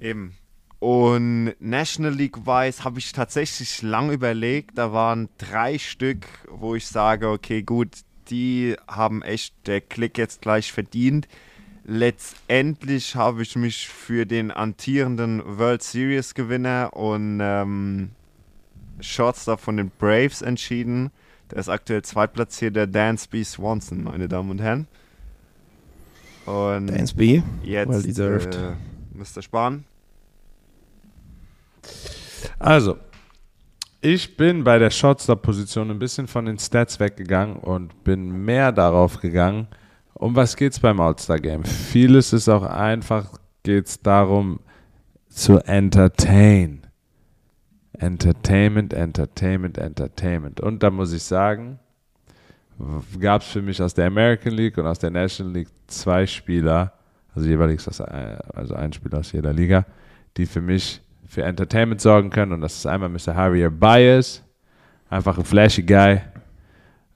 [0.00, 0.34] Eben.
[0.80, 4.76] Und National League-wise habe ich tatsächlich lang überlegt.
[4.78, 7.88] Da waren drei Stück, wo ich sage, okay, gut,
[8.30, 11.26] die haben echt der Klick jetzt gleich verdient.
[11.84, 18.10] Letztendlich habe ich mich für den antierenden World Series Gewinner und ähm,
[19.00, 21.10] Shortstop von den Braves entschieden.
[21.50, 24.86] Der ist aktuell zweitplatzierter Dansby Swanson, meine Damen und Herren.
[26.46, 27.42] Und Dansby.
[27.62, 28.54] jetzt well deserved.
[28.54, 28.72] äh,
[29.14, 29.42] Mr.
[29.42, 29.84] Spahn.
[32.58, 32.98] Also,
[34.00, 39.20] ich bin bei der Shortstop-Position ein bisschen von den Stats weggegangen und bin mehr darauf
[39.20, 39.66] gegangen,
[40.14, 41.64] um was geht es beim All-Star-Game.
[41.64, 44.60] Vieles ist auch einfach, geht es darum,
[45.28, 46.82] zu entertain.
[47.98, 50.60] Entertainment, Entertainment, Entertainment.
[50.60, 51.78] Und da muss ich sagen,
[53.18, 56.92] gab es für mich aus der American League und aus der National League zwei Spieler,
[57.34, 59.84] also jeweils aus, äh, also ein Spieler aus jeder Liga,
[60.36, 62.52] die für mich für Entertainment sorgen können.
[62.52, 63.34] Und das ist einmal Mr.
[63.34, 64.42] Javier Baez,
[65.10, 66.20] einfach ein flashy Guy,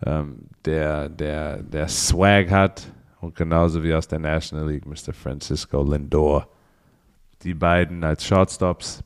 [0.05, 2.83] ähm, der, der, der Swag hat.
[3.21, 5.13] Und genauso wie aus der National League Mr.
[5.13, 6.49] Francisco Lindor.
[7.45, 9.03] Die beiden als Shortstops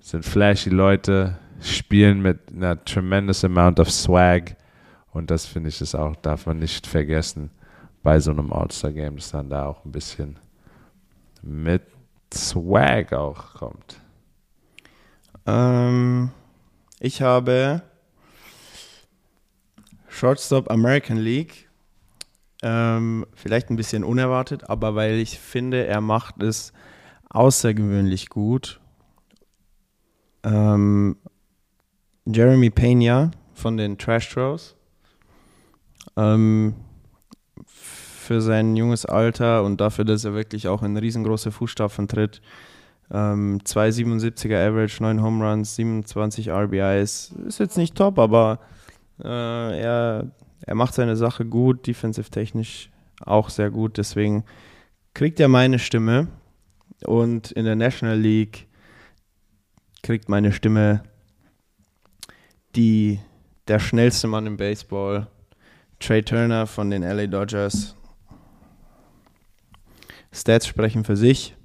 [0.00, 4.56] sind flashy Leute, spielen mit einer tremendous amount of Swag.
[5.12, 7.50] Und das finde ich ist auch, darf man nicht vergessen,
[8.02, 10.38] bei so einem All-Star-Game, dass dann da auch ein bisschen
[11.42, 11.82] mit
[12.32, 14.00] Swag auch kommt.
[15.46, 16.30] Ähm,
[16.98, 17.82] ich habe
[20.08, 21.68] Shortstop American League.
[22.62, 26.74] Ähm, vielleicht ein bisschen unerwartet, aber weil ich finde, er macht es
[27.30, 28.79] außergewöhnlich gut.
[30.44, 31.16] Ähm,
[32.26, 34.76] Jeremy Pena von den Trash Throws.
[36.16, 36.74] Ähm,
[37.66, 42.40] für sein junges Alter und dafür, dass er wirklich auch in riesengroße Fußstapfen tritt.
[43.10, 47.34] Ähm, 2,77er Average, 9 Home Runs, 27 RBIs.
[47.46, 48.60] Ist jetzt nicht top, aber
[49.22, 50.30] äh, er,
[50.60, 52.90] er macht seine Sache gut, defensive-technisch
[53.20, 53.98] auch sehr gut.
[53.98, 54.44] Deswegen
[55.12, 56.28] kriegt er meine Stimme.
[57.04, 58.68] Und in der National League
[60.02, 61.02] kriegt meine Stimme
[62.76, 63.20] die,
[63.68, 65.26] der schnellste Mann im Baseball,
[65.98, 67.96] Trey Turner von den LA Dodgers.
[70.32, 71.56] Stats sprechen für sich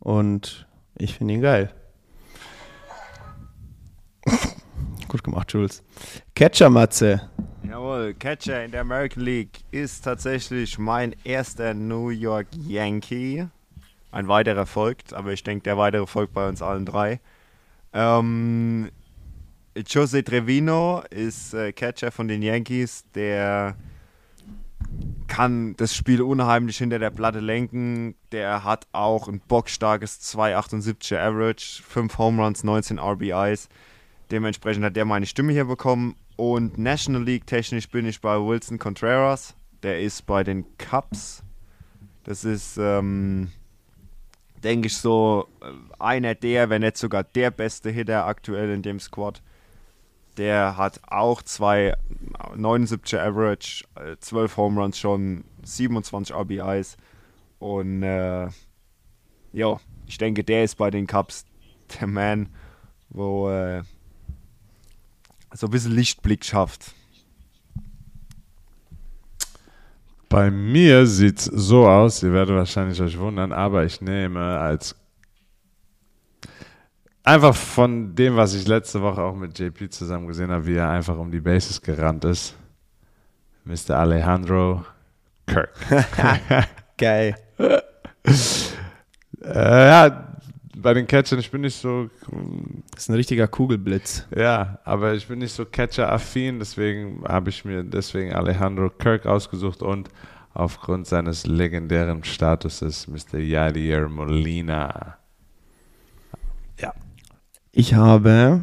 [0.00, 0.66] und
[0.96, 1.72] ich finde ihn geil.
[5.08, 5.82] Gut gemacht, Jules.
[6.34, 7.28] Catcher Matze.
[7.68, 13.46] Jawohl, Catcher in der American League ist tatsächlich mein erster New York Yankee.
[14.10, 17.20] Ein weiterer folgt, aber ich denke, der weitere folgt bei uns allen drei.
[17.94, 18.90] Ähm,
[19.86, 23.76] Jose Trevino ist äh, Catcher von den Yankees, der
[25.26, 28.14] kann das Spiel unheimlich hinter der Platte lenken.
[28.32, 33.68] Der hat auch ein bockstarkes 2,78er Average, 5 Home Runs, 19 RBIs.
[34.30, 36.16] Dementsprechend hat der meine Stimme hier bekommen.
[36.36, 39.54] Und National League technisch bin ich bei Wilson Contreras.
[39.82, 41.42] Der ist bei den Cubs.
[42.24, 43.50] Das ist, ähm,
[44.64, 45.66] denke ich, so äh,
[45.98, 49.42] einer der, wenn nicht sogar der beste Hitter aktuell in dem Squad.
[50.36, 51.94] Der hat auch zwei
[52.56, 56.96] 79er Average, äh, 12 Home Runs schon, 27 RBIs.
[57.60, 58.48] Und äh,
[59.52, 61.44] ja, ich denke, der ist bei den Cubs
[62.00, 62.48] der Man,
[63.10, 63.82] wo äh,
[65.52, 66.94] so ein bisschen Lichtblick schafft.
[70.34, 74.96] Bei mir sieht es so aus, ihr werdet wahrscheinlich euch wundern, aber ich nehme als
[77.22, 80.90] einfach von dem, was ich letzte Woche auch mit JP zusammen gesehen habe, wie er
[80.90, 82.56] einfach um die Bases gerannt ist,
[83.64, 83.96] Mr.
[83.96, 84.84] Alejandro
[85.46, 85.70] Kirk.
[86.98, 87.36] Geil.
[89.40, 90.33] äh, ja,
[90.84, 92.08] bei den Catchern, ich bin nicht so,
[92.92, 94.26] Das ist ein richtiger Kugelblitz.
[94.36, 99.82] ja, aber ich bin nicht so Catcher-affin, deswegen habe ich mir deswegen Alejandro Kirk ausgesucht
[99.82, 100.10] und
[100.52, 103.38] aufgrund seines legendären Statuses, Mr.
[103.40, 105.18] Yadier Molina.
[107.76, 108.62] Ich habe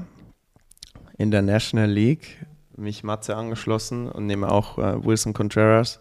[1.17, 2.45] in der National League
[2.77, 5.99] mich Matze angeschlossen und nehme auch äh, Wilson Contreras,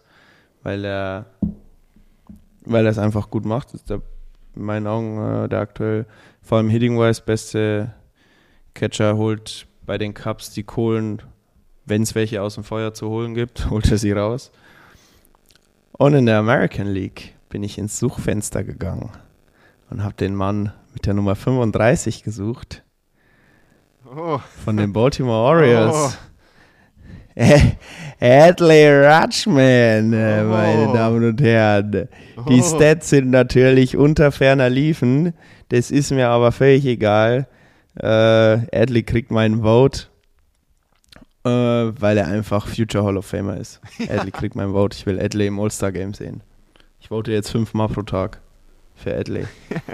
[0.63, 1.25] weil er
[2.63, 3.73] weil er es einfach gut macht.
[3.73, 4.01] Das ist der,
[4.55, 6.05] in meinen Augen äh, der aktuell
[6.41, 7.93] vor allem Hitting-wise beste
[8.73, 11.21] Catcher holt bei den Cups die Kohlen,
[11.85, 14.51] wenn es welche aus dem Feuer zu holen gibt, holt er sie raus.
[15.93, 19.11] Und in der American League bin ich ins Suchfenster gegangen
[19.89, 22.83] und habe den Mann mit der Nummer 35 gesucht
[24.13, 26.15] Oh, von den Baltimore Orioles.
[26.15, 26.17] Äh,
[28.19, 30.93] Adley Rutschman, äh, meine Oh.
[30.93, 32.07] Damen und Herren.
[32.49, 32.63] Die Oh.
[32.63, 35.33] Stats sind natürlich unter ferner Liefen.
[35.69, 37.47] Das ist mir aber völlig egal.
[37.99, 40.03] Äh, Adley kriegt meinen Vote,
[41.45, 43.79] äh, weil er einfach Future Hall of Famer ist.
[44.09, 44.95] Adley kriegt meinen Vote.
[44.97, 46.41] Ich will Adley im All-Star Game sehen.
[46.99, 48.39] Ich vote jetzt fünfmal pro Tag
[48.95, 49.45] für Adley.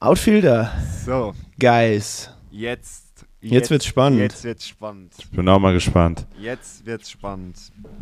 [0.00, 0.70] Outfielder,
[1.04, 2.30] so, Guys.
[2.50, 3.03] jetzt.
[3.50, 4.20] Jetzt wird's spannend.
[4.20, 5.12] Jetzt wird's spannend.
[5.18, 6.26] Ich bin auch mal gespannt.
[6.38, 7.56] Jetzt wird's spannend.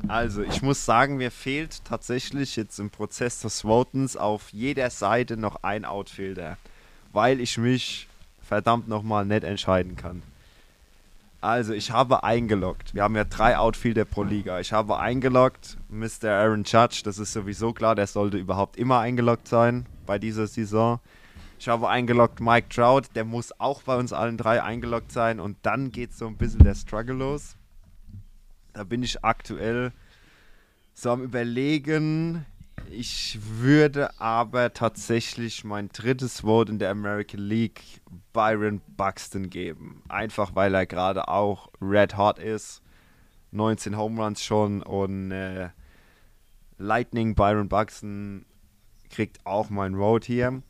[0.06, 5.36] Also, ich muss sagen, mir fehlt tatsächlich jetzt im Prozess des Votens auf jeder Seite
[5.36, 6.58] noch ein Outfielder,
[7.12, 8.08] weil ich mich
[8.40, 10.22] verdammt nochmal nicht entscheiden kann.
[11.40, 12.94] Also, ich habe eingeloggt.
[12.94, 14.60] Wir haben ja drei Outfielder pro Liga.
[14.60, 16.30] Ich habe eingeloggt Mr.
[16.30, 17.00] Aaron Judge.
[17.04, 21.00] Das ist sowieso klar, der sollte überhaupt immer eingeloggt sein bei dieser Saison.
[21.62, 25.56] Ich habe eingeloggt Mike Trout, der muss auch bei uns allen drei eingeloggt sein und
[25.62, 27.54] dann geht so ein bisschen der Struggle los.
[28.72, 29.92] Da bin ich aktuell
[30.92, 32.44] so am Überlegen.
[32.90, 37.80] Ich würde aber tatsächlich mein drittes Vote in der American League
[38.32, 40.02] Byron Buxton geben.
[40.08, 42.82] Einfach weil er gerade auch red hot ist.
[43.52, 45.68] 19 Home Runs schon und äh,
[46.78, 48.46] Lightning Byron Buxton
[49.10, 50.60] kriegt auch mein Vote hier.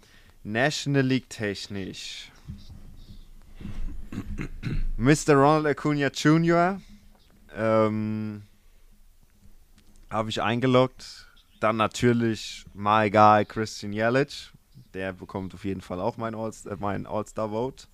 [0.44, 2.30] National League technisch.
[4.96, 5.34] Mr.
[5.34, 6.80] Ronald Acuna Jr.
[7.54, 8.42] Ähm,
[10.10, 11.26] habe ich eingeloggt.
[11.60, 14.50] Dann natürlich my guy Christian Yelich.
[14.94, 17.84] Der bekommt auf jeden Fall auch mein All- äh, mein All-Star-Vote.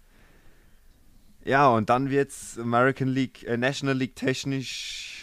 [1.44, 5.17] Ja, und dann wird's American League, äh, National League technisch.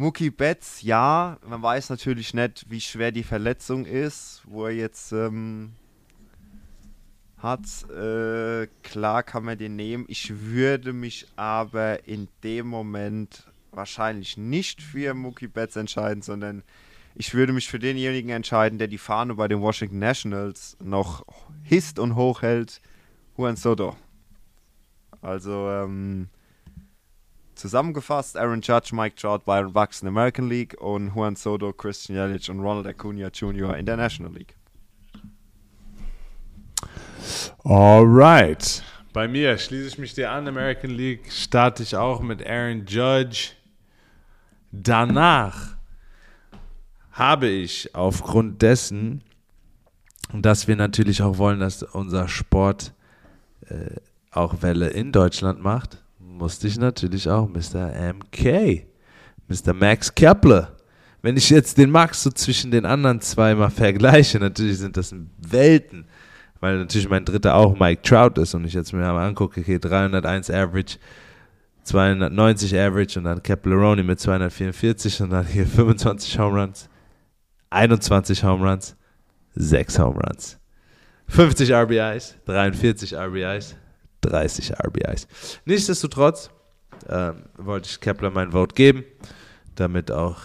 [0.00, 1.36] Mookie Betts, ja.
[1.46, 5.72] Man weiß natürlich nicht, wie schwer die Verletzung ist, wo er jetzt ähm,
[7.36, 7.60] hat.
[7.90, 10.06] Äh, klar kann man den nehmen.
[10.08, 16.62] Ich würde mich aber in dem Moment wahrscheinlich nicht für Mookie Betts entscheiden, sondern
[17.14, 21.26] ich würde mich für denjenigen entscheiden, der die Fahne bei den Washington Nationals noch
[21.62, 22.80] hisst und hochhält.
[23.36, 23.98] Juan Soto.
[25.20, 26.30] Also, ähm,
[27.60, 32.60] zusammengefasst, Aaron Judge, Mike Trout, Byron Buxton American League und Juan Soto, Christian Yelich und
[32.60, 33.76] Ronald Acuna Jr.
[33.76, 34.56] in der National League.
[37.64, 38.82] Alright.
[39.12, 40.48] Bei mir schließe ich mich dir an.
[40.48, 43.52] American League starte ich auch mit Aaron Judge.
[44.72, 45.76] Danach
[47.12, 49.22] habe ich aufgrund dessen,
[50.32, 52.94] dass wir natürlich auch wollen, dass unser Sport
[53.66, 53.96] äh,
[54.30, 55.98] auch Welle in Deutschland macht,
[56.40, 57.92] musste ich natürlich auch Mr.
[58.14, 58.86] MK,
[59.46, 59.74] Mr.
[59.74, 60.74] Max Kepler.
[61.20, 65.14] Wenn ich jetzt den Max so zwischen den anderen zwei mal vergleiche, natürlich sind das
[65.36, 66.06] Welten,
[66.58, 69.78] weil natürlich mein dritter auch Mike Trout ist und ich jetzt mir mal angucke, okay,
[69.78, 70.96] 301 Average,
[71.82, 76.88] 290 Average und dann Kepleroni mit 244 und dann hier 25 Home Runs,
[77.68, 78.96] 21 Home Runs,
[79.56, 80.58] 6 Home Runs,
[81.28, 83.76] 50 RBIs, 43 RBIs,
[84.20, 85.26] 30 RBIs.
[85.64, 86.50] Nichtsdestotrotz
[87.08, 89.04] ähm, wollte ich Kepler mein Vote geben,
[89.74, 90.38] damit auch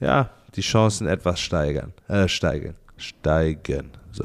[0.00, 3.90] ja, die Chancen etwas steigern, äh, steigen, steigen.
[4.12, 4.24] So.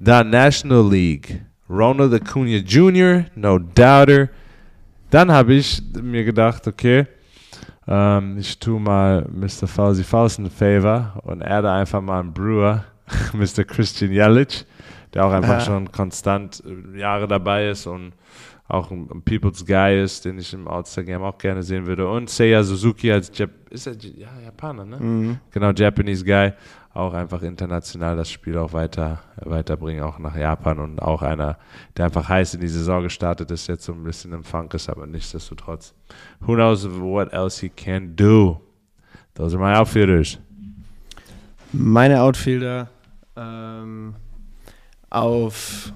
[0.00, 1.42] Dann National League.
[1.68, 4.28] Ronald Acuna Jr., no doubter.
[5.10, 7.06] Dann habe ich mir gedacht, okay,
[7.86, 9.66] ähm, ich tue mal Mr.
[9.66, 12.84] Fauzi Faust einen Favor und erde einfach mal einen Brewer,
[13.32, 13.64] Mr.
[13.64, 14.66] Christian Yelich,
[15.14, 15.60] der auch einfach Ah.
[15.60, 18.12] schon konstant äh, Jahre dabei ist und
[18.66, 22.08] auch ein, People's Guy ist, den ich im All-Star-Game auch gerne sehen würde.
[22.08, 24.96] Und Seiya Suzuki als Jap ist er ja, Japaner, ne?
[24.98, 25.38] Mhm.
[25.50, 26.52] Genau, Japanese Guy,
[26.94, 31.58] auch einfach international das Spiel auch weiter weiterbringen, auch nach Japan und auch einer,
[31.96, 34.88] der einfach heiß in die Saison gestartet ist, jetzt so ein bisschen im Funk ist,
[34.88, 35.92] aber nichtsdestotrotz.
[36.40, 38.60] Who knows what else he can do?
[39.34, 40.38] Those are my outfielders.
[41.72, 42.88] Meine Outfielder
[43.36, 44.14] ähm,
[45.14, 45.92] auf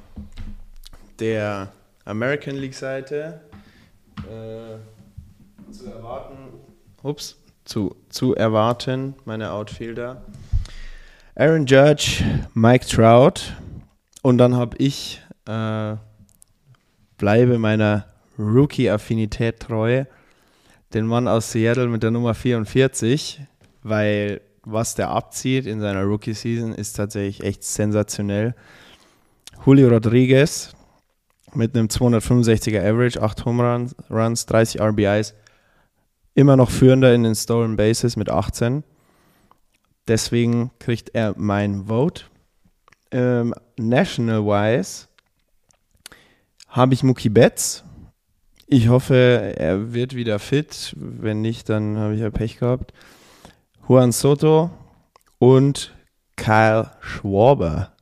[1.18, 1.72] der
[2.04, 3.40] American League Seite
[4.18, 6.36] äh, zu erwarten.
[7.02, 10.22] Ups, zu, zu erwarten, meine Outfielder.
[11.34, 12.24] Aaron Judge,
[12.54, 13.52] Mike Trout
[14.22, 15.96] und dann habe ich, äh,
[17.16, 18.06] bleibe meiner
[18.38, 20.04] Rookie-Affinität treu,
[20.94, 23.40] den Mann aus Seattle mit der Nummer 44,
[23.82, 28.54] weil was der abzieht in seiner Rookie-Season ist tatsächlich echt sensationell.
[29.64, 30.74] Julio Rodriguez
[31.54, 35.34] mit einem 265er Average, 8 Home Runs, Runs 30 RBIs,
[36.34, 38.84] immer noch führender in den Stolen Bases mit 18.
[40.06, 42.24] Deswegen kriegt er mein Vote.
[43.10, 45.08] Ähm, National-wise
[46.68, 47.84] habe ich Mookie Betts.
[48.66, 50.94] Ich hoffe, er wird wieder fit.
[50.96, 52.92] Wenn nicht, dann habe ich ja Pech gehabt.
[53.88, 54.70] Juan Soto
[55.38, 55.94] und
[56.36, 57.92] Kyle Schwarber.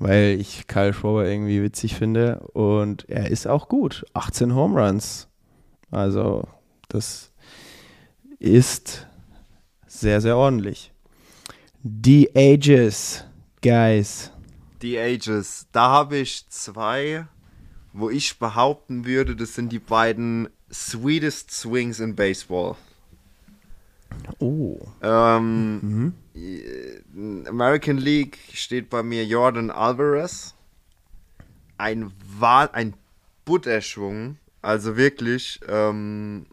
[0.00, 2.40] Weil ich Kyle Schwarber irgendwie witzig finde.
[2.54, 4.04] Und er ist auch gut.
[4.14, 5.28] 18 Home Runs.
[5.90, 6.48] Also,
[6.88, 7.30] das
[8.38, 9.06] ist
[9.86, 10.92] sehr, sehr ordentlich.
[11.82, 13.24] Die Ages,
[13.62, 14.32] Guys.
[14.80, 15.66] Die Ages.
[15.70, 17.26] Da habe ich zwei,
[17.92, 22.76] wo ich behaupten würde, das sind die beiden sweetest Swings in Baseball.
[24.38, 24.78] Oh.
[25.02, 30.54] Ähm, äh, American League steht bei mir Jordan Alvarez.
[31.78, 32.94] Ein, ein
[33.44, 34.36] Butterschwung.
[34.62, 36.46] Also wirklich, ähm,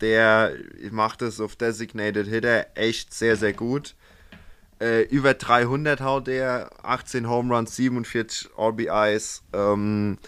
[0.00, 0.52] der
[0.90, 3.94] macht es auf Designated Hitter echt sehr, sehr gut.
[4.80, 9.42] Äh, über 300 haut er, 18 Home Runs, 47 RBIs.
[9.52, 10.18] Ähm,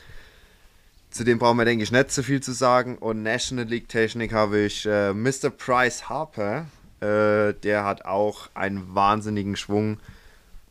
[1.16, 2.98] zu dem brauchen wir, denke ich, nicht so viel zu sagen.
[2.98, 5.50] Und National League Technik habe ich äh, Mr.
[5.50, 6.66] Price Harper.
[7.00, 9.98] Äh, der hat auch einen wahnsinnigen Schwung.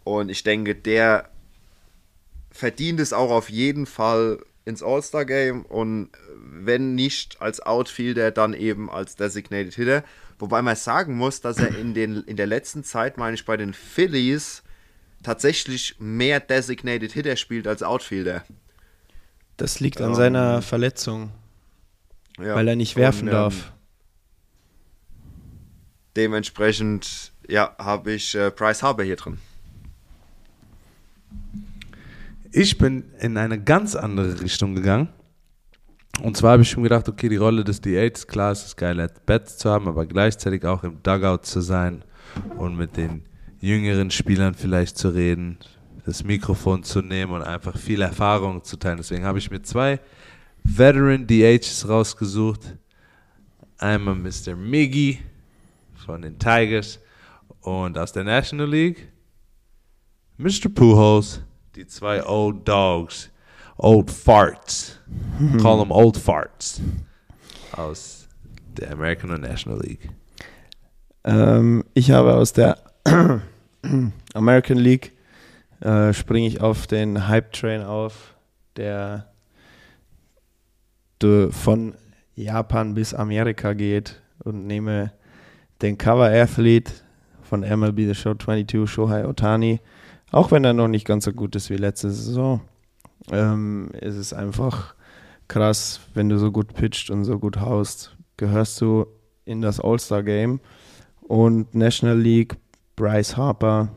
[0.04, 1.30] Und ich denke, der
[2.52, 5.66] verdient es auch auf jeden Fall ins All-Star-Game.
[5.66, 10.04] Und wenn nicht als Outfielder, dann eben als Designated Hitter.
[10.38, 13.58] Wobei man sagen muss, dass er in, den, in der letzten Zeit, meine ich, bei
[13.58, 14.64] den Phillies
[15.24, 18.44] tatsächlich mehr Designated Hitter spielt als Outfielder.
[19.57, 21.32] Das liegt an Ähm, seiner Verletzung,
[22.40, 22.56] Ja.
[22.56, 23.72] weil er nicht werfen Und, ähm, darf.
[26.15, 29.38] Dementsprechend, ja, habe ich äh, Bryce Harper hier drin.
[32.52, 35.10] Ich bin in eine ganz andere Richtung gegangen.
[36.22, 38.98] Und zwar habe ich schon gedacht, okay, die Rolle des DHs, klar, es ist geil,
[39.02, 42.06] at Bats zu haben, aber gleichzeitig auch im Dugout zu sein
[42.57, 43.23] und mit den
[43.60, 45.57] jüngeren Spielern vielleicht zu reden,
[46.06, 48.98] das Mikrofon zu nehmen und einfach viel Erfahrung zu teilen.
[48.98, 49.99] Deswegen habe ich mir zwei
[50.64, 52.76] Veteran DHs rausgesucht.
[53.77, 54.56] Einmal Mr.
[54.56, 55.19] Miggy
[56.06, 56.99] von den Tigers
[57.61, 59.11] und aus der National League
[60.38, 60.69] Mr.
[60.73, 61.41] Pujols,
[61.76, 63.30] die zwei Old Dogs,
[63.77, 64.99] Old Farts,
[65.61, 66.82] call them Old Farts,
[67.72, 68.27] aus
[68.77, 70.10] der American und National League.
[71.23, 72.77] Ähm, ich habe aus der
[74.34, 75.15] American League
[75.81, 78.35] äh, springe ich auf den Hype Train auf,
[78.76, 79.27] der
[81.49, 81.95] von
[82.35, 85.11] Japan bis Amerika geht und nehme
[85.81, 86.91] den Cover Athlete
[87.41, 89.80] von MLB The Show 22, Shohei Otani.
[90.31, 92.61] Auch wenn er noch nicht ganz so gut ist wie letzte Saison,
[93.31, 94.95] ähm, ist es einfach
[95.47, 99.07] krass, wenn du so gut pitcht und so gut haust, gehörst du
[99.45, 100.60] in das All-Star Game
[101.22, 102.56] und National League
[102.95, 103.89] Bryce Harper,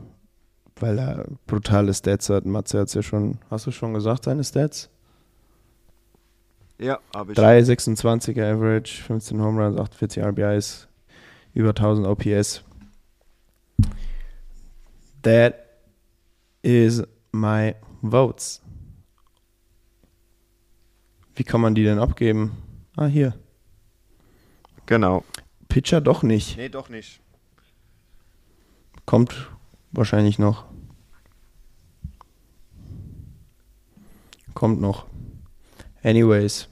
[0.81, 2.45] weil er brutale Stats hat.
[2.45, 4.89] Matze hat es ja schon, hast du schon gesagt, seine Stats?
[6.79, 7.37] Ja, habe ich.
[7.37, 10.87] 3,26er Average, 15 Home Runs, 48 RBIs,
[11.53, 12.63] über 1000 OPS.
[15.21, 15.55] That
[16.61, 18.61] is my votes.
[21.35, 22.51] Wie kann man die denn abgeben?
[22.95, 23.33] Ah, hier.
[24.85, 25.23] Genau.
[25.67, 26.57] Pitcher doch nicht.
[26.57, 27.21] Nee, doch nicht.
[29.05, 29.49] Kommt
[29.91, 30.65] wahrscheinlich noch.
[34.59, 35.05] Kommt noch.
[36.03, 36.67] Anyways.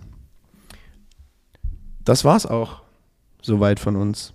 [2.03, 2.81] Das war's auch.
[3.41, 4.34] Soweit von uns.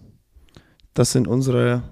[0.94, 1.82] Das sind unsere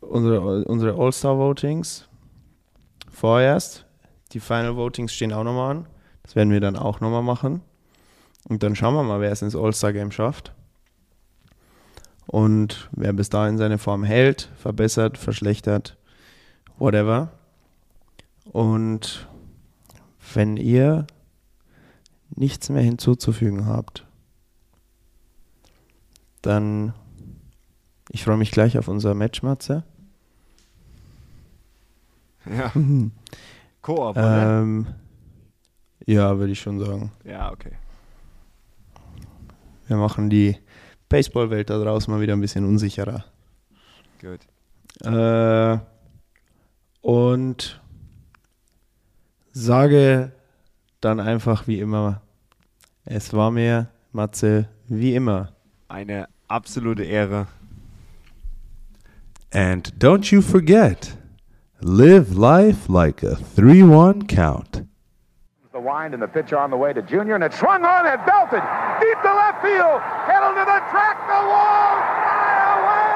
[0.00, 2.08] unsere, unsere All-Star-Votings.
[3.08, 3.86] Vorerst.
[4.32, 5.86] Die Final Votings stehen auch nochmal an.
[6.24, 7.60] Das werden wir dann auch nochmal machen.
[8.48, 10.52] Und dann schauen wir mal, wer es ins All-Star-Game schafft.
[12.26, 15.96] Und wer bis dahin seine Form hält, verbessert, verschlechtert,
[16.76, 17.30] whatever.
[18.44, 19.28] Und
[20.34, 21.06] wenn ihr
[22.30, 24.06] nichts mehr hinzuzufügen habt,
[26.42, 26.94] dann
[28.10, 29.82] ich freue mich gleich auf unser Match, Matze.
[32.46, 32.70] Ja.
[33.82, 34.60] Koop, oder?
[34.60, 34.86] Ähm,
[36.06, 37.10] ja, würde ich schon sagen.
[37.24, 37.72] Ja, okay.
[39.86, 40.56] wir machen die
[41.08, 43.24] Baseballwelt da draußen mal wieder ein bisschen unsicherer.
[44.20, 44.40] Gut.
[45.00, 45.78] Äh,
[47.00, 47.82] und
[49.54, 50.32] sage
[51.00, 52.20] dann einfach wie immer,
[53.04, 55.52] es war mir, Matze, wie immer.
[55.88, 57.46] Eine absolute Ehre.
[59.52, 61.16] And don't you forget,
[61.80, 64.84] live life like a 3 1 count.
[65.72, 68.18] The wind and the pitch on the way to Junior, and it swung on and
[68.26, 68.62] belted
[69.00, 70.00] deep to left field.
[70.26, 71.94] Headed to the track, the wall,
[72.24, 73.14] fly away.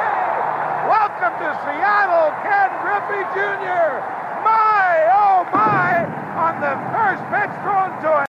[0.91, 4.03] Welcome to Seattle, Ken Griffey Jr.
[4.43, 6.28] My, oh my,
[6.61, 8.27] the first pitch thrown to him.